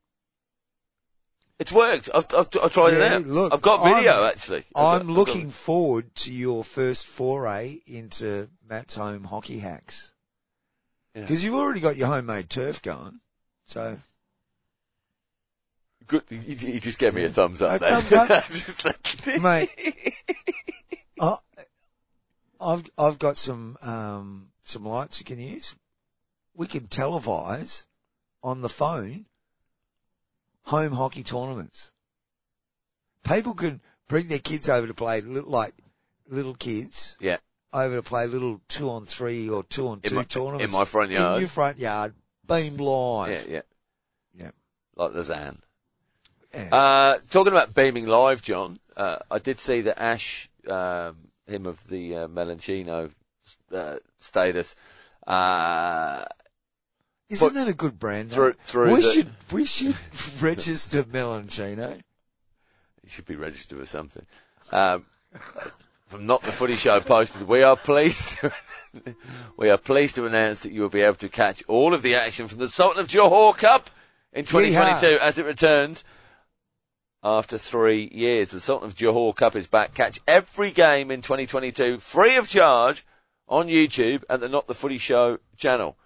It's 1.58 1.72
worked. 1.72 2.10
I've, 2.14 2.26
I've, 2.36 2.48
I've 2.62 2.72
tried 2.72 2.94
it 2.94 3.02
out. 3.02 3.22
look, 3.26 3.52
I've 3.52 3.62
got 3.62 3.82
video 3.82 4.12
I'm- 4.12 4.24
actually. 4.30 4.64
I've 4.74 4.84
I'm 4.84 5.00
I've 5.00 5.06
got- 5.06 5.12
looking 5.16 5.50
forward 5.50 6.14
to 6.16 6.32
your 6.32 6.62
first 6.64 7.06
foray 7.06 7.80
into 7.86 8.48
Matt's 8.68 8.94
home 8.94 9.24
hockey 9.24 9.58
hacks. 9.58 10.12
Yeah. 11.14 11.22
Because 11.22 11.42
you've 11.42 11.54
already 11.54 11.80
got 11.80 11.96
your 11.96 12.08
homemade 12.08 12.50
turf 12.50 12.82
going. 12.82 13.20
So, 13.66 13.96
Good. 16.06 16.22
You, 16.30 16.38
you 16.72 16.78
just 16.80 16.98
gave 16.98 17.14
me 17.14 17.24
a 17.24 17.30
thumbs 17.30 17.62
up. 17.62 17.76
A 17.76 17.78
there. 17.80 18.00
thumbs 18.00 18.12
up? 18.12 18.44
Just 18.50 18.84
like- 18.84 19.40
Mate. 19.42 20.14
I, 21.20 21.38
I've 22.60 22.84
I've 22.96 23.18
got 23.18 23.36
some 23.36 23.76
um, 23.82 24.48
some 24.64 24.84
lights 24.86 25.18
you 25.18 25.24
can 25.26 25.40
use. 25.40 25.74
We 26.54 26.68
can 26.68 26.86
televise 26.86 27.86
on 28.42 28.60
the 28.60 28.68
phone 28.68 29.24
home 30.66 30.92
hockey 30.92 31.22
tournaments. 31.22 31.92
People 33.24 33.54
can 33.54 33.80
bring 34.08 34.28
their 34.28 34.38
kids 34.38 34.68
over 34.68 34.86
to 34.86 34.94
play 34.94 35.20
little, 35.20 35.50
like 35.50 35.74
little 36.28 36.54
kids 36.54 37.16
Yeah. 37.20 37.38
over 37.72 37.96
to 37.96 38.02
play 38.02 38.26
little 38.26 38.60
two 38.68 38.90
on 38.90 39.06
three 39.06 39.48
or 39.48 39.64
two 39.64 39.88
on 39.88 40.00
In 40.04 40.10
two 40.10 40.14
my- 40.16 40.22
tournaments 40.24 40.64
in 40.64 40.70
my 40.70 40.84
front 40.84 41.10
yard. 41.10 41.34
in 41.36 41.40
your 41.40 41.48
front 41.48 41.78
yard, 41.78 42.14
beamed 42.46 42.80
live. 42.80 43.46
Yeah, 43.48 43.54
yeah. 43.54 43.62
Yeah. 44.44 44.50
Like 44.96 45.12
the 45.12 45.24
Zan. 45.24 45.60
Yeah. 46.54 46.68
Uh, 46.74 47.18
talking 47.30 47.52
about 47.52 47.74
beaming 47.74 48.06
live, 48.06 48.42
John, 48.42 48.78
uh, 48.96 49.18
I 49.30 49.38
did 49.40 49.58
see 49.58 49.82
that 49.82 50.00
Ash, 50.00 50.48
um, 50.68 51.16
him 51.46 51.66
of 51.66 51.86
the 51.88 52.16
uh, 52.16 52.28
Melanchino 52.28 53.10
uh, 53.72 53.96
status, 54.20 54.74
uh, 55.26 56.24
Isn't 57.28 57.54
that 57.54 57.68
a 57.68 57.72
good 57.74 57.98
brand? 57.98 58.30
through- 58.32 58.54
through 58.62 58.94
we 58.94 59.00
the- 59.02 59.12
should 59.12 59.30
we 59.52 59.64
should 59.64 59.96
register 60.40 61.02
Melanchino. 61.04 62.00
he 63.02 63.08
should 63.08 63.26
be 63.26 63.36
registered 63.36 63.78
with 63.78 63.88
something. 63.88 64.24
Um, 64.72 65.06
from 66.06 66.26
Not 66.26 66.42
the 66.42 66.52
Footy 66.52 66.76
Show 66.76 67.00
posted, 67.00 67.46
we 67.48 67.62
are 67.62 67.76
pleased 67.76 68.38
to, 68.38 68.52
we 69.56 69.70
are 69.70 69.76
pleased 69.78 70.14
to 70.16 70.26
announce 70.26 70.62
that 70.62 70.72
you 70.72 70.80
will 70.82 70.88
be 70.88 71.00
able 71.02 71.16
to 71.16 71.28
catch 71.28 71.62
all 71.66 71.94
of 71.94 72.02
the 72.02 72.14
action 72.14 72.46
from 72.46 72.58
the 72.58 72.68
Sultan 72.68 73.00
of 73.00 73.08
Johor 73.08 73.56
Cup 73.56 73.90
in 74.32 74.44
2022 74.44 75.18
as 75.20 75.38
it 75.38 75.46
returns 75.46 76.04
after 77.24 77.58
three 77.58 78.08
years. 78.12 78.50
The 78.52 78.60
Sultan 78.60 78.86
of 78.86 78.94
Johor 78.94 79.34
Cup 79.34 79.56
is 79.56 79.66
back. 79.66 79.94
Catch 79.94 80.20
every 80.28 80.70
game 80.70 81.10
in 81.10 81.22
2022 81.22 81.98
free 81.98 82.36
of 82.36 82.48
charge 82.48 83.04
on 83.48 83.66
YouTube 83.66 84.22
at 84.30 84.38
the 84.40 84.48
Not 84.48 84.68
the 84.68 84.74
Footy 84.74 84.98
Show 84.98 85.38
channel. 85.56 85.96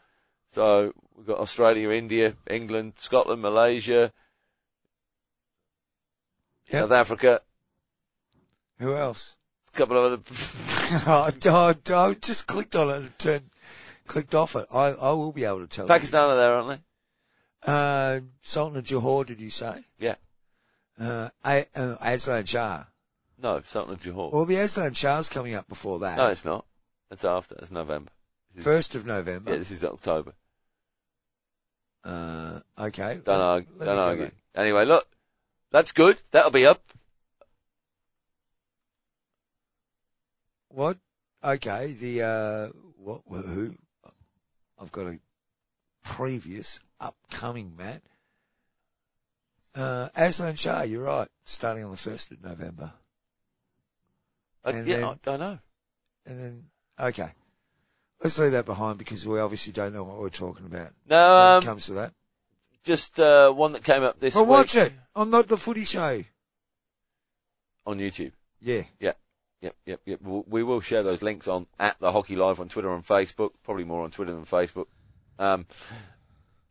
So 0.50 0.92
we've 1.16 1.26
got 1.26 1.38
Australia, 1.38 1.90
India, 1.90 2.34
England, 2.48 2.94
Scotland, 2.98 3.40
Malaysia, 3.42 4.12
Yep. 6.72 6.82
South 6.82 6.92
Africa, 6.92 7.40
Who 8.78 8.94
else? 8.94 9.36
a 9.74 9.76
couple 9.76 9.96
of 9.98 10.12
other 10.12 10.22
oh, 11.06 11.30
I, 11.44 11.74
I 12.10 12.14
just 12.14 12.46
clicked 12.46 12.76
on 12.76 12.90
it 12.90 12.96
and 12.96 13.18
turned, 13.18 13.50
clicked 14.06 14.34
off 14.34 14.54
it. 14.56 14.66
I, 14.72 14.88
I 14.90 15.12
will 15.12 15.32
be 15.32 15.44
able 15.44 15.60
to 15.60 15.66
tell 15.66 15.86
Pakistan 15.86 16.30
are 16.30 16.36
there, 16.36 16.54
aren't 16.54 16.68
they? 16.68 16.78
Uh, 17.72 18.20
Sultan 18.42 18.78
of 18.78 18.84
Johor, 18.84 19.26
did 19.26 19.40
you 19.40 19.50
say? 19.50 19.84
Yeah. 19.98 20.14
Uh, 20.98 21.28
A- 21.44 21.66
uh, 21.76 21.96
Azlan 22.00 22.46
Shah. 22.48 22.84
No, 23.38 23.60
Sultan 23.64 23.94
of 23.94 24.00
Johor. 24.02 24.32
Well, 24.32 24.44
the 24.46 24.56
Azlan 24.56 24.94
Shah's 24.96 25.28
coming 25.28 25.54
up 25.54 25.68
before 25.68 26.00
that. 26.00 26.16
no, 26.16 26.28
it's 26.28 26.44
not. 26.44 26.64
It's 27.10 27.24
after. 27.24 27.56
It's 27.56 27.70
November. 27.70 28.10
First 28.58 28.94
of 28.94 29.06
November. 29.06 29.52
Yeah, 29.52 29.58
this 29.58 29.70
is 29.70 29.84
October. 29.84 30.32
Uh, 32.04 32.60
okay. 32.78 33.20
Don't 33.24 33.26
Let- 33.26 33.40
argue. 33.40 33.68
Don't 33.78 33.98
argue. 33.98 34.24
back. 34.24 34.34
Anyway, 34.54 34.84
look, 34.84 35.06
that's 35.70 35.92
good. 35.92 36.20
That'll 36.32 36.50
be 36.50 36.66
up. 36.66 36.82
What? 40.68 40.98
Okay, 41.42 41.92
the, 41.92 42.22
uh, 42.22 42.68
what, 42.96 43.22
who? 43.26 43.74
I've 44.80 44.92
got 44.92 45.06
a 45.06 45.18
previous 46.04 46.80
upcoming 47.00 47.74
Matt. 47.76 48.02
Uh, 49.74 50.08
Azlan 50.16 50.56
Shah, 50.58 50.82
you're 50.82 51.04
right, 51.04 51.28
starting 51.44 51.84
on 51.84 51.90
the 51.92 51.96
1st 51.96 52.32
of 52.32 52.42
November. 52.42 52.92
Uh, 54.64 54.72
yeah, 54.74 54.82
then- 54.82 55.04
I, 55.04 55.30
I 55.30 55.36
know. 55.36 55.58
And 56.26 56.38
then, 56.38 56.64
okay. 56.98 57.30
Let's 58.22 58.38
leave 58.38 58.52
that 58.52 58.66
behind 58.66 58.98
because 58.98 59.26
we 59.26 59.38
obviously 59.40 59.72
don't 59.72 59.94
know 59.94 60.04
what 60.04 60.18
we're 60.18 60.28
talking 60.28 60.66
about 60.66 60.90
No, 61.08 61.16
when 61.16 61.56
um, 61.56 61.62
it 61.62 61.66
comes 61.66 61.86
to 61.86 61.92
that. 61.94 62.12
just 62.84 63.18
uh, 63.18 63.50
one 63.50 63.72
that 63.72 63.82
came 63.84 64.02
up 64.02 64.20
this 64.20 64.34
But 64.34 64.42
week 64.42 64.50
watch 64.50 64.76
it 64.76 64.92
on 65.14 65.30
not 65.30 65.48
the 65.48 65.56
footy 65.56 65.84
show. 65.84 66.22
on 67.86 67.98
YouTube. 67.98 68.32
Yeah. 68.60 68.82
Yeah, 69.00 69.12
yep, 69.62 69.74
yep, 69.86 70.00
yep. 70.04 70.18
We'll- 70.22 70.44
We 70.46 70.62
will 70.62 70.80
share 70.80 71.02
those 71.02 71.22
links 71.22 71.48
on 71.48 71.66
at 71.78 71.98
the 71.98 72.12
Hockey 72.12 72.36
Live 72.36 72.60
on 72.60 72.68
Twitter 72.68 72.92
and 72.92 73.04
Facebook. 73.04 73.52
Probably 73.64 73.84
more 73.84 74.04
on 74.04 74.10
Twitter 74.10 74.32
than 74.34 74.44
Facebook. 74.44 74.86
Um, 75.38 75.66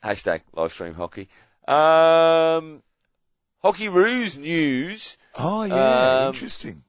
hashtag 0.03 0.41
live 0.53 0.71
stream 0.71 0.93
hockey. 0.93 1.27
Um, 1.67 2.83
Hockeyroos 3.63 4.37
news. 4.37 5.17
Oh 5.35 5.63
yeah, 5.63 6.19
Um, 6.25 6.27
interesting. 6.33 6.83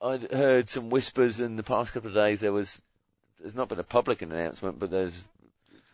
I'd 0.00 0.30
heard 0.30 0.68
some 0.68 0.90
whispers 0.90 1.40
in 1.40 1.56
the 1.56 1.62
past 1.64 1.92
couple 1.92 2.08
of 2.10 2.14
days. 2.14 2.40
There 2.40 2.52
was, 2.52 2.80
there's 3.40 3.54
not 3.54 3.68
been 3.68 3.78
a 3.78 3.84
public 3.84 4.22
announcement, 4.22 4.78
but 4.78 4.90
there's 4.90 5.24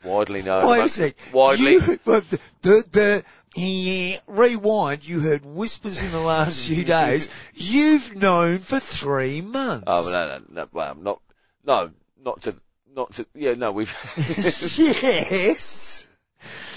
widely 0.04 0.42
known. 0.42 0.70
Wait 0.70 0.84
a 0.84 0.88
sec. 0.88 1.14
Widely. 1.32 1.72
You, 1.72 1.80
the, 1.80 2.40
the, 2.62 2.84
the 2.90 3.24
yeah, 3.54 4.18
rewind, 4.26 5.06
you 5.06 5.20
heard 5.20 5.44
whispers 5.44 6.02
in 6.02 6.10
the 6.10 6.20
last 6.20 6.66
few 6.66 6.84
days. 6.84 7.28
You've 7.54 8.16
known 8.16 8.60
for 8.60 8.80
three 8.80 9.40
months. 9.40 9.84
Oh, 9.86 10.08
no, 10.10 10.38
no, 10.38 10.62
no, 10.62 10.68
well, 10.72 10.94
not, 10.94 11.20
no, 11.64 11.90
not 12.22 12.42
to, 12.42 12.54
not 12.94 13.12
to, 13.14 13.26
yeah, 13.34 13.54
no, 13.54 13.72
we've, 13.72 13.94
yes. 14.16 16.08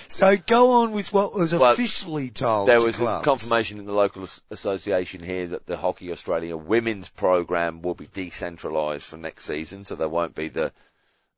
So 0.07 0.37
go 0.37 0.81
on 0.83 0.91
with 0.91 1.11
what 1.13 1.33
was 1.33 1.53
Well, 1.53 1.71
officially 1.73 2.29
told. 2.29 2.67
there 2.67 2.79
to 2.79 2.85
was 2.85 2.99
a 2.99 3.21
confirmation 3.23 3.79
in 3.79 3.85
the 3.85 3.93
local 3.93 4.23
as- 4.23 4.41
association 4.51 5.23
here 5.23 5.47
that 5.47 5.65
the 5.65 5.77
Hockey 5.77 6.11
Australia 6.11 6.55
women's 6.57 7.09
program 7.09 7.81
will 7.81 7.95
be 7.95 8.07
decentralised 8.07 9.03
for 9.03 9.17
next 9.17 9.45
season, 9.45 9.83
so 9.83 9.95
there 9.95 10.09
won't 10.09 10.35
be 10.35 10.47
the, 10.49 10.71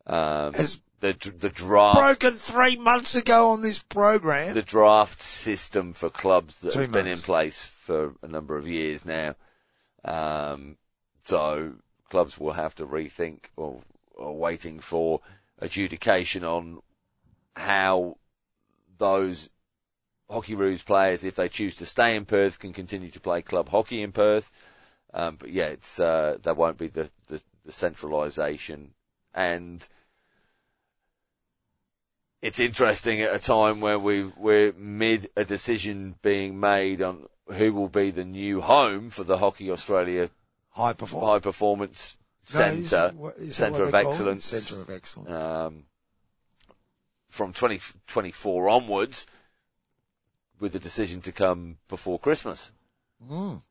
um, 0.05 0.53
the, 0.99 1.13
the 1.39 1.49
draft, 1.49 1.97
broken 1.97 2.33
three 2.33 2.75
months 2.77 3.15
ago 3.15 3.51
on 3.51 3.61
this 3.61 3.81
program. 3.83 4.53
the 4.53 4.61
draft 4.61 5.19
system 5.21 5.93
for 5.93 6.09
clubs 6.09 6.61
that 6.61 6.73
Two 6.73 6.79
has 6.79 6.87
been 6.89 7.07
in 7.07 7.17
place 7.19 7.63
for 7.63 8.13
a 8.21 8.27
number 8.27 8.57
of 8.57 8.67
years 8.67 9.05
now. 9.05 9.35
Um, 10.03 10.77
so 11.23 11.73
clubs 12.09 12.37
will 12.39 12.53
have 12.53 12.73
to 12.75 12.85
rethink 12.85 13.45
or, 13.55 13.81
or 14.15 14.35
waiting 14.37 14.79
for 14.79 15.21
adjudication 15.59 16.43
on 16.43 16.81
how 17.55 18.17
those 18.97 19.49
Hockeyroos 20.29 20.85
players, 20.85 21.23
if 21.23 21.35
they 21.35 21.49
choose 21.49 21.75
to 21.75 21.85
stay 21.85 22.15
in 22.15 22.25
Perth, 22.25 22.59
can 22.59 22.73
continue 22.73 23.09
to 23.11 23.19
play 23.19 23.41
club 23.41 23.69
hockey 23.69 24.01
in 24.01 24.11
Perth. 24.11 24.51
Um, 25.13 25.37
but 25.39 25.49
yeah, 25.49 25.67
it's 25.67 25.99
uh, 25.99 26.37
there 26.41 26.53
won't 26.53 26.77
be 26.77 26.87
the 26.87 27.09
the, 27.27 27.41
the 27.65 27.71
centralisation, 27.71 28.93
and 29.33 29.87
it's 32.41 32.59
interesting 32.59 33.21
at 33.21 33.33
a 33.33 33.39
time 33.39 33.79
where 33.79 33.97
we 33.97 34.25
we're 34.37 34.73
mid 34.73 35.29
a 35.37 35.45
decision 35.45 36.15
being 36.21 36.59
made 36.59 37.01
on 37.01 37.25
who 37.53 37.71
will 37.71 37.87
be 37.87 38.11
the 38.11 38.25
new 38.25 38.59
home 38.59 39.09
for 39.09 39.23
the 39.23 39.37
Hockey 39.37 39.71
Australia 39.71 40.29
High 40.71 40.93
performance. 40.93 41.29
High 41.29 41.39
Performance 41.39 42.17
Centre, 42.43 43.13
Centre 43.49 43.83
of 43.83 43.95
Excellence, 43.95 44.45
Centre 44.45 44.83
of 44.83 44.95
Excellence. 44.95 45.29
From 47.29 47.53
2024 47.53 48.69
onwards, 48.69 49.27
with 50.59 50.73
the 50.73 50.79
decision 50.79 51.21
to 51.21 51.31
come 51.31 51.77
before 51.87 52.19
Christmas. 52.19 52.71
Mm. 53.29 53.61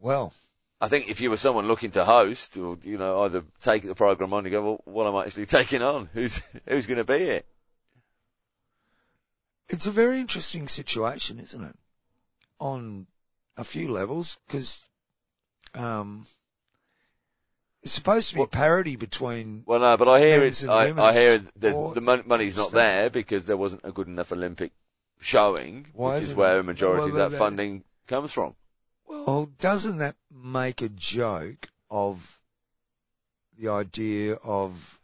Well, 0.00 0.32
I 0.80 0.88
think 0.88 1.08
if 1.08 1.20
you 1.20 1.30
were 1.30 1.36
someone 1.36 1.68
looking 1.68 1.90
to 1.92 2.04
host, 2.04 2.56
or 2.56 2.78
you 2.82 2.98
know, 2.98 3.22
either 3.22 3.44
take 3.60 3.82
the 3.82 3.94
program 3.94 4.32
on, 4.32 4.44
you 4.44 4.50
go, 4.50 4.62
well, 4.62 4.80
what 4.84 5.06
am 5.06 5.16
I 5.16 5.24
actually 5.24 5.46
taking 5.58 5.82
on? 5.82 6.08
Who's 6.12 6.40
who's 6.66 6.86
going 6.86 6.98
to 6.98 7.04
be 7.04 7.24
it? 7.24 7.46
it's 9.68 9.86
a 9.86 9.90
very 9.90 10.20
interesting 10.20 10.68
situation, 10.68 11.38
isn't 11.38 11.64
it? 11.64 11.76
On 12.58 13.06
a 13.56 13.64
few 13.64 13.88
levels, 13.90 14.38
because 14.46 14.84
um, 15.74 16.26
it's 17.82 17.92
supposed 17.92 18.28
to 18.30 18.34
be 18.34 18.38
Well- 18.40 18.48
parity 18.48 18.96
between. 18.96 19.62
Well, 19.66 19.80
no, 19.80 19.96
but 19.96 20.08
I 20.08 20.20
hear 20.20 20.40
Men's 20.40 20.62
it. 20.62 20.68
and 20.70 21.00
I, 21.00 21.08
I 21.08 21.12
hear 21.12 21.38
the 21.56 21.92
the 21.94 22.00
money's 22.26 22.56
not 22.56 22.72
there 22.72 23.10
because 23.10 23.46
there 23.46 23.56
wasn't 23.56 23.82
a 23.84 23.92
good 23.92 24.08
enough 24.08 24.32
Olympic 24.32 24.72
showing, 25.20 25.86
Why 25.92 26.14
which 26.14 26.24
is 26.24 26.34
where 26.34 26.56
it? 26.56 26.60
a 26.60 26.62
majority 26.62 27.00
Well, 27.00 27.08
of 27.08 27.14
well, 27.14 27.30
that- 27.30 27.38
funding 27.38 27.84
comes 28.06 28.32
from. 28.32 28.54
Well, 29.06 29.46
doesn't 29.58 29.98
that 29.98 30.16
make 30.30 30.82
a 30.82 30.88
joke 30.90 31.68
of 31.90 32.38
the 33.58 33.68
idea 33.68 34.34
of 34.34 35.00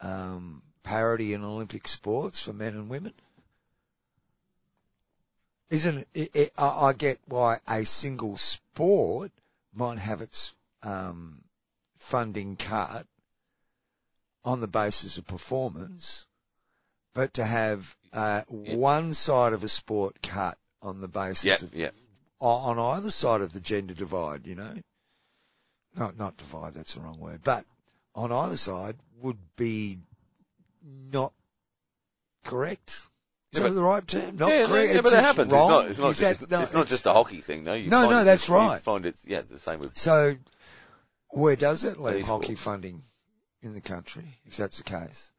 um, 0.00 0.62
parity 0.82 1.32
in 1.34 1.44
Olympic 1.44 1.86
sports 1.88 2.42
for 2.42 2.52
men 2.52 2.74
and 2.74 2.88
women? 2.88 3.14
Isn't 5.70 6.06
it, 6.14 6.30
it, 6.34 6.52
I 6.58 6.88
I 6.88 6.92
get 6.92 7.20
why 7.26 7.58
a 7.66 7.84
single 7.84 8.36
sport 8.36 9.32
might 9.72 9.98
have 9.98 10.20
its 10.20 10.54
um, 10.84 11.42
funding 11.98 12.56
cut 12.56 13.06
on 14.44 14.60
the 14.60 14.68
basis 14.68 15.16
of 15.18 15.26
performance, 15.26 16.26
but 17.14 17.34
to 17.34 17.44
have 17.44 17.96
uh, 18.12 18.42
one 18.48 19.14
side 19.14 19.52
of 19.52 19.64
a 19.64 19.68
sport 19.68 20.20
cut 20.22 20.58
on 20.82 21.00
the 21.00 21.08
basis 21.08 21.44
Yeah, 21.44 21.66
of 21.66 21.74
yeah. 21.74 21.90
on 22.40 22.78
either 22.78 23.10
side 23.10 23.40
of 23.40 23.52
the 23.52 23.60
gender 23.60 23.94
divide, 23.94 24.46
you 24.46 24.54
know. 24.54 24.74
Not 25.96 26.18
not 26.18 26.36
divide, 26.36 26.74
that's 26.74 26.94
the 26.94 27.00
wrong 27.00 27.18
word. 27.20 27.40
But 27.44 27.64
on 28.14 28.32
either 28.32 28.56
side 28.56 28.96
would 29.20 29.38
be 29.56 29.98
not 31.12 31.32
correct. 32.44 33.02
Is 33.52 33.60
Yeah, 33.60 33.68
that 33.68 33.74
the 33.74 33.82
right 33.82 34.06
term? 34.06 34.36
Not 34.36 34.48
yeah, 34.50 34.66
correct. 34.66 34.88
yeah, 34.88 34.94
It's 34.98 35.02
but 35.02 35.12
it 35.12 35.22
happens. 35.22 35.52
Wrong. 35.52 35.70
It's 35.70 35.70
not. 35.70 35.90
It's 35.90 35.98
not, 36.00 36.10
Is 36.10 36.18
just, 36.18 36.42
it's, 36.42 36.50
no, 36.50 36.60
it's 36.60 36.72
not 36.72 36.80
it's- 36.80 36.90
just 36.90 37.06
a 37.06 37.12
hockey 37.12 37.40
thing, 37.40 37.62
though. 37.64 37.74
You 37.74 37.88
No, 37.88 38.10
no, 38.10 38.20
it- 38.20 38.24
that's 38.24 38.48
you 38.48 38.54
right. 38.54 38.80
find 38.80 39.06
it. 39.06 39.16
Yeah, 39.26 39.42
the 39.42 39.58
same 39.58 39.78
with. 39.78 39.96
So 39.96 40.36
where 41.34 41.56
does 41.56 41.84
it 41.84 41.98
leave 42.00 42.26
hockey 42.26 42.54
funding 42.54 43.02
in 43.62 43.74
the 43.74 43.80
country, 43.80 44.38
if 44.44 44.56
that's 44.56 44.78
the 44.78 44.84
case? 44.84 45.32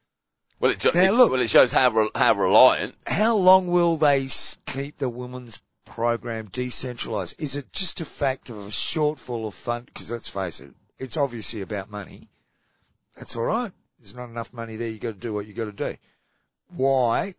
Well, 0.59 0.71
it, 0.71 0.83
Now, 0.85 1.01
it- 1.01 1.13
look. 1.13 1.31
well, 1.31 1.41
it 1.41 1.49
shows 1.49 1.71
how 1.71 1.89
re- 1.91 2.09
how 2.15 2.33
reliant. 2.33 2.95
How 3.07 3.35
long 3.35 3.67
will 3.67 3.97
they 3.97 4.27
keep 4.65 4.97
the 4.97 5.09
women's 5.09 5.61
program 5.83 6.47
decentralised? 6.47 7.35
Is 7.39 7.55
it 7.55 7.71
just 7.73 8.01
a 8.01 8.05
fact 8.05 8.49
of 8.49 8.57
a 8.57 8.69
shortfall 8.69 9.47
of 9.47 9.53
fund? 9.53 9.87
Because 9.87 10.09
let's 10.11 10.29
face 10.29 10.59
it, 10.61 10.73
it's 10.97 11.17
obviously 11.17 11.61
about 11.61 11.89
money. 11.91 12.29
That's 13.17 13.35
all 13.35 13.43
right. 13.43 13.71
There's 13.99 14.15
not 14.15 14.29
enough 14.29 14.53
money 14.53 14.75
there. 14.75 14.89
You 14.89 14.99
got 14.99 15.13
to 15.13 15.19
do 15.19 15.33
what 15.33 15.45
you 15.45 15.53
got 15.53 15.65
to 15.65 15.71
do. 15.71 15.95
Why? 16.75 17.35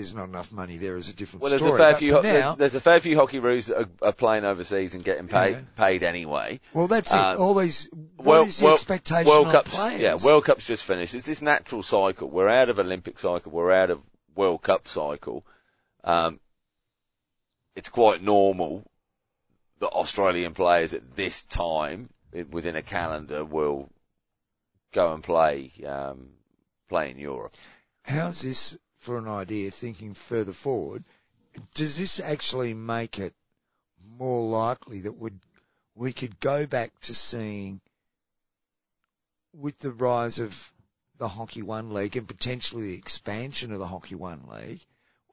There's 0.00 0.14
not 0.14 0.28
enough 0.28 0.50
money 0.52 0.76
there 0.76 0.96
is 0.96 1.08
a 1.08 1.12
different 1.12 1.42
Well, 1.42 1.50
there's 1.50 1.62
story. 1.62 1.74
a 1.74 1.78
fair 1.78 1.92
But 1.92 1.98
few. 1.98 2.12
ho- 2.14 2.22
there's, 2.22 2.44
now, 2.44 2.54
there's 2.54 2.74
a 2.74 2.80
fair 2.80 3.00
few 3.00 3.16
Hockeyroos 3.16 3.66
that 3.66 3.78
are, 3.78 4.08
are 4.08 4.12
playing 4.12 4.44
overseas 4.44 4.94
and 4.94 5.04
getting 5.04 5.28
paid 5.28 5.52
Yeah. 5.52 5.60
paid 5.76 6.02
anyway. 6.02 6.60
well, 6.72 6.86
that's 6.86 7.12
uh, 7.14 7.34
it. 7.36 7.40
All 7.40 7.54
these. 7.54 7.88
What 8.16 8.26
World, 8.26 8.48
is 8.48 8.58
the 8.58 8.64
World- 8.66 8.74
expectation 8.76 9.28
World 9.30 9.46
on 9.46 9.52
Cups, 9.52 9.74
players? 9.76 10.00
yeah, 10.00 10.14
World 10.22 10.44
Cup's 10.44 10.64
just 10.64 10.84
finished. 10.84 11.14
It's 11.14 11.26
this 11.26 11.42
natural 11.42 11.82
cycle. 11.82 12.28
We're 12.28 12.48
out 12.48 12.68
of 12.68 12.78
Olympic 12.78 13.18
cycle. 13.18 13.52
We're 13.52 13.72
out 13.72 13.90
of 13.90 14.00
World 14.34 14.62
Cup 14.62 14.88
cycle. 14.88 15.44
Um, 16.04 16.40
it's 17.76 17.88
quite 17.88 18.22
normal 18.22 18.84
that 19.80 19.88
Australian 19.88 20.54
players 20.54 20.92
at 20.94 21.16
this 21.16 21.42
time 21.42 22.10
within 22.50 22.76
a 22.76 22.82
calendar 22.82 23.44
will 23.44 23.88
go 24.92 25.12
and 25.14 25.22
play 25.22 25.70
um, 25.86 26.30
play 26.88 27.10
in 27.10 27.18
Europe. 27.18 27.54
How's 28.04 28.42
this 28.42 28.76
for 29.00 29.18
an 29.18 29.26
idea 29.26 29.70
thinking 29.70 30.14
further 30.14 30.52
forward? 30.52 31.04
Does 31.74 31.98
this 31.98 32.20
actually 32.20 32.74
make 32.74 33.18
it 33.18 33.34
more 34.16 34.48
likely 34.48 35.00
that 35.00 35.16
would 35.16 35.40
we 35.94 36.12
could 36.12 36.38
go 36.38 36.66
back 36.66 36.98
to 37.00 37.14
seeing 37.14 37.80
with 39.52 39.78
the 39.80 39.92
rise 39.92 40.38
of 40.38 40.72
the 41.18 41.28
Hockey 41.28 41.62
One 41.62 41.92
League 41.92 42.16
and 42.16 42.28
potentially 42.28 42.88
the 42.88 42.98
expansion 42.98 43.72
of 43.72 43.78
the 43.78 43.86
Hockey 43.86 44.14
One 44.14 44.44
League, 44.48 44.84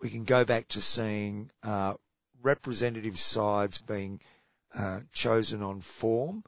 we 0.01 0.09
can 0.09 0.23
go 0.23 0.43
back 0.43 0.67
to 0.69 0.81
seeing 0.81 1.51
uh, 1.63 1.93
representative 2.41 3.19
sides 3.19 3.77
being 3.77 4.19
uh, 4.75 5.01
chosen 5.13 5.63
on 5.63 5.81
form 5.81 6.43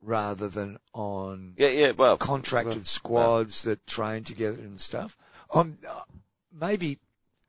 rather 0.00 0.48
than 0.48 0.78
on 0.92 1.54
Yeah, 1.56 1.68
yeah. 1.68 1.90
Well, 1.92 2.16
contracted 2.16 2.76
well, 2.76 2.84
squads 2.84 3.62
that 3.64 3.86
train 3.86 4.24
together 4.24 4.60
and 4.62 4.80
stuff. 4.80 5.16
Uh, 5.52 5.64
maybe 6.58 6.98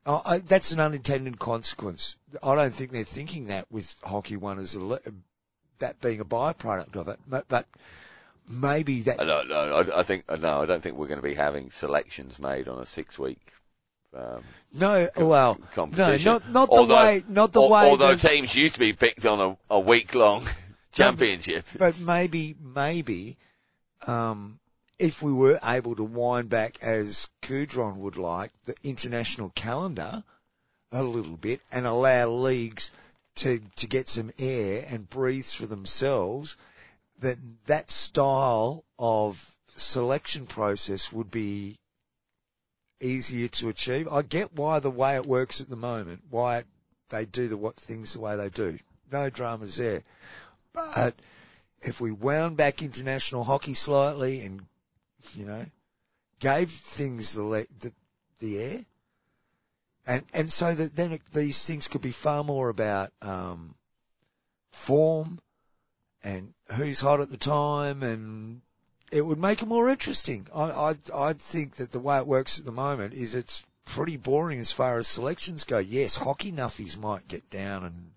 uh, 0.04 0.20
I, 0.24 0.38
that's 0.38 0.72
an 0.72 0.80
unintended 0.80 1.38
consequence. 1.38 2.16
I 2.42 2.54
don't 2.54 2.74
think 2.74 2.92
they're 2.92 3.04
thinking 3.04 3.48
that 3.48 3.66
with 3.70 3.96
hockey 4.02 4.36
one 4.36 4.58
as 4.58 4.76
a 4.76 5.00
that 5.78 6.00
being 6.00 6.20
a 6.20 6.24
byproduct 6.24 6.96
of 6.96 7.08
it, 7.08 7.18
but, 7.26 7.46
but 7.48 7.66
maybe 8.48 9.02
that. 9.02 9.20
I 9.20 9.24
don't 9.24 9.48
know. 9.48 9.74
I, 9.74 10.00
I 10.00 10.02
think 10.02 10.24
no. 10.40 10.62
I 10.62 10.66
don't 10.66 10.82
think 10.82 10.96
we're 10.96 11.08
going 11.08 11.20
to 11.20 11.26
be 11.26 11.34
having 11.34 11.70
selections 11.70 12.38
made 12.38 12.68
on 12.68 12.80
a 12.80 12.86
six 12.86 13.18
week. 13.18 13.40
Um, 14.14 14.42
No, 14.72 15.08
well, 15.16 15.58
no, 15.76 16.16
not 16.16 16.50
not 16.50 16.70
the 16.70 16.84
way, 16.84 17.22
not 17.28 17.52
the 17.52 17.60
al- 17.60 17.70
way. 17.70 17.90
Although 17.90 18.14
teams 18.16 18.54
used 18.54 18.74
to 18.74 18.80
be 18.80 18.92
picked 18.92 19.26
on 19.26 19.40
a, 19.40 19.74
a 19.74 19.80
week 19.80 20.14
long 20.14 20.44
championship. 20.92 21.66
But 21.76 22.00
maybe, 22.00 22.54
maybe, 22.62 23.36
um, 24.06 24.58
if 24.98 25.22
we 25.22 25.32
were 25.32 25.60
able 25.62 25.94
to 25.94 26.04
wind 26.04 26.48
back 26.48 26.78
as 26.82 27.28
Kudron 27.42 27.98
would 27.98 28.16
like 28.16 28.50
the 28.64 28.74
international 28.82 29.50
calendar 29.50 30.24
a 30.90 31.02
little 31.02 31.36
bit 31.36 31.60
and 31.70 31.86
allow 31.86 32.28
leagues 32.28 32.90
to, 33.36 33.60
to 33.76 33.86
get 33.86 34.08
some 34.08 34.32
air 34.38 34.86
and 34.88 35.10
breathe 35.10 35.44
for 35.44 35.66
themselves, 35.66 36.56
that 37.18 37.36
that 37.66 37.90
style 37.90 38.84
of 38.98 39.54
selection 39.76 40.46
process 40.46 41.12
would 41.12 41.30
be 41.30 41.78
easier 43.00 43.48
to 43.48 43.68
achieve. 43.68 44.08
I 44.08 44.22
get 44.22 44.54
why 44.54 44.78
the 44.78 44.90
way 44.90 45.16
it 45.16 45.26
works 45.26 45.60
at 45.60 45.68
the 45.68 45.76
moment, 45.76 46.22
why 46.30 46.64
they 47.10 47.26
do 47.26 47.48
the 47.48 47.56
what 47.58 47.76
things 47.76 48.14
the 48.14 48.20
way 48.20 48.36
they 48.36 48.48
do. 48.48 48.78
No 49.12 49.28
dramas 49.28 49.76
there. 49.76 50.02
But 50.72 51.14
if 51.82 52.00
we 52.00 52.10
wound 52.10 52.56
back 52.56 52.82
international 52.82 53.44
hockey 53.44 53.74
slightly 53.74 54.40
and, 54.40 54.66
you 55.34 55.44
know, 55.44 55.66
gave 56.40 56.70
things 56.70 57.34
the 57.34 57.42
le- 57.42 57.66
the, 57.80 57.92
the 58.38 58.58
air, 58.58 58.84
and 60.06 60.24
and 60.32 60.52
so 60.52 60.74
that 60.74 60.94
then 60.94 61.12
it, 61.12 61.22
these 61.32 61.64
things 61.64 61.88
could 61.88 62.02
be 62.02 62.12
far 62.12 62.44
more 62.44 62.68
about 62.68 63.12
um, 63.22 63.74
form 64.72 65.40
and 66.22 66.52
who's 66.72 67.00
hot 67.00 67.20
at 67.20 67.30
the 67.30 67.36
time, 67.36 68.02
and 68.02 68.60
it 69.10 69.22
would 69.22 69.38
make 69.38 69.62
it 69.62 69.68
more 69.68 69.88
interesting. 69.88 70.46
I 70.54 70.70
I 70.70 70.94
I 71.14 71.32
think 71.32 71.76
that 71.76 71.92
the 71.92 72.00
way 72.00 72.18
it 72.18 72.26
works 72.26 72.58
at 72.58 72.64
the 72.64 72.72
moment 72.72 73.14
is 73.14 73.34
it's 73.34 73.64
pretty 73.84 74.16
boring 74.16 74.58
as 74.58 74.72
far 74.72 74.98
as 74.98 75.08
selections 75.08 75.64
go. 75.64 75.78
Yes, 75.78 76.16
hockey 76.16 76.52
nuffies 76.52 76.98
might 76.98 77.28
get 77.28 77.48
down 77.48 77.84
and 77.84 78.10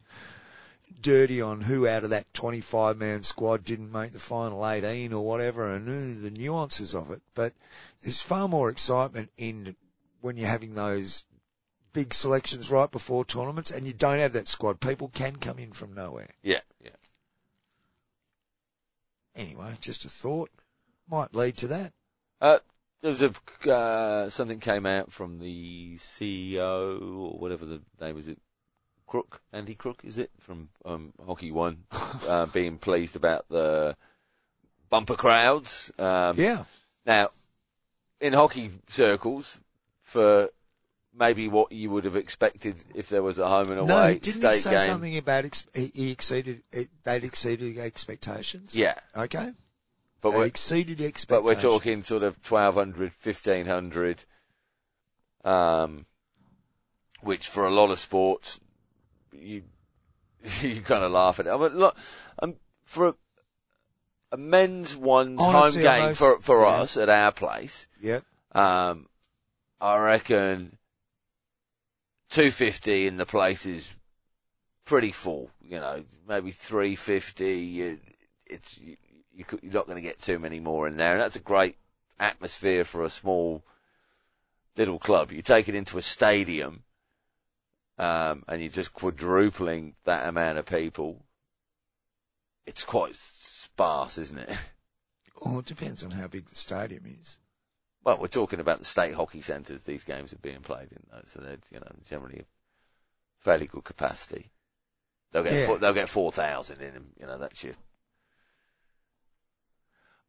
dirty 1.02 1.42
on 1.42 1.62
who 1.62 1.88
out 1.88 2.04
of 2.04 2.10
that 2.12 2.34
25 2.34 2.98
man 2.98 3.24
squad 3.24 3.64
didn't 3.64 3.92
make 3.92 4.12
the 4.12 4.20
final 4.20 4.68
18 4.68 5.14
or 5.14 5.26
whatever 5.26 5.74
and 5.74 5.88
the 6.24 6.32
nuances 6.32 6.96
of 6.96 7.12
it. 7.12 7.22
But 7.34 7.54
there's 8.02 8.22
far 8.22 8.48
more 8.48 8.70
excitement 8.70 9.32
in 9.38 9.76
when 10.22 10.38
you're 10.38 10.48
having 10.48 10.74
those 10.74 11.26
big 11.94 12.14
selections 12.14 12.70
right 12.70 12.92
before 12.92 13.26
tournaments 13.26 13.72
and 13.72 13.86
you 13.86 13.94
don't 13.94 14.20
have 14.20 14.34
that 14.34 14.48
squad. 14.48 14.80
People 14.80 15.10
can 15.10 15.36
come 15.36 15.60
in 15.60 15.72
from 15.72 15.94
nowhere. 15.94 16.30
Yeah, 16.44 16.62
yeah. 16.84 16.92
Anyway, 19.36 19.74
just 19.80 20.06
a 20.06 20.10
thought. 20.10 20.50
Might 21.10 21.34
lead 21.34 21.58
to 21.58 21.68
that. 21.68 21.94
Uh, 22.42 22.60
there 23.02 23.10
was 23.10 23.22
a 23.22 23.34
uh, 23.72 24.30
something 24.30 24.60
came 24.60 24.86
out 24.86 25.12
from 25.12 25.40
the 25.40 25.96
CEO 25.98 27.02
or 27.02 27.40
whatever 27.40 27.66
the 27.66 27.82
name 28.00 28.18
is. 28.18 28.28
It 28.28 28.40
Crook 29.10 29.42
Andy 29.52 29.74
Crook 29.74 30.02
is 30.04 30.20
it 30.20 30.30
from 30.40 30.70
um, 30.86 31.14
Hockey 31.26 31.52
One, 31.52 31.86
uh, 32.28 32.46
being 32.46 32.78
pleased 32.78 33.16
about 33.16 33.50
the 33.50 33.98
bumper 34.92 35.16
crowds. 35.16 35.92
Um, 35.98 36.38
Yeah. 36.38 36.66
Now, 37.08 37.30
in 38.22 38.34
hockey 38.34 38.70
circles, 38.88 39.60
for 40.04 40.50
maybe 41.12 41.48
what 41.48 41.72
you 41.72 41.90
would 41.90 42.06
have 42.06 42.16
expected 42.16 42.76
if 42.94 43.10
there 43.10 43.24
was 43.24 43.40
a 43.40 43.48
home 43.48 43.72
and 43.72 43.80
away 43.80 43.88
No, 43.88 44.14
didn't 44.14 44.32
state 44.32 44.54
he 44.54 44.60
say 44.60 44.72
game. 44.72 44.80
something 44.82 45.18
about 45.18 45.46
ex- 45.46 45.68
he, 45.74 46.12
exceeded, 46.12 46.62
they'd 47.04 47.24
exceeded 47.24 47.80
expectations? 47.80 48.76
Yeah, 48.76 48.94
Okay. 49.18 49.54
but 50.22 50.32
They 50.32 50.46
exceeded 50.46 51.00
but 51.28 51.44
we're 51.44 51.56
talking 51.56 52.04
sort 52.04 52.22
of 52.22 52.38
1200, 52.48 53.12
1500, 53.24 54.24
um, 55.44 56.06
which 57.22 57.48
for 57.48 57.66
a 57.66 57.72
lot 57.72 57.90
of 57.90 57.98
sports, 57.98 58.60
you, 59.34 59.64
you 60.62 60.82
kind 60.82 61.04
of 61.04 61.12
laugh 61.12 61.40
at 61.40 61.48
it. 61.48 61.58
But 61.58 61.76
look, 61.76 61.98
um, 62.42 62.56
for 62.86 63.08
a, 63.10 63.16
a 64.32 64.38
men's 64.38 64.96
one's 64.96 65.42
Honestly, 65.42 65.84
home 65.84 66.06
game 66.06 66.14
for, 66.16 66.42
for 66.42 66.62
yeah. 66.62 66.68
us 66.70 66.98
at 66.98 67.10
our 67.10 67.32
place, 67.32 67.88
Yep. 68.02 68.24
um, 68.54 69.08
I 69.82 69.98
reckon 69.98 70.78
250 72.30 73.08
in 73.08 73.18
the 73.18 73.26
place 73.26 73.66
is 73.66 73.96
pretty 74.86 75.12
full. 75.12 75.50
You 75.64 75.78
know, 75.80 76.04
maybe 76.28 76.52
350. 76.52 77.46
You, 77.46 78.00
it's 78.46 78.78
you, 78.78 78.98
you 79.34 79.46
you're 79.62 79.74
not 79.74 79.86
going 79.86 79.98
to 79.98 80.02
get 80.02 80.20
too 80.20 80.40
many 80.40 80.60
more 80.60 80.88
in 80.88 80.98
there, 80.98 81.14
and 81.14 81.22
that's 81.22 81.36
a 81.36 81.40
great 81.40 81.78
atmosphere 82.20 82.84
for 82.84 83.04
a 83.04 83.10
small 83.10 83.64
little 84.76 85.00
club. 85.00 85.32
You 85.32 85.42
take 85.42 85.70
it 85.70 85.76
into 85.76 85.98
a 85.98 86.02
stadium, 86.02 86.84
um, 88.00 88.44
and 88.48 88.62
you're 88.62 88.72
just 88.72 88.94
quadrupling 88.94 89.94
that 90.06 90.28
amount 90.28 90.58
of 90.58 90.66
people. 90.66 91.26
It's 92.66 92.86
quite 92.86 93.14
sparse, 93.16 94.18
isn't 94.18 94.40
it? 94.40 94.58
Well, 95.42 95.60
it 95.60 95.66
depends 95.66 96.04
on 96.04 96.12
how 96.12 96.28
big 96.28 96.48
the 96.50 96.56
stadium 96.56 97.06
is. 97.22 97.38
Well, 98.04 98.18
we're 98.18 98.28
talking 98.28 98.60
about 98.60 98.80
the 98.80 98.86
state 98.86 99.14
hockey 99.14 99.40
centres 99.40 99.86
these 99.86 100.04
games 100.04 100.34
are 100.34 100.38
being 100.40 100.60
played 100.60 100.92
in, 100.92 101.02
though, 101.10 101.22
so 101.24 101.40
they're 101.40 101.58
you 101.72 101.80
know 101.80 101.92
generally 102.10 102.40
a 102.40 102.46
fairly 103.40 103.66
good 103.68 103.86
capacity. 103.86 104.52
They'll 105.32 105.44
get 105.44 105.54
Yeah. 105.54 105.66
four, 105.68 105.78
they'll 105.78 105.94
get 105.94 106.10
four 106.10 106.34
thousand 106.34 106.82
in 106.82 106.94
them. 106.94 107.14
You 107.18 107.28
know 107.28 107.38
that's 107.38 107.64
your 107.64 107.76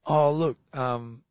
Oh, 0.06 0.32
look, 0.32 0.58
um, 0.72 1.24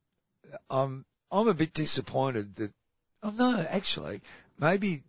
I'm 0.70 1.06
I'm 1.32 1.48
a 1.48 1.54
bit 1.54 1.74
disappointed 1.74 2.56
that 2.58 2.74
Oh 3.22 3.32
no, 3.32 3.66
actually, 3.70 4.22
maybe 4.58 5.04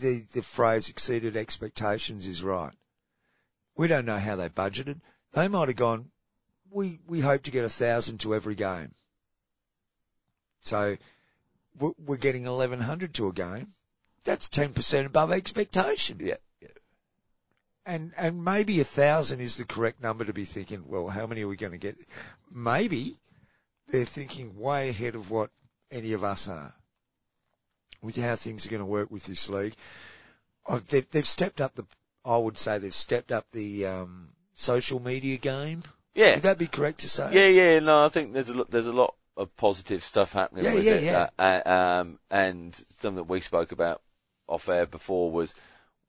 the 0.00 0.24
the 0.32 0.42
phrase 0.42 0.88
exceeded 0.88 1.36
expectations 1.36 2.26
is 2.26 2.42
right. 2.42 2.72
We 3.76 3.88
don't 3.88 4.06
know 4.06 4.18
how 4.18 4.36
they 4.36 4.48
budgeted. 4.48 5.00
They 5.32 5.48
might 5.48 5.68
have 5.68 5.76
gone. 5.76 6.10
We 6.70 7.00
we 7.06 7.20
hope 7.20 7.42
to 7.44 7.50
get 7.50 7.64
a 7.64 7.70
thousand 7.70 8.18
to 8.18 8.34
every 8.34 8.54
game. 8.54 8.94
So 10.62 10.96
we're 11.78 12.16
getting 12.16 12.46
eleven 12.46 12.80
hundred 12.80 13.14
to 13.14 13.28
a 13.28 13.32
game. 13.32 13.68
That's 14.24 14.48
ten 14.48 14.72
percent 14.72 15.06
above 15.06 15.32
expectation. 15.32 16.18
Yeah. 16.20 16.36
yeah. 16.60 16.68
And 17.86 18.12
and 18.16 18.44
maybe 18.44 18.80
a 18.80 18.84
thousand 18.84 19.40
is 19.40 19.56
the 19.56 19.64
correct 19.64 20.02
number 20.02 20.24
to 20.24 20.32
be 20.32 20.44
thinking. 20.44 20.84
Well, 20.86 21.08
how 21.08 21.26
many 21.26 21.42
are 21.42 21.48
we 21.48 21.56
going 21.56 21.72
to 21.72 21.78
get? 21.78 22.04
Maybe 22.50 23.18
they're 23.88 24.04
thinking 24.04 24.58
way 24.58 24.90
ahead 24.90 25.14
of 25.14 25.30
what 25.30 25.50
any 25.90 26.12
of 26.12 26.22
us 26.22 26.48
are 26.48 26.74
with 28.02 28.16
how 28.16 28.36
things 28.36 28.66
are 28.66 28.70
going 28.70 28.80
to 28.80 28.86
work 28.86 29.10
with 29.10 29.24
this 29.24 29.48
league. 29.48 29.74
Oh, 30.66 30.78
they've, 30.78 31.08
they've 31.10 31.26
stepped 31.26 31.60
up 31.60 31.74
the. 31.74 31.84
I 32.24 32.36
would 32.36 32.58
say 32.58 32.78
they've 32.78 32.94
stepped 32.94 33.32
up 33.32 33.50
the 33.52 33.86
um, 33.86 34.30
social 34.54 35.00
media 35.00 35.38
game. 35.38 35.82
Yeah. 36.14 36.34
Would 36.34 36.42
that 36.42 36.58
be 36.58 36.66
correct 36.66 37.00
to 37.00 37.08
say? 37.08 37.30
Yeah, 37.32 37.46
yeah, 37.46 37.78
no, 37.78 38.04
I 38.04 38.08
think 38.08 38.32
there's 38.32 38.48
a 38.48 38.54
lot, 38.54 38.70
there's 38.70 38.86
a 38.88 38.92
lot 38.92 39.14
of 39.36 39.56
positive 39.56 40.04
stuff 40.04 40.32
happening 40.32 40.64
Yeah, 40.64 40.74
with 40.74 40.84
yeah, 40.84 40.92
it. 40.94 41.02
yeah. 41.04 41.28
Uh, 41.38 41.42
uh, 41.64 41.70
um, 41.70 42.18
and 42.30 42.74
something 42.90 43.16
that 43.16 43.28
we 43.28 43.40
spoke 43.40 43.72
about 43.72 44.02
off 44.48 44.68
air 44.68 44.84
before 44.84 45.30
was 45.30 45.54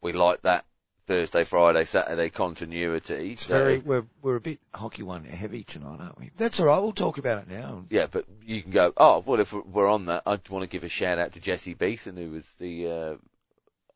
we 0.01 0.13
like 0.13 0.41
that 0.41 0.65
Thursday, 1.09 1.43
Friday, 1.43 1.85
Saturday 1.85 2.29
continuity. 2.29 3.31
It's 3.31 3.47
So- 3.47 3.57
very. 3.57 3.79
We're 3.79 4.05
we're 4.21 4.35
a 4.35 4.41
bit 4.41 4.59
hockey 4.75 5.01
one 5.01 5.25
heavy 5.25 5.63
tonight, 5.63 5.97
aren't 5.99 6.19
we? 6.19 6.29
That's 6.37 6.59
all 6.59 6.67
right. 6.67 6.77
We'll 6.77 6.91
talk 6.91 7.17
about 7.17 7.41
it 7.41 7.47
now. 7.49 7.85
Yeah, 7.89 8.05
but 8.05 8.25
you 8.45 8.61
can 8.61 8.69
go, 8.69 8.93
oh, 8.95 9.23
well, 9.25 9.39
if 9.39 9.51
we're 9.51 9.87
on 9.89 10.05
that, 10.05 10.21
I'd 10.27 10.47
want 10.49 10.61
to 10.61 10.69
give 10.69 10.83
a 10.83 10.89
shout 10.89 11.17
out 11.17 11.31
to 11.31 11.39
Jesse 11.39 11.73
Beeson, 11.73 12.15
who 12.15 12.29
was 12.29 12.45
the, 12.59 12.91
uh, 12.91 13.15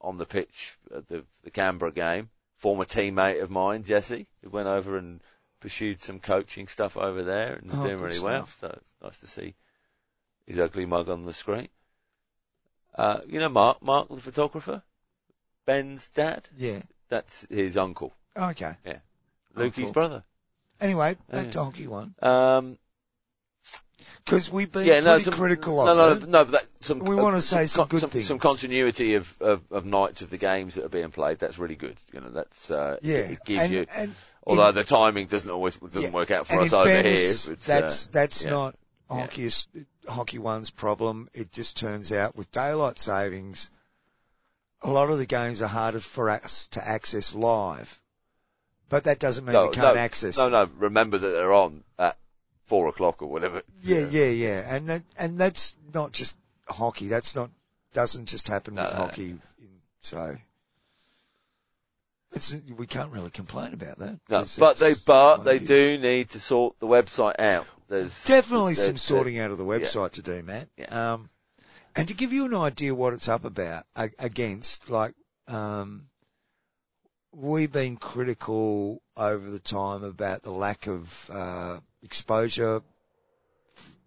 on 0.02 0.18
the 0.18 0.26
pitch 0.26 0.80
at 0.92 1.08
the, 1.08 1.24
the 1.44 1.52
Canberra 1.52 1.92
game. 1.92 2.32
Former 2.58 2.86
teammate 2.86 3.44
of 3.44 3.52
mine, 3.52 3.84
Jesse, 3.84 4.26
who 4.42 4.50
went 4.50 4.68
over 4.68 4.98
and 4.98 5.22
pursued 5.60 6.02
some 6.02 6.18
coaching 6.20 6.68
stuff 6.68 6.98
over 6.98 7.22
there 7.22 7.54
and 7.54 7.70
is 7.70 7.78
Oh, 7.78 7.84
doing 7.84 8.00
really 8.02 8.20
well. 8.22 8.48
So 8.48 8.70
it's 8.70 9.04
nice 9.04 9.20
to 9.20 9.28
see 9.28 9.54
his 10.48 10.58
ugly 10.58 10.88
mug 10.88 11.10
on 11.10 11.22
the 11.24 11.34
screen. 11.34 11.70
Uh, 12.96 13.20
you 13.28 13.40
know 13.40 13.50
Mark, 13.50 13.84
Mark 13.84 14.08
the 14.10 14.18
photographer? 14.18 14.82
Ben's 15.66 16.10
dad? 16.10 16.50
Yeah. 16.58 16.82
That's 17.14 17.46
his 17.48 17.78
uncle. 17.78 18.12
Okay. 18.36 18.74
Yeah. 18.84 18.98
Lukey's 19.56 19.92
brother. 19.92 20.24
Anyway, 20.82 21.16
back 21.30 21.52
to 21.52 21.64
hockey 21.64 21.86
one 21.86 22.16
Um, 22.24 22.80
because 24.26 24.52
we've 24.52 24.72
been 24.72 24.88
yeah, 24.88 25.00
no, 25.00 25.12
pretty 25.12 25.24
some, 25.26 25.34
critical 25.36 25.86
no, 25.86 25.92
of 25.92 25.98
no, 25.98 26.10
it. 26.26 26.30
no, 26.30 26.46
but 26.46 26.52
that, 26.54 26.66
some, 26.80 26.98
We 27.00 27.16
wanna 27.16 27.40
say 27.40 27.68
some 27.68 27.88
good 27.88 28.00
some, 28.02 28.10
things. 28.10 28.26
Some 28.26 28.40
continuity 28.40 29.14
of, 29.14 29.38
of, 29.40 29.62
of 29.72 29.86
nights 29.86 30.24
of 30.24 30.32
the 30.32 30.40
games 30.40 30.74
that 30.74 30.86
are 30.86 30.90
being 30.90 31.12
played. 31.12 31.38
That's 31.38 31.60
really 31.60 31.76
good. 31.76 31.98
You 32.12 32.22
know, 32.22 32.30
that's 32.30 32.72
uh, 32.72 32.98
Yeah, 33.04 33.18
it, 33.18 33.32
it 33.34 33.46
gives 33.46 33.62
and, 33.62 33.72
you. 33.72 33.86
and 33.96 34.16
Although 34.48 34.70
in- 34.70 34.76
the 34.76 34.84
timing 34.84 35.28
doesn't 35.28 35.52
always 35.52 35.78
doesn't 35.78 36.02
yeah, 36.02 36.10
work 36.10 36.32
out 36.32 36.48
for 36.48 36.54
and 36.54 36.62
us 36.64 36.72
in 36.72 36.78
over 36.80 36.90
fairness, 36.90 37.46
here. 37.46 37.54
It's, 37.54 37.68
that's 37.68 38.08
uh, 38.08 38.10
that's 38.12 38.44
yeah. 38.44 38.50
not 38.50 38.76
hockey's 39.08 39.68
hockey 40.08 40.40
one's 40.40 40.72
problem. 40.72 41.30
It 41.36 41.52
just 41.52 41.78
turns 41.78 42.12
out 42.12 42.36
with 42.36 42.52
daylight 42.52 42.98
savings, 42.98 43.70
a 44.84 44.90
lot 44.90 45.10
of 45.10 45.18
the 45.18 45.26
games 45.26 45.62
are 45.62 45.68
harder 45.68 46.00
for 46.00 46.30
us 46.30 46.68
to 46.68 46.86
access 46.88 47.34
live. 47.34 48.00
But 48.90 49.06
that 49.06 49.18
doesn't 49.20 49.46
mean 49.46 49.54
no, 49.54 49.68
we 49.68 49.74
can't 49.74 49.96
no, 49.96 50.02
access. 50.02 50.38
no, 50.38 50.50
no. 50.50 50.70
Remember 50.78 51.18
that 51.18 51.28
they're 51.30 51.54
on 51.54 51.84
at 51.98 52.18
four 52.66 52.88
o'clock 52.90 53.22
or 53.22 53.28
whatever. 53.28 53.64
Yeah, 53.82 54.06
yeah, 54.10 54.28
yeah, 54.28 54.76
and 54.76 54.88
that 54.90 55.04
and 55.18 55.38
that's 55.38 55.76
not 55.94 56.12
just 56.12 56.38
hockey. 56.70 57.08
That's 57.08 57.36
not 57.36 57.50
doesn't 57.94 58.26
just 58.28 58.48
happen 58.48 58.76
with 58.76 58.84
No. 58.92 58.96
hockey. 58.98 59.30
In, 59.32 59.42
so 60.02 60.38
it's 62.34 62.54
we 62.78 62.86
can't 62.88 63.12
really 63.12 63.30
complain 63.30 63.74
about 63.74 63.98
that. 64.00 64.20
No, 64.30 64.46
but 64.60 64.78
they 64.78 64.94
but 65.06 65.38
they 65.44 65.60
do 65.60 65.98
need 65.98 66.30
to 66.30 66.40
sort 66.40 66.78
the 66.80 66.88
website 66.88 67.40
out. 67.40 67.66
There's 67.88 68.26
definitely 68.26 68.74
there's- 68.74 68.86
some 68.86 68.94
there's- 68.94 69.02
sorting 69.04 69.40
out 69.40 69.52
of 69.52 69.58
the 69.58 69.66
website 69.66 70.12
to 70.14 70.22
do, 70.22 70.42
Matt. 70.44 70.68
Yeah. 70.78 71.14
Um, 71.14 71.30
and 71.96 72.08
to 72.08 72.14
give 72.14 72.34
you 72.34 72.46
an 72.46 72.56
idea 72.56 72.96
what 72.96 73.14
it's 73.14 73.28
up 73.28 73.46
about 73.46 73.86
against, 73.96 74.90
like, 74.90 75.14
um, 75.48 76.08
we've 77.32 77.72
been 77.72 77.98
critical 77.98 79.02
over 79.18 79.50
the 79.50 79.60
time 79.60 80.04
about 80.04 80.44
the 80.44 80.52
lack 80.52 80.88
of 80.88 81.30
uh, 81.32 81.80
exposure 82.02 82.82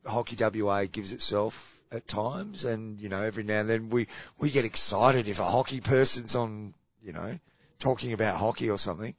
Hockey 0.06 0.36
WA 0.38 0.84
gives 0.84 1.12
itself 1.12 1.82
at 1.90 2.06
times, 2.06 2.64
and 2.64 3.00
you 3.00 3.08
know 3.08 3.22
every 3.22 3.42
now 3.42 3.60
and 3.60 3.70
then 3.70 3.90
we 3.90 4.08
we 4.38 4.50
get 4.50 4.64
excited 4.64 5.28
if 5.28 5.40
a 5.40 5.44
hockey 5.44 5.80
person's 5.80 6.34
on, 6.34 6.74
you 7.02 7.12
know, 7.12 7.38
talking 7.78 8.12
about 8.12 8.36
hockey 8.36 8.70
or 8.70 8.78
something. 8.78 9.14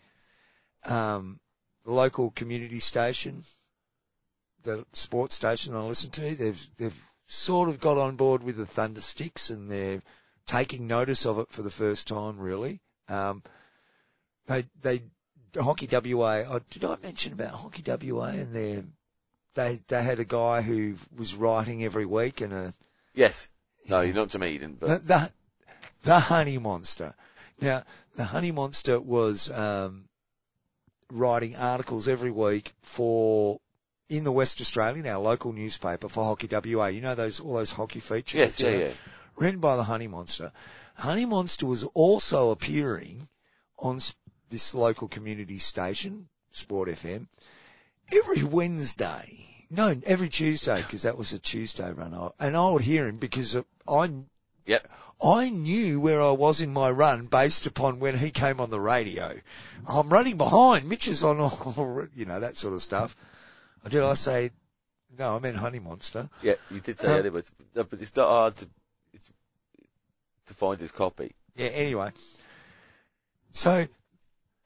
Um, 0.86 1.40
the 1.84 1.92
local 1.92 2.32
community 2.32 2.80
station, 2.80 3.44
the 4.64 4.86
sports 4.94 5.36
station 5.36 5.76
I 5.76 5.82
listen 5.82 6.12
to, 6.12 6.36
they've 6.36 6.68
they've 6.78 7.10
sort 7.28 7.70
of 7.70 7.80
got 7.80 7.98
on 7.98 8.16
board 8.16 8.42
with 8.42 8.58
the 8.58 8.66
Thundersticks 8.66 9.50
and 9.50 9.70
they're 9.70 10.02
taking 10.46 10.88
notice 10.88 11.26
of 11.26 11.38
it 11.40 11.52
for 11.52 11.62
the 11.62 11.70
first 11.70 12.08
time, 12.08 12.40
really. 12.40 12.80
Um, 13.10 13.44
they 14.48 14.66
they 14.82 15.04
Hockey 15.56 15.88
WA. 15.92 16.44
Oh, 16.48 16.62
did 16.70 16.86
I 16.86 16.98
mention 17.04 17.34
about 17.34 17.52
Hockey 17.52 17.84
WA 17.86 18.28
and 18.28 18.54
their 18.54 18.84
they 19.54 19.80
they 19.88 20.04
had 20.04 20.20
a 20.20 20.26
guy 20.26 20.62
who 20.62 20.96
was 21.16 21.36
writing 21.36 21.84
every 21.84 22.06
week 22.06 22.42
and 22.42 22.54
a 22.54 22.74
Yes. 23.14 23.50
No, 23.90 24.02
you're 24.02 24.14
not 24.14 24.30
to 24.32 24.40
me, 24.40 24.52
you 24.52 24.60
didn't. 24.60 24.80
But 24.80 25.08
the, 25.08 25.14
the 25.14 25.32
the 26.04 26.20
honey 26.20 26.58
monster. 26.58 27.14
Now 27.60 27.84
the 28.16 28.26
honey 28.26 28.52
monster 28.52 29.00
was 29.00 29.50
um, 29.52 30.06
writing 31.12 31.56
articles 31.56 32.08
every 32.08 32.32
week 32.32 32.74
for 32.82 33.60
in 34.10 34.24
the 34.24 34.32
West 34.32 34.62
Australian, 34.62 35.06
our 35.08 35.20
local 35.20 35.54
newspaper 35.54 36.08
for 36.10 36.24
Hockey 36.24 36.48
WA. 36.76 36.88
You 36.88 37.02
know 37.02 37.16
those 37.16 37.40
all 37.40 37.56
those 37.56 37.72
hockey 37.72 38.00
features. 38.00 38.40
yes, 38.40 38.62
yeah, 38.62 38.70
yeah. 38.70 38.92
written 39.36 39.60
by 39.60 39.76
the 39.76 39.84
Honey 39.84 40.08
Monster. 40.08 40.52
Honey 40.96 41.26
Monster 41.26 41.66
was 41.66 41.84
also 41.94 42.52
appearing 42.52 43.28
on 43.78 44.00
this 44.50 44.74
local 44.74 45.08
community 45.08 45.60
station, 45.60 46.30
Sport 46.52 46.90
FM, 46.90 47.28
every 48.12 48.44
Wednesday. 48.44 49.44
No, 49.70 50.00
every 50.06 50.30
Tuesday 50.30 50.78
because 50.78 51.02
that 51.04 51.18
was 51.18 51.34
a 51.34 51.40
Tuesday 51.40 51.92
run. 51.92 52.32
And 52.40 52.56
I 52.56 52.70
would 52.72 52.84
hear 52.84 53.08
him 53.08 53.18
because 53.18 53.58
I 53.88 54.12
Yep. 54.66 54.88
I 55.24 55.50
knew 55.50 56.00
where 56.00 56.22
I 56.22 56.32
was 56.32 56.62
in 56.62 56.74
my 56.74 56.92
run 56.92 57.26
based 57.26 57.66
upon 57.66 58.00
when 58.00 58.18
he 58.18 58.30
came 58.30 58.60
on 58.60 58.70
the 58.70 58.80
radio. 58.80 59.40
I'm 59.88 60.10
running 60.10 60.38
behind. 60.38 60.88
Mitch 60.88 61.08
is 61.08 61.24
on 61.24 61.38
you 62.16 62.26
know, 62.26 62.40
that 62.40 62.58
sort 62.58 62.74
of 62.74 62.84
stuff. 62.84 63.16
Or 63.86 63.90
did 63.90 64.04
I 64.04 64.14
say, 64.16 64.52
no, 65.18 65.36
I 65.36 65.40
meant 65.40 65.58
Honey 65.58 65.80
Monster. 65.80 66.30
Yeah, 66.42 66.56
you 66.70 66.80
did 66.80 67.00
say 67.00 67.08
Um, 67.08 67.14
earlier, 67.20 67.32
but 67.32 67.38
it's, 67.40 67.52
no, 67.76 67.84
but 67.84 68.02
it's 68.02 68.16
not 68.16 68.30
hard 68.30 68.56
to 68.58 68.68
it's, 69.14 69.32
to 70.48 70.54
find 70.54 70.80
his 70.80 70.92
copy. 70.92 71.34
Yeah, 71.56 71.68
anyway. 71.68 72.12
So 73.52 73.88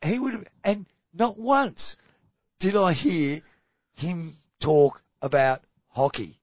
he 0.03 0.19
would 0.19 0.33
have, 0.33 0.45
and 0.63 0.85
not 1.13 1.37
once 1.37 1.97
did 2.59 2.75
I 2.75 2.93
hear 2.93 3.41
him 3.95 4.35
talk 4.59 5.01
about 5.21 5.61
hockey. 5.89 6.37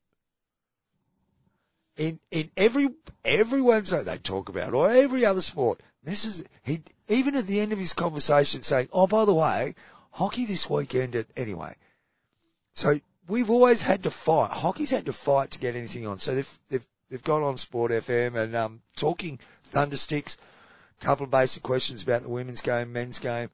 In, 1.96 2.20
in 2.30 2.50
every, 2.56 2.88
every 3.24 3.60
Wednesday 3.60 4.04
they 4.04 4.18
talk 4.18 4.48
about, 4.48 4.72
or 4.72 4.90
every 4.90 5.26
other 5.26 5.40
sport. 5.40 5.80
This 6.04 6.24
is, 6.24 6.44
he, 6.62 6.80
even 7.08 7.34
at 7.34 7.46
the 7.46 7.60
end 7.60 7.72
of 7.72 7.78
his 7.78 7.92
conversation 7.92 8.62
saying, 8.62 8.88
oh, 8.92 9.08
by 9.08 9.24
the 9.24 9.34
way, 9.34 9.74
hockey 10.12 10.44
this 10.44 10.70
weekend 10.70 11.16
at, 11.16 11.26
anyway. 11.36 11.74
So 12.78 13.00
we've 13.26 13.50
always 13.50 13.82
had 13.82 14.04
to 14.04 14.10
fight. 14.12 14.52
Hockey's 14.52 14.92
had 14.92 15.06
to 15.06 15.12
fight 15.12 15.50
to 15.50 15.58
get 15.58 15.74
anything 15.74 16.06
on. 16.06 16.20
So 16.20 16.36
they've, 16.36 16.60
they've, 16.68 16.86
they've 17.10 17.22
got 17.24 17.42
on 17.42 17.58
Sport 17.58 17.90
FM 17.90 18.36
and, 18.36 18.54
um, 18.54 18.82
talking 18.94 19.40
Thundersticks, 19.72 20.36
a 21.02 21.04
couple 21.04 21.24
of 21.24 21.30
basic 21.32 21.64
questions 21.64 22.04
about 22.04 22.22
the 22.22 22.28
women's 22.28 22.60
game, 22.60 22.92
men's 22.92 23.18
game, 23.18 23.50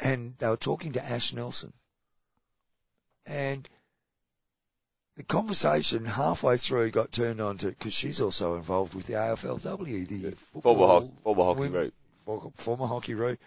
and 0.00 0.34
they 0.38 0.48
were 0.48 0.56
talking 0.56 0.94
to 0.94 1.04
Ash 1.04 1.32
Nelson. 1.32 1.74
And 3.24 3.68
the 5.16 5.22
conversation 5.22 6.04
halfway 6.04 6.56
through 6.56 6.90
got 6.90 7.12
turned 7.12 7.40
on 7.40 7.58
to, 7.58 7.68
because 7.68 7.94
she's 7.94 8.20
also 8.20 8.56
involved 8.56 8.94
with 8.94 9.06
the 9.06 9.12
AFLW, 9.12 10.08
the 10.08 10.32
Former, 10.32 10.34
football, 10.34 10.86
ho- 10.88 11.12
former 11.22 11.44
hockey 11.44 11.60
women- 11.60 11.92
route. 12.26 12.52
former 12.56 12.86
hockey 12.88 13.14
route, 13.14 13.38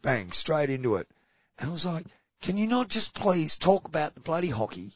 bang, 0.00 0.30
straight 0.30 0.70
into 0.70 0.94
it. 0.94 1.08
And 1.58 1.70
I 1.70 1.72
was 1.72 1.84
like, 1.84 2.06
can 2.40 2.56
you 2.56 2.66
not 2.66 2.88
just 2.88 3.14
please 3.14 3.56
talk 3.56 3.86
about 3.86 4.14
the 4.14 4.20
bloody 4.20 4.48
hockey 4.50 4.92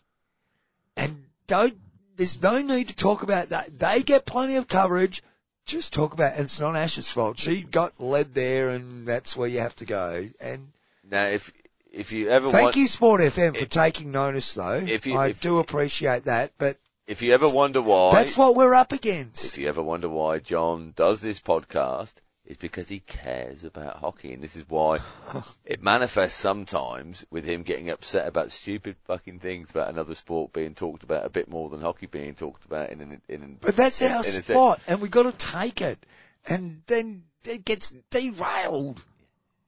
and 0.97 1.25
don't, 1.47 1.77
there's 2.17 2.41
no 2.43 2.61
need 2.63 2.89
to 2.89 2.97
talk 2.97 3.23
about 3.23 3.49
that. 3.51 3.79
They 3.79 4.03
get 4.03 4.25
plenty 4.27 4.57
of 4.57 4.69
coverage. 4.69 5.23
Just 5.67 5.93
talk 5.95 6.13
about, 6.13 6.35
and 6.35 6.45
it's 6.45 6.61
not 6.61 6.77
Ash's 6.77 7.09
fault. 7.09 7.39
She 7.39 7.63
got 7.63 7.99
led 7.99 8.35
there 8.35 8.69
and 8.71 9.07
that's 9.07 9.37
where 9.37 9.49
you 9.49 9.61
have 9.61 9.75
to 9.77 9.85
go. 9.85 10.27
And 10.41 10.73
Now, 11.11 11.25
if 11.27 11.53
if 11.91 12.13
you 12.13 12.29
ever 12.29 12.51
thank 12.51 12.65
want, 12.65 12.77
you 12.77 12.87
Sport 12.89 13.21
FM 13.21 13.55
for 13.57 13.63
if- 13.65 13.69
taking 13.71 14.11
notice 14.11 14.53
though. 14.55 14.75
if 14.87 15.07
you- 15.07 15.17
I 15.17 15.29
if- 15.29 15.41
do 15.41 15.59
appreciate 15.59 16.25
that, 16.25 16.53
but 16.59 16.77
if 17.07 17.23
you 17.23 17.33
ever 17.33 17.49
wonder 17.49 17.81
why, 17.83 18.13
That's 18.15 18.37
what 18.37 18.57
we're 18.57 18.75
up 18.75 18.93
against. 18.93 19.45
if 19.53 19.59
you 19.59 19.69
ever 19.69 19.83
wonder 19.83 20.09
why 20.09 20.39
John 20.39 20.93
does 20.97 21.21
this 21.21 21.41
podcast, 21.41 22.15
it's 22.47 22.59
because 22.59 22.89
he 22.89 23.01
cares 23.01 23.65
about 23.65 23.97
hockey, 23.97 24.33
and 24.33 24.43
this 24.43 24.55
is 24.55 24.69
why 24.69 24.99
it 25.65 25.83
manifests 25.83 26.39
sometimes 26.39 27.25
with 27.31 27.45
him 27.45 27.63
getting 27.63 27.89
upset 27.89 28.29
about 28.29 28.53
stupid 28.53 28.97
fucking 29.05 29.39
things 29.39 29.71
about 29.71 29.89
another 29.89 30.15
sport 30.15 30.53
being 30.53 30.75
talked 30.75 31.03
about 31.03 31.25
a 31.25 31.31
bit 31.31 31.49
more 31.49 31.71
than 31.71 31.81
hockey 31.81 32.07
being 32.07 32.35
talked 32.35 32.67
about 32.67 32.91
in 32.91 33.01
an 33.01 33.23
in. 33.29 33.57
But 33.61 33.77
that's 33.77 34.03
in- 34.03 34.13
our 34.13 34.19
in 34.19 34.43
spot, 34.43 34.81
and 34.87 35.01
we've 35.01 35.11
got 35.11 35.23
to 35.23 35.33
take 35.33 35.81
it. 35.81 36.05
And 36.47 36.83
then 36.87 37.25
it 37.47 37.65
gets 37.65 37.97
derailed. 38.11 39.03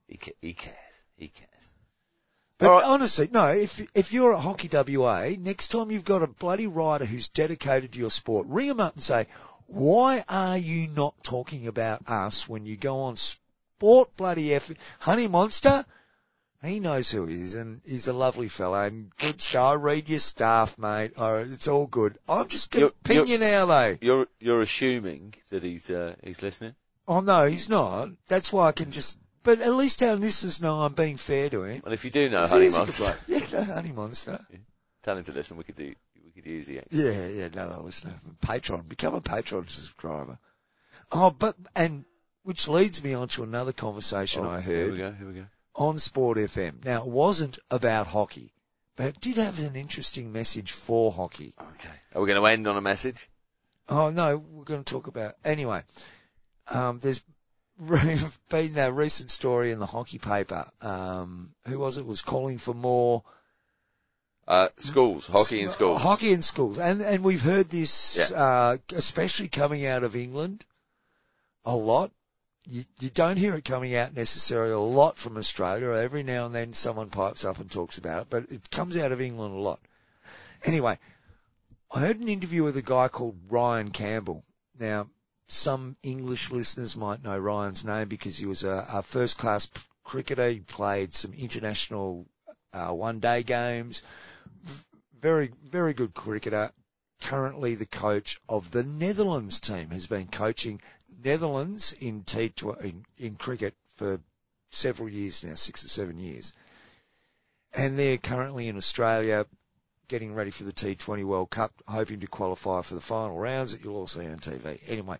He, 0.06 0.18
he 0.42 0.52
cares. 0.52 0.76
He 1.16 1.28
cares. 1.28 1.50
But 2.58 2.70
right. 2.70 2.84
honestly, 2.84 3.28
no, 3.30 3.48
if, 3.48 3.80
if 3.94 4.12
you're 4.12 4.34
at 4.34 4.40
Hockey 4.40 4.68
WA, 4.72 5.30
next 5.38 5.68
time 5.68 5.90
you've 5.90 6.04
got 6.04 6.22
a 6.22 6.26
bloody 6.26 6.66
rider 6.66 7.04
who's 7.04 7.28
dedicated 7.28 7.92
to 7.92 7.98
your 7.98 8.10
sport, 8.10 8.46
ring 8.48 8.68
him 8.68 8.80
up 8.80 8.94
and 8.94 9.02
say, 9.02 9.26
why 9.66 10.24
are 10.28 10.58
you 10.58 10.88
not 10.88 11.22
talking 11.22 11.66
about 11.66 12.08
us 12.08 12.48
when 12.48 12.66
you 12.66 12.76
go 12.76 13.00
on 13.00 13.16
Sport 13.16 14.16
Bloody 14.16 14.54
F, 14.54 14.70
Honey 15.00 15.28
Monster? 15.28 15.84
He 16.62 16.80
knows 16.80 17.10
who 17.10 17.26
he 17.26 17.34
is 17.34 17.54
and 17.54 17.80
he's 17.84 18.08
a 18.08 18.12
lovely 18.12 18.48
fella 18.48 18.84
and 18.84 19.14
good 19.18 19.40
stuff. 19.40 19.72
I 19.72 19.74
read 19.74 20.08
your 20.08 20.18
staff, 20.18 20.78
mate. 20.78 21.12
Right, 21.18 21.46
it's 21.46 21.68
all 21.68 21.86
good. 21.86 22.18
I'm 22.28 22.48
just 22.48 22.70
going 22.70 22.88
to 22.88 22.94
pin 23.04 23.26
you 23.26 23.38
now 23.38 23.66
though. 23.66 23.98
You're 24.00 24.26
you're 24.40 24.62
assuming 24.62 25.34
that 25.50 25.62
he's 25.62 25.90
uh, 25.90 26.14
he's 26.24 26.42
listening. 26.42 26.74
Oh 27.06 27.20
no, 27.20 27.46
he's 27.46 27.68
not. 27.68 28.10
That's 28.26 28.52
why 28.52 28.68
I 28.68 28.72
can 28.72 28.90
just, 28.90 29.18
but 29.42 29.60
at 29.60 29.74
least 29.74 30.02
our 30.02 30.16
listeners 30.16 30.60
know 30.60 30.78
I'm 30.80 30.94
being 30.94 31.16
fair 31.16 31.50
to 31.50 31.62
him. 31.64 31.82
Well, 31.84 31.92
if 31.92 32.04
you 32.04 32.10
do 32.10 32.28
know 32.28 32.46
Honey 32.46 32.70
Monster. 32.70 33.16
Yeah, 33.28 33.64
Honey 33.64 33.92
Monster. 33.92 34.40
tell 35.04 35.16
him 35.16 35.24
to 35.24 35.32
listen. 35.32 35.56
We 35.56 35.64
could 35.64 35.76
do 35.76 35.94
could 36.36 36.50
use 36.50 36.66
the 36.66 36.80
Yeah, 36.90 37.26
yeah, 37.28 37.48
no, 37.54 37.68
no, 37.68 37.82
listen, 37.82 38.14
Patreon, 38.40 38.88
become 38.88 39.14
a 39.14 39.20
Patreon 39.20 39.68
subscriber. 39.68 40.38
Oh, 41.12 41.30
but, 41.30 41.56
and, 41.74 42.04
which 42.42 42.68
leads 42.68 43.02
me 43.02 43.14
on 43.14 43.28
to 43.28 43.42
another 43.42 43.72
conversation 43.72 44.44
I 44.44 44.58
Oh, 44.58 44.60
Here 44.60 44.90
we 44.90 44.98
heard 44.98 45.12
go. 45.12 45.18
Here 45.18 45.26
we 45.26 45.34
go. 45.34 45.46
on 45.74 45.98
Sport 45.98 46.38
FM. 46.38 46.84
Now, 46.84 47.02
it 47.02 47.08
wasn't 47.08 47.58
about 47.70 48.08
hockey, 48.08 48.52
but 48.96 49.06
it 49.06 49.20
did 49.20 49.36
have 49.36 49.58
an 49.58 49.76
interesting 49.76 50.32
message 50.32 50.72
for 50.72 51.12
hockey. 51.12 51.54
Okay. 51.60 51.88
Are 52.14 52.20
we 52.20 52.26
going 52.28 52.40
to 52.40 52.46
end 52.46 52.66
on 52.66 52.76
a 52.76 52.80
message? 52.80 53.28
Oh 53.88 54.10
no, 54.10 54.36
we're 54.38 54.64
going 54.64 54.82
to 54.82 54.92
talk 54.92 55.06
about, 55.06 55.34
anyway, 55.44 55.82
um, 56.68 56.98
there's 57.00 57.22
been 57.78 58.74
that 58.74 58.94
recent 58.94 59.30
story 59.30 59.70
in 59.70 59.78
the 59.78 59.86
hockey 59.86 60.18
paper, 60.18 60.68
um, 60.80 61.54
who 61.68 61.78
was 61.78 61.96
it, 61.96 62.06
was 62.06 62.22
calling 62.22 62.58
for 62.58 62.74
more 62.74 63.22
Uh, 64.48 64.68
schools, 64.78 65.26
hockey 65.26 65.60
in 65.60 65.68
schools. 65.68 66.00
Hockey 66.00 66.32
in 66.32 66.40
schools. 66.40 66.78
And, 66.78 67.00
and 67.00 67.24
we've 67.24 67.42
heard 67.42 67.68
this, 67.68 68.30
Yeah. 68.30 68.36
uh, 68.36 68.76
especially 68.94 69.48
coming 69.48 69.84
out 69.86 70.04
of 70.04 70.14
England 70.14 70.64
a 71.64 71.74
lot. 71.74 72.12
You, 72.68 72.84
you 73.00 73.10
don't 73.10 73.38
hear 73.38 73.54
it 73.56 73.64
coming 73.64 73.94
out 73.96 74.14
necessarily 74.14 74.72
a 74.72 74.78
lot 74.78 75.18
from 75.18 75.36
Australia. 75.36 75.88
Every 75.90 76.22
now 76.22 76.46
and 76.46 76.54
then 76.54 76.72
someone 76.74 77.10
pipes 77.10 77.44
up 77.44 77.58
and 77.58 77.70
talks 77.70 77.98
about 77.98 78.22
it, 78.22 78.26
but 78.30 78.50
it 78.50 78.70
comes 78.70 78.96
out 78.96 79.12
of 79.12 79.20
England 79.20 79.54
a 79.54 79.58
lot. 79.58 79.80
Anyway, 80.64 80.98
I 81.92 82.00
heard 82.00 82.20
an 82.20 82.28
interview 82.28 82.62
with 82.62 82.76
a 82.76 82.82
guy 82.82 83.08
called 83.08 83.36
Ryan 83.48 83.90
Campbell. 83.90 84.44
Now, 84.78 85.08
some 85.48 85.96
English 86.02 86.50
listeners 86.50 86.96
might 86.96 87.22
know 87.22 87.38
Ryan's 87.38 87.84
name 87.84 88.08
because 88.08 88.36
he 88.36 88.46
was 88.46 88.64
a, 88.64 88.86
a 88.92 89.02
first 89.02 89.38
class 89.38 89.68
cricketer. 90.04 90.50
He 90.50 90.60
played 90.60 91.14
some 91.14 91.32
international 91.34 92.26
uh, 92.72 92.92
one 92.92 93.20
day 93.20 93.42
games. 93.42 94.02
Very, 95.20 95.52
very 95.64 95.94
good 95.94 96.14
cricketer. 96.14 96.72
Currently 97.20 97.74
the 97.74 97.86
coach 97.86 98.40
of 98.48 98.70
the 98.70 98.82
Netherlands 98.82 99.60
team 99.60 99.90
has 99.90 100.06
been 100.06 100.28
coaching 100.28 100.80
Netherlands 101.24 101.92
in 101.92 102.22
T 102.24 102.52
in, 102.82 103.06
in 103.16 103.36
cricket 103.36 103.74
for 103.96 104.20
several 104.70 105.08
years 105.08 105.42
now, 105.42 105.54
six 105.54 105.84
or 105.84 105.88
seven 105.88 106.18
years. 106.18 106.52
And 107.72 107.98
they're 107.98 108.18
currently 108.18 108.68
in 108.68 108.76
Australia 108.76 109.46
getting 110.08 110.34
ready 110.34 110.50
for 110.50 110.64
the 110.64 110.72
T20 110.72 111.24
World 111.24 111.50
Cup, 111.50 111.72
hoping 111.88 112.20
to 112.20 112.26
qualify 112.26 112.82
for 112.82 112.94
the 112.94 113.00
final 113.00 113.38
rounds 113.38 113.72
that 113.72 113.82
you'll 113.82 113.96
all 113.96 114.06
see 114.06 114.26
on 114.26 114.38
TV. 114.38 114.80
Anyway, 114.86 115.18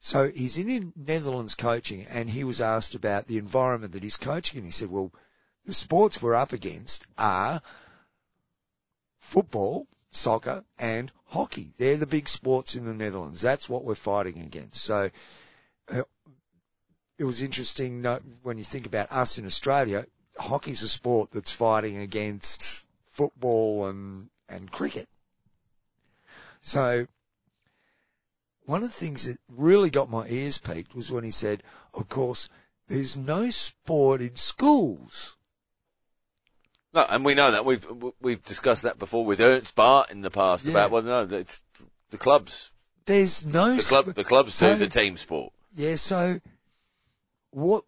so 0.00 0.28
he's 0.28 0.58
in 0.58 0.92
Netherlands 0.96 1.54
coaching 1.54 2.06
and 2.06 2.28
he 2.28 2.42
was 2.42 2.60
asked 2.60 2.94
about 2.94 3.26
the 3.26 3.38
environment 3.38 3.92
that 3.92 4.02
he's 4.02 4.16
coaching 4.16 4.58
and 4.58 4.66
he 4.66 4.72
said, 4.72 4.90
well, 4.90 5.12
the 5.64 5.74
sports 5.74 6.20
we're 6.20 6.34
up 6.34 6.52
against 6.52 7.06
are 7.16 7.62
football, 9.22 9.86
soccer 10.10 10.64
and 10.78 11.10
hockey. 11.26 11.72
They're 11.78 11.96
the 11.96 12.06
big 12.06 12.28
sports 12.28 12.74
in 12.74 12.84
the 12.84 12.92
Netherlands. 12.92 13.40
That's 13.40 13.68
what 13.68 13.84
we're 13.84 13.94
fighting 13.94 14.40
against. 14.40 14.82
So 14.82 15.10
uh, 15.88 16.02
it 17.18 17.24
was 17.24 17.40
interesting 17.40 18.04
when 18.42 18.58
you 18.58 18.64
think 18.64 18.84
about 18.84 19.12
us 19.12 19.38
in 19.38 19.46
Australia, 19.46 20.04
hockey's 20.36 20.82
a 20.82 20.88
sport 20.88 21.30
that's 21.30 21.52
fighting 21.52 21.96
against 21.96 22.84
football 23.06 23.86
and, 23.86 24.28
and 24.48 24.70
cricket. 24.70 25.08
So 26.60 27.06
one 28.64 28.82
of 28.82 28.88
the 28.88 28.94
things 28.94 29.26
that 29.26 29.38
really 29.48 29.88
got 29.88 30.10
my 30.10 30.26
ears 30.28 30.58
peaked 30.58 30.94
was 30.94 31.10
when 31.10 31.24
he 31.24 31.30
said, 31.30 31.62
of 31.94 32.08
course, 32.08 32.48
there's 32.88 33.16
no 33.16 33.50
sport 33.50 34.20
in 34.20 34.36
schools. 34.36 35.36
No, 36.94 37.06
and 37.08 37.24
we 37.24 37.34
know 37.34 37.52
that 37.52 37.64
we've 37.64 37.86
we've 38.20 38.42
discussed 38.44 38.82
that 38.82 38.98
before 38.98 39.24
with 39.24 39.40
Ernst 39.40 39.74
Baart 39.74 40.10
in 40.10 40.20
the 40.20 40.30
past 40.30 40.64
Yeah. 40.64 40.72
about 40.72 40.90
well, 40.90 41.02
no, 41.02 41.22
it's 41.36 41.62
the 42.10 42.18
clubs. 42.18 42.70
There's 43.06 43.44
no 43.44 43.76
The 43.76 43.82
club, 43.82 44.06
the 44.14 44.24
clubs 44.24 44.54
So- 44.54 44.72
do 44.74 44.78
the 44.78 44.88
team 44.88 45.16
sport. 45.16 45.52
Yeah, 45.74 45.96
so 45.96 46.40
what 47.50 47.84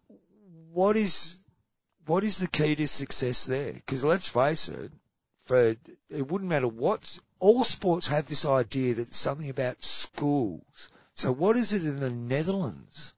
what 0.71 0.97
is 0.97 1.37
what 2.05 2.23
is 2.23 2.37
the 2.39 2.47
key 2.47 2.75
to 2.75 2.87
success 2.87 3.45
there? 3.45 3.73
Because 3.73 4.03
let's 4.03 4.27
face 4.27 4.69
it, 4.69 4.91
for 5.43 5.75
it 6.09 6.27
wouldn't 6.27 6.49
matter 6.49 6.67
what 6.67 7.19
all 7.39 7.63
sports 7.63 8.07
have 8.07 8.27
this 8.27 8.45
idea 8.45 8.93
that 8.95 9.07
it's 9.09 9.17
something 9.17 9.49
about 9.49 9.83
schools. 9.83 10.89
So 11.13 11.31
what 11.31 11.55
is 11.57 11.73
it 11.73 11.83
in 11.83 11.99
the 11.99 12.09
Netherlands 12.09 13.14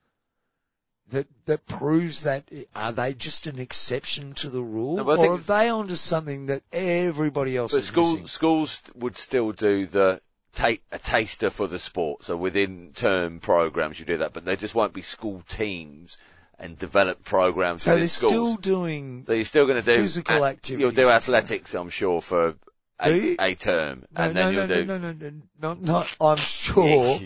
that 1.10 1.28
that 1.46 1.66
proves 1.66 2.24
that 2.24 2.50
are 2.76 2.92
they 2.92 3.14
just 3.14 3.48
an 3.48 3.60
exception 3.60 4.34
to 4.36 4.50
the 4.50 4.62
rule, 4.62 4.98
No, 4.98 5.04
or 5.04 5.34
are 5.34 5.38
they 5.38 5.70
onto 5.70 5.96
something 5.96 6.48
that 6.48 6.64
everybody 6.72 7.56
else 7.56 7.72
But 7.72 7.80
is 7.80 7.86
schools 7.88 8.32
schools 8.32 8.82
would 8.96 9.18
still 9.18 9.52
do 9.52 9.86
the 9.86 10.22
take 10.54 10.82
a 10.92 10.98
taster 11.00 11.50
for 11.50 11.68
the 11.68 11.80
sport. 11.80 12.24
So 12.24 12.36
within 12.36 12.92
term 12.96 13.40
programs, 13.40 14.00
you 14.00 14.06
do 14.06 14.18
that, 14.18 14.34
but 14.34 14.44
they 14.46 14.56
just 14.56 14.76
won't 14.76 14.94
be 14.94 15.02
school 15.04 15.44
teams 15.48 16.18
and 16.60 16.78
develop 16.78 17.24
programs 17.24 17.84
So 17.84 17.96
they're 17.96 18.08
schools. 18.08 18.32
still 18.34 18.56
doing 18.56 19.24
so 19.26 19.34
you're 19.34 19.46
still 19.46 19.68
going 19.68 19.82
to 19.82 19.86
do 19.86 20.02
physical 20.02 20.44
a- 20.44 20.50
activities 20.50 20.82
You'll 20.82 20.92
do 20.92 21.10
athletics, 21.10 21.74
I'm 21.76 21.90
sure, 21.92 22.22
for 22.22 22.56
a, 23.00 23.36
a 23.40 23.54
term, 23.56 24.06
no, 24.18 24.24
and 24.24 24.36
then 24.36 24.46
no, 24.46 24.50
you'll 24.50 24.68
no, 24.68 24.76
do. 24.76 24.86
no, 24.86 24.98
no, 24.98 25.12
no, 25.14 25.32
not 25.62 25.82
not. 25.82 26.16
I'm 26.20 26.38
sure. 26.38 27.20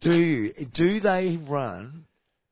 Do 0.00 0.52
do 0.52 1.00
they 1.00 1.38
run 1.38 2.04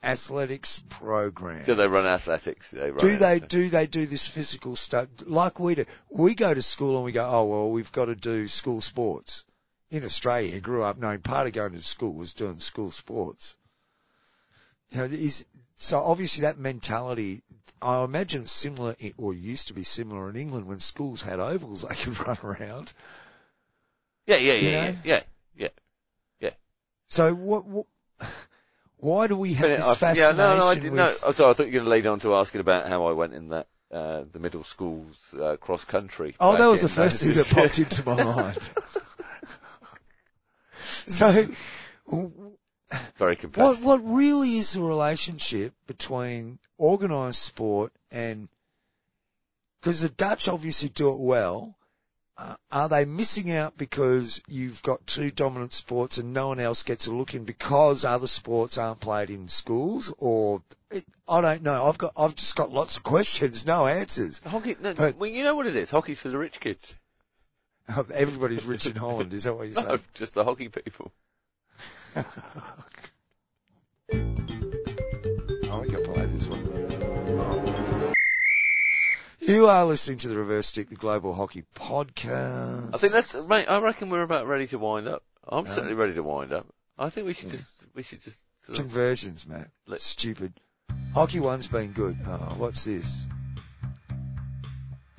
athletics 0.05 0.83
program. 0.89 1.65
Do 1.65 1.75
they 1.75 1.89
run 1.89 2.07
athletics? 2.07 2.71
They 2.71 2.91
run 2.91 2.99
Do 2.99 3.17
they 3.17 3.37
athletics. 3.37 3.49
do 3.49 3.69
they 3.69 3.87
do 3.87 4.07
this 4.07 4.27
physical 4.27 4.77
stuff 4.77 5.09
like 5.27 5.59
we 5.59 5.75
do? 5.75 5.87
We 6.11 6.35
go 6.35 6.53
to 6.55 6.63
school 6.63 6.97
and 6.97 7.05
we 7.05 7.13
go, 7.13 7.27
oh 7.29 7.45
well, 7.47 7.71
we've 7.71 7.93
got 7.93 8.07
to 8.07 8.15
do 8.15 8.49
school 8.49 8.81
sports. 8.81 9.45
In 9.91 10.05
Australia, 10.05 10.57
I 10.57 10.61
grew 10.61 10.83
up 10.83 10.99
knowing 10.99 11.21
part 11.21 11.47
of 11.47 11.53
going 11.53 11.73
to 11.73 11.83
school 11.83 12.15
was 12.15 12.35
doing 12.35 12.59
school 12.59 12.91
sports. 12.91 13.57
You 14.91 14.99
know, 14.99 15.05
is 15.05 15.47
so 15.77 15.99
obviously 15.99 16.43
that 16.43 16.59
mentality. 16.59 17.43
I 17.83 18.03
imagine 18.03 18.43
it's 18.43 18.53
similar, 18.53 18.97
or 19.19 19.35
used 19.35 19.69
to 19.69 19.75
be 19.75 19.83
similar 19.85 20.31
in 20.31 20.37
England 20.37 20.67
when 20.67 20.81
schools 20.81 21.21
had 21.23 21.39
ovals 21.39 21.83
they 21.83 21.95
could 22.03 22.19
run 22.27 22.39
around. 22.43 22.93
Yeah, 24.27 24.37
yeah, 24.37 24.53
You 24.55 24.69
yeah, 24.71 24.95
yeah, 25.05 25.21
yeah, 25.57 25.69
yeah. 26.41 26.51
So 27.09 27.35
what? 27.35 27.67
what 27.67 27.87
why 28.99 29.27
do 29.27 29.37
we 29.37 29.55
have 29.55 29.69
But 29.69 29.77
this 29.77 30.03
I- 30.03 30.13
yeah, 30.15 30.31
no, 30.33 30.59
no, 30.59 30.67
I 30.67 30.75
didn't 30.75 30.95
know. 30.95 31.05
with? 31.05 31.23
Oh, 31.27 31.31
sorry, 31.33 31.51
I 31.51 31.55
thought 31.55 31.67
you 31.67 31.73
were 31.73 31.85
going 31.85 31.85
to 31.85 31.91
lead 31.91 32.07
on 32.07 32.21
to 32.21 32.35
asking 32.35 32.61
about 32.61 32.89
how 32.89 33.07
I 33.07 33.13
went 33.13 33.35
in 33.35 33.49
that 33.49 33.69
uh, 33.93 34.25
the 34.31 34.39
middle 34.39 34.65
school's 34.65 35.35
uh, 35.35 35.57
cross 35.57 35.85
country. 35.85 36.35
Oh, 36.41 36.57
that 36.57 36.67
was 36.67 36.83
the 36.83 36.89
first 36.89 37.23
thing 37.23 37.35
that 37.35 37.51
popped 37.55 37.79
into 37.79 38.05
my 38.05 38.23
mind. 38.25 38.59
so, 41.07 41.47
Very 43.17 43.37
what 43.37 43.81
what 43.83 44.01
really 44.05 44.57
is 44.57 44.73
the 44.73 44.83
relationship 44.83 45.75
between 45.87 46.59
organised 46.79 47.43
sport 47.43 47.93
and 48.11 48.49
because 49.81 50.01
the 50.01 50.09
Dutch 50.09 50.49
obviously 50.49 50.89
do 50.89 51.11
it 51.11 51.19
well. 51.21 51.77
Uh, 52.37 52.57
are 52.73 52.89
they 52.89 53.05
missing 53.05 53.53
out 53.53 53.77
because 53.79 54.43
you've 54.49 54.83
got 54.83 55.07
two 55.07 55.31
dominant 55.31 55.73
sports 55.73 56.19
and 56.19 56.33
no 56.33 56.49
one 56.49 56.59
else 56.59 56.83
gets 56.83 57.07
a 57.07 57.15
look 57.15 57.33
in 57.33 57.45
because 57.45 58.05
other 58.05 58.27
sports 58.27 58.77
aren't 58.77 58.99
played 59.01 59.31
in 59.31 59.47
schools? 59.47 60.13
Or 60.19 60.61
it, 60.91 61.05
I 61.29 61.41
don't 61.41 61.63
know. 61.63 61.87
I've 61.89 61.99
got 61.99 62.13
I've 62.17 62.35
just 62.35 62.57
got 62.57 62.73
lots 62.73 62.97
of 62.97 63.03
questions, 63.15 63.65
no 63.65 63.87
answers. 63.87 64.41
Hockey, 64.45 64.75
no, 64.81 64.95
But- 64.95 65.17
well, 65.17 65.31
you 65.31 65.45
know 65.45 65.55
what 65.55 65.67
it 65.69 65.77
is. 65.77 65.91
Hockey's 65.91 66.21
for 66.21 66.29
the 66.29 66.39
rich 66.39 66.59
kids. 66.59 66.95
Everybody's 67.89 68.65
rich 68.65 68.87
in 68.87 68.97
Holland. 68.97 69.33
Is 69.33 69.45
that 69.45 69.55
what 69.55 69.69
you're 69.69 69.83
No, 69.89 69.99
just 70.15 70.35
the 70.35 70.43
hockey 70.45 70.69
people. 70.69 71.13
You 79.47 79.67
are 79.69 79.85
listening 79.85 80.19
to 80.19 80.29
the 80.29 80.37
Reverse 80.39 80.69
Stick, 80.69 80.89
the 80.89 80.97
Global 80.97 81.35
Hockey 81.35 81.65
Podcast. 81.75 82.95
I 82.95 82.99
think 82.99 83.13
that's, 83.13 83.35
mate, 83.45 83.67
I 83.69 83.81
reckon 83.81 84.09
we're 84.09 84.23
about 84.23 84.47
ready 84.47 84.67
to 84.69 84.79
wind 84.79 85.07
up. 85.07 85.23
I'm 85.47 85.67
certainly 85.67 85.95
ready 85.95 86.15
to 86.15 86.23
wind 86.23 86.53
up. 86.53 86.67
I 86.99 87.11
think 87.11 87.27
we 87.27 87.35
should 87.35 87.51
just, 87.51 87.85
we 87.95 88.03
should 88.03 88.23
just 88.23 88.47
sort 88.65 88.79
of, 88.79 88.85
conversions, 88.87 89.47
Matt. 89.47 89.69
Let- 89.87 90.01
Stupid. 90.01 90.55
Hockey 91.13 91.41
one's 91.41 91.69
been 91.69 91.93
good. 91.93 92.17
Oh, 92.27 92.55
what's 92.57 92.85
this? 92.85 93.27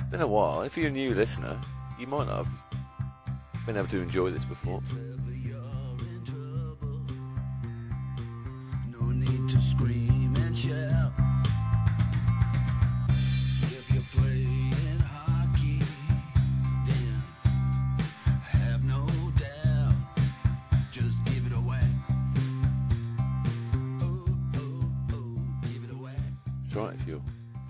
been 0.09 0.21
a 0.21 0.27
while. 0.27 0.63
If 0.63 0.75
you're 0.77 0.87
a 0.87 0.91
new 0.91 1.13
listener, 1.13 1.59
you 1.99 2.07
might 2.07 2.27
not 2.27 2.45
have 2.45 3.65
been 3.65 3.77
able 3.77 3.87
to 3.89 3.99
enjoy 4.01 4.31
this 4.31 4.45
before. 4.45 4.81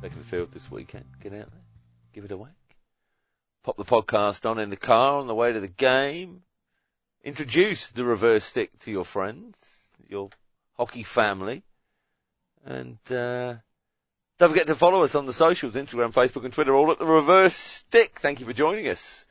Taking 0.05 0.21
the 0.21 0.27
field 0.27 0.51
this 0.51 0.69
weekend, 0.69 1.05
get 1.19 1.33
out 1.33 1.49
there, 1.51 1.63
give 2.13 2.25
it 2.25 2.31
a 2.31 2.37
whack. 2.37 2.51
Pop 3.63 3.75
the 3.75 3.83
podcast 3.83 4.47
on 4.47 4.59
in 4.59 4.69
the 4.69 4.77
car 4.77 5.19
on 5.19 5.25
the 5.25 5.33
way 5.33 5.51
to 5.51 5.59
the 5.59 5.67
game. 5.67 6.43
Introduce 7.23 7.89
the 7.89 8.03
reverse 8.03 8.43
stick 8.43 8.77
to 8.81 8.91
your 8.91 9.03
friends, 9.03 9.97
your 10.07 10.29
hockey 10.77 11.01
family, 11.01 11.63
and 12.63 12.99
uh, 13.09 13.55
don't 14.37 14.49
forget 14.49 14.67
to 14.67 14.75
follow 14.75 15.01
us 15.01 15.15
on 15.15 15.25
the 15.25 15.33
socials: 15.33 15.73
Instagram, 15.73 16.13
Facebook, 16.13 16.43
and 16.43 16.53
Twitter. 16.53 16.75
All 16.75 16.91
at 16.91 16.99
the 16.99 17.05
reverse 17.07 17.55
stick. 17.55 18.19
Thank 18.19 18.39
you 18.39 18.45
for 18.45 18.53
joining 18.53 18.87
us. 18.87 19.25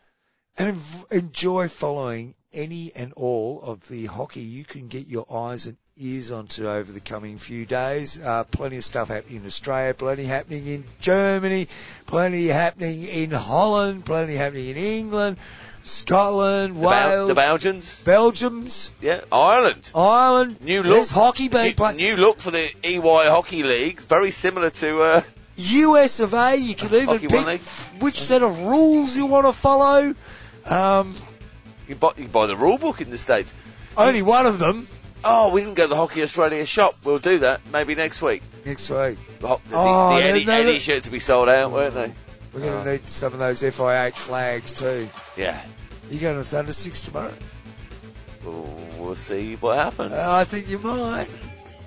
And 0.59 0.81
enjoy 1.13 1.69
following 1.69 2.35
any 2.53 2.91
and 2.97 3.13
all 3.13 3.63
of 3.63 3.87
the 3.87 4.07
hockey 4.07 4.41
you 4.41 4.65
can 4.65 4.89
get 4.89 5.07
your 5.07 5.27
eyes 5.33 5.67
and 5.67 5.77
ears 5.97 6.33
onto 6.33 6.69
over 6.69 6.91
the 6.91 6.99
coming 6.99 7.39
few 7.39 7.65
days. 7.65 8.21
Uh, 8.21 8.43
plenty 8.45 8.77
of 8.79 8.85
stuff 8.85 9.09
happening 9.09 9.37
in 9.41 9.47
Australia, 9.47 9.95
plenty 9.95 10.25
happening 10.25 10.67
in 10.67 10.85
Germany, 11.01 11.69
plenty 12.07 12.49
happening 12.49 13.05
in 13.05 13.31
Holland, 13.31 14.05
plenty 14.05 14.35
happening 14.35 14.71
in 14.71 14.77
England, 14.77 15.37
Scotland, 15.85 16.75
The, 16.77 16.81
Bel- 16.81 17.11
Wales, 17.11 17.29
the 17.29 17.35
Belgians, 17.37 18.03
Belgium's, 18.05 18.91
yeah, 19.01 19.21
Ireland. 19.31 19.93
Ireland. 19.95 20.61
New 20.63 20.83
look. 20.83 20.95
There's 20.97 21.11
hockey 21.11 21.49
being 21.49 21.75
New, 21.79 21.95
new 21.97 22.17
look 22.17 22.41
for 22.41 22.51
the 22.51 22.75
EY 22.83 23.01
Hockey 23.01 23.63
League, 23.63 24.01
very 24.01 24.33
similar 24.33 24.71
to 24.71 25.01
uh, 25.01 25.23
US 25.57 26.19
of 26.19 26.35
A, 26.35 26.57
you 26.57 26.75
can 26.75 26.93
even 26.93 27.21
pick 27.21 27.31
League. 27.31 27.61
which 28.01 28.21
set 28.21 28.43
of 28.43 28.59
rules 28.63 29.17
you 29.17 29.27
want 29.27 29.47
to 29.47 29.53
follow. 29.53 30.13
Um, 30.67 31.15
you, 31.87 31.95
buy, 31.95 32.15
you 32.17 32.27
buy 32.27 32.47
the 32.49 32.57
rule 32.57 32.79
book 32.79 33.01
in 33.01 33.11
the 33.11 33.19
states. 33.19 33.55
only 33.97 34.23
one 34.23 34.47
of 34.47 34.59
them 34.59 34.89
Oh, 35.25 35.51
we 35.53 35.63
didn't 35.63 35.75
go 35.75 35.85
to 35.85 35.89
the 35.89 35.97
Hockey 35.97 36.23
Australia 36.23 36.65
shop. 36.67 36.95
We'll 37.05 37.19
do 37.19 37.39
that 37.41 37.61
maybe 37.73 37.95
next 37.95 38.21
week. 38.23 38.43
next 38.65 38.91
week. 38.91 39.19
The, 39.41 39.49
the, 39.49 39.59
Oh, 39.73 40.17
the 40.17 40.23
Eddie, 40.25 40.51
Eddie 40.51 40.79
shirts 40.79 41.07
to 41.07 41.11
be 41.11 41.21
sold 41.21 41.49
out, 41.49 41.71
weren't 41.73 41.95
they? 41.95 42.13
We're 42.53 42.61
going 42.61 42.73
Oh. 42.75 42.85
to 42.85 42.93
need 42.93 43.09
some 43.09 43.33
of 43.33 43.39
those 43.39 43.63
FIH 43.63 44.15
flags 44.15 44.73
too. 44.73 45.09
Yeah. 45.37 45.61
You 46.11 46.19
going 46.21 46.37
to 46.37 46.43
Thundersticks 46.43 47.05
tomorrow? 47.07 47.33
We'll, 48.45 48.79
we'll 48.99 49.15
see 49.15 49.55
what 49.57 49.77
happens. 49.79 50.13
Uh, 50.13 50.25
I 50.29 50.45
think 50.45 50.69
you 50.69 50.79
might. 50.79 51.27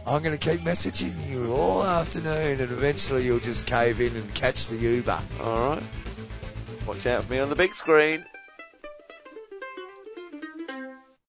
I'm 0.07 0.23
going 0.23 0.37
to 0.37 0.49
keep 0.49 0.61
messaging 0.61 1.13
you 1.29 1.53
all 1.53 1.83
afternoon, 1.83 2.61
and 2.61 2.71
eventually 2.71 3.25
you'll 3.25 3.39
just 3.39 3.65
cave 3.65 3.99
in 4.01 4.15
and 4.15 4.33
catch 4.33 4.67
the 4.67 4.77
Uber. 4.77 5.19
All 5.43 5.69
right. 5.75 5.83
Watch 6.87 7.05
out 7.05 7.25
for 7.25 7.31
me 7.33 7.39
on 7.39 7.49
the 7.49 7.55
big 7.55 7.73
screen. 7.73 8.25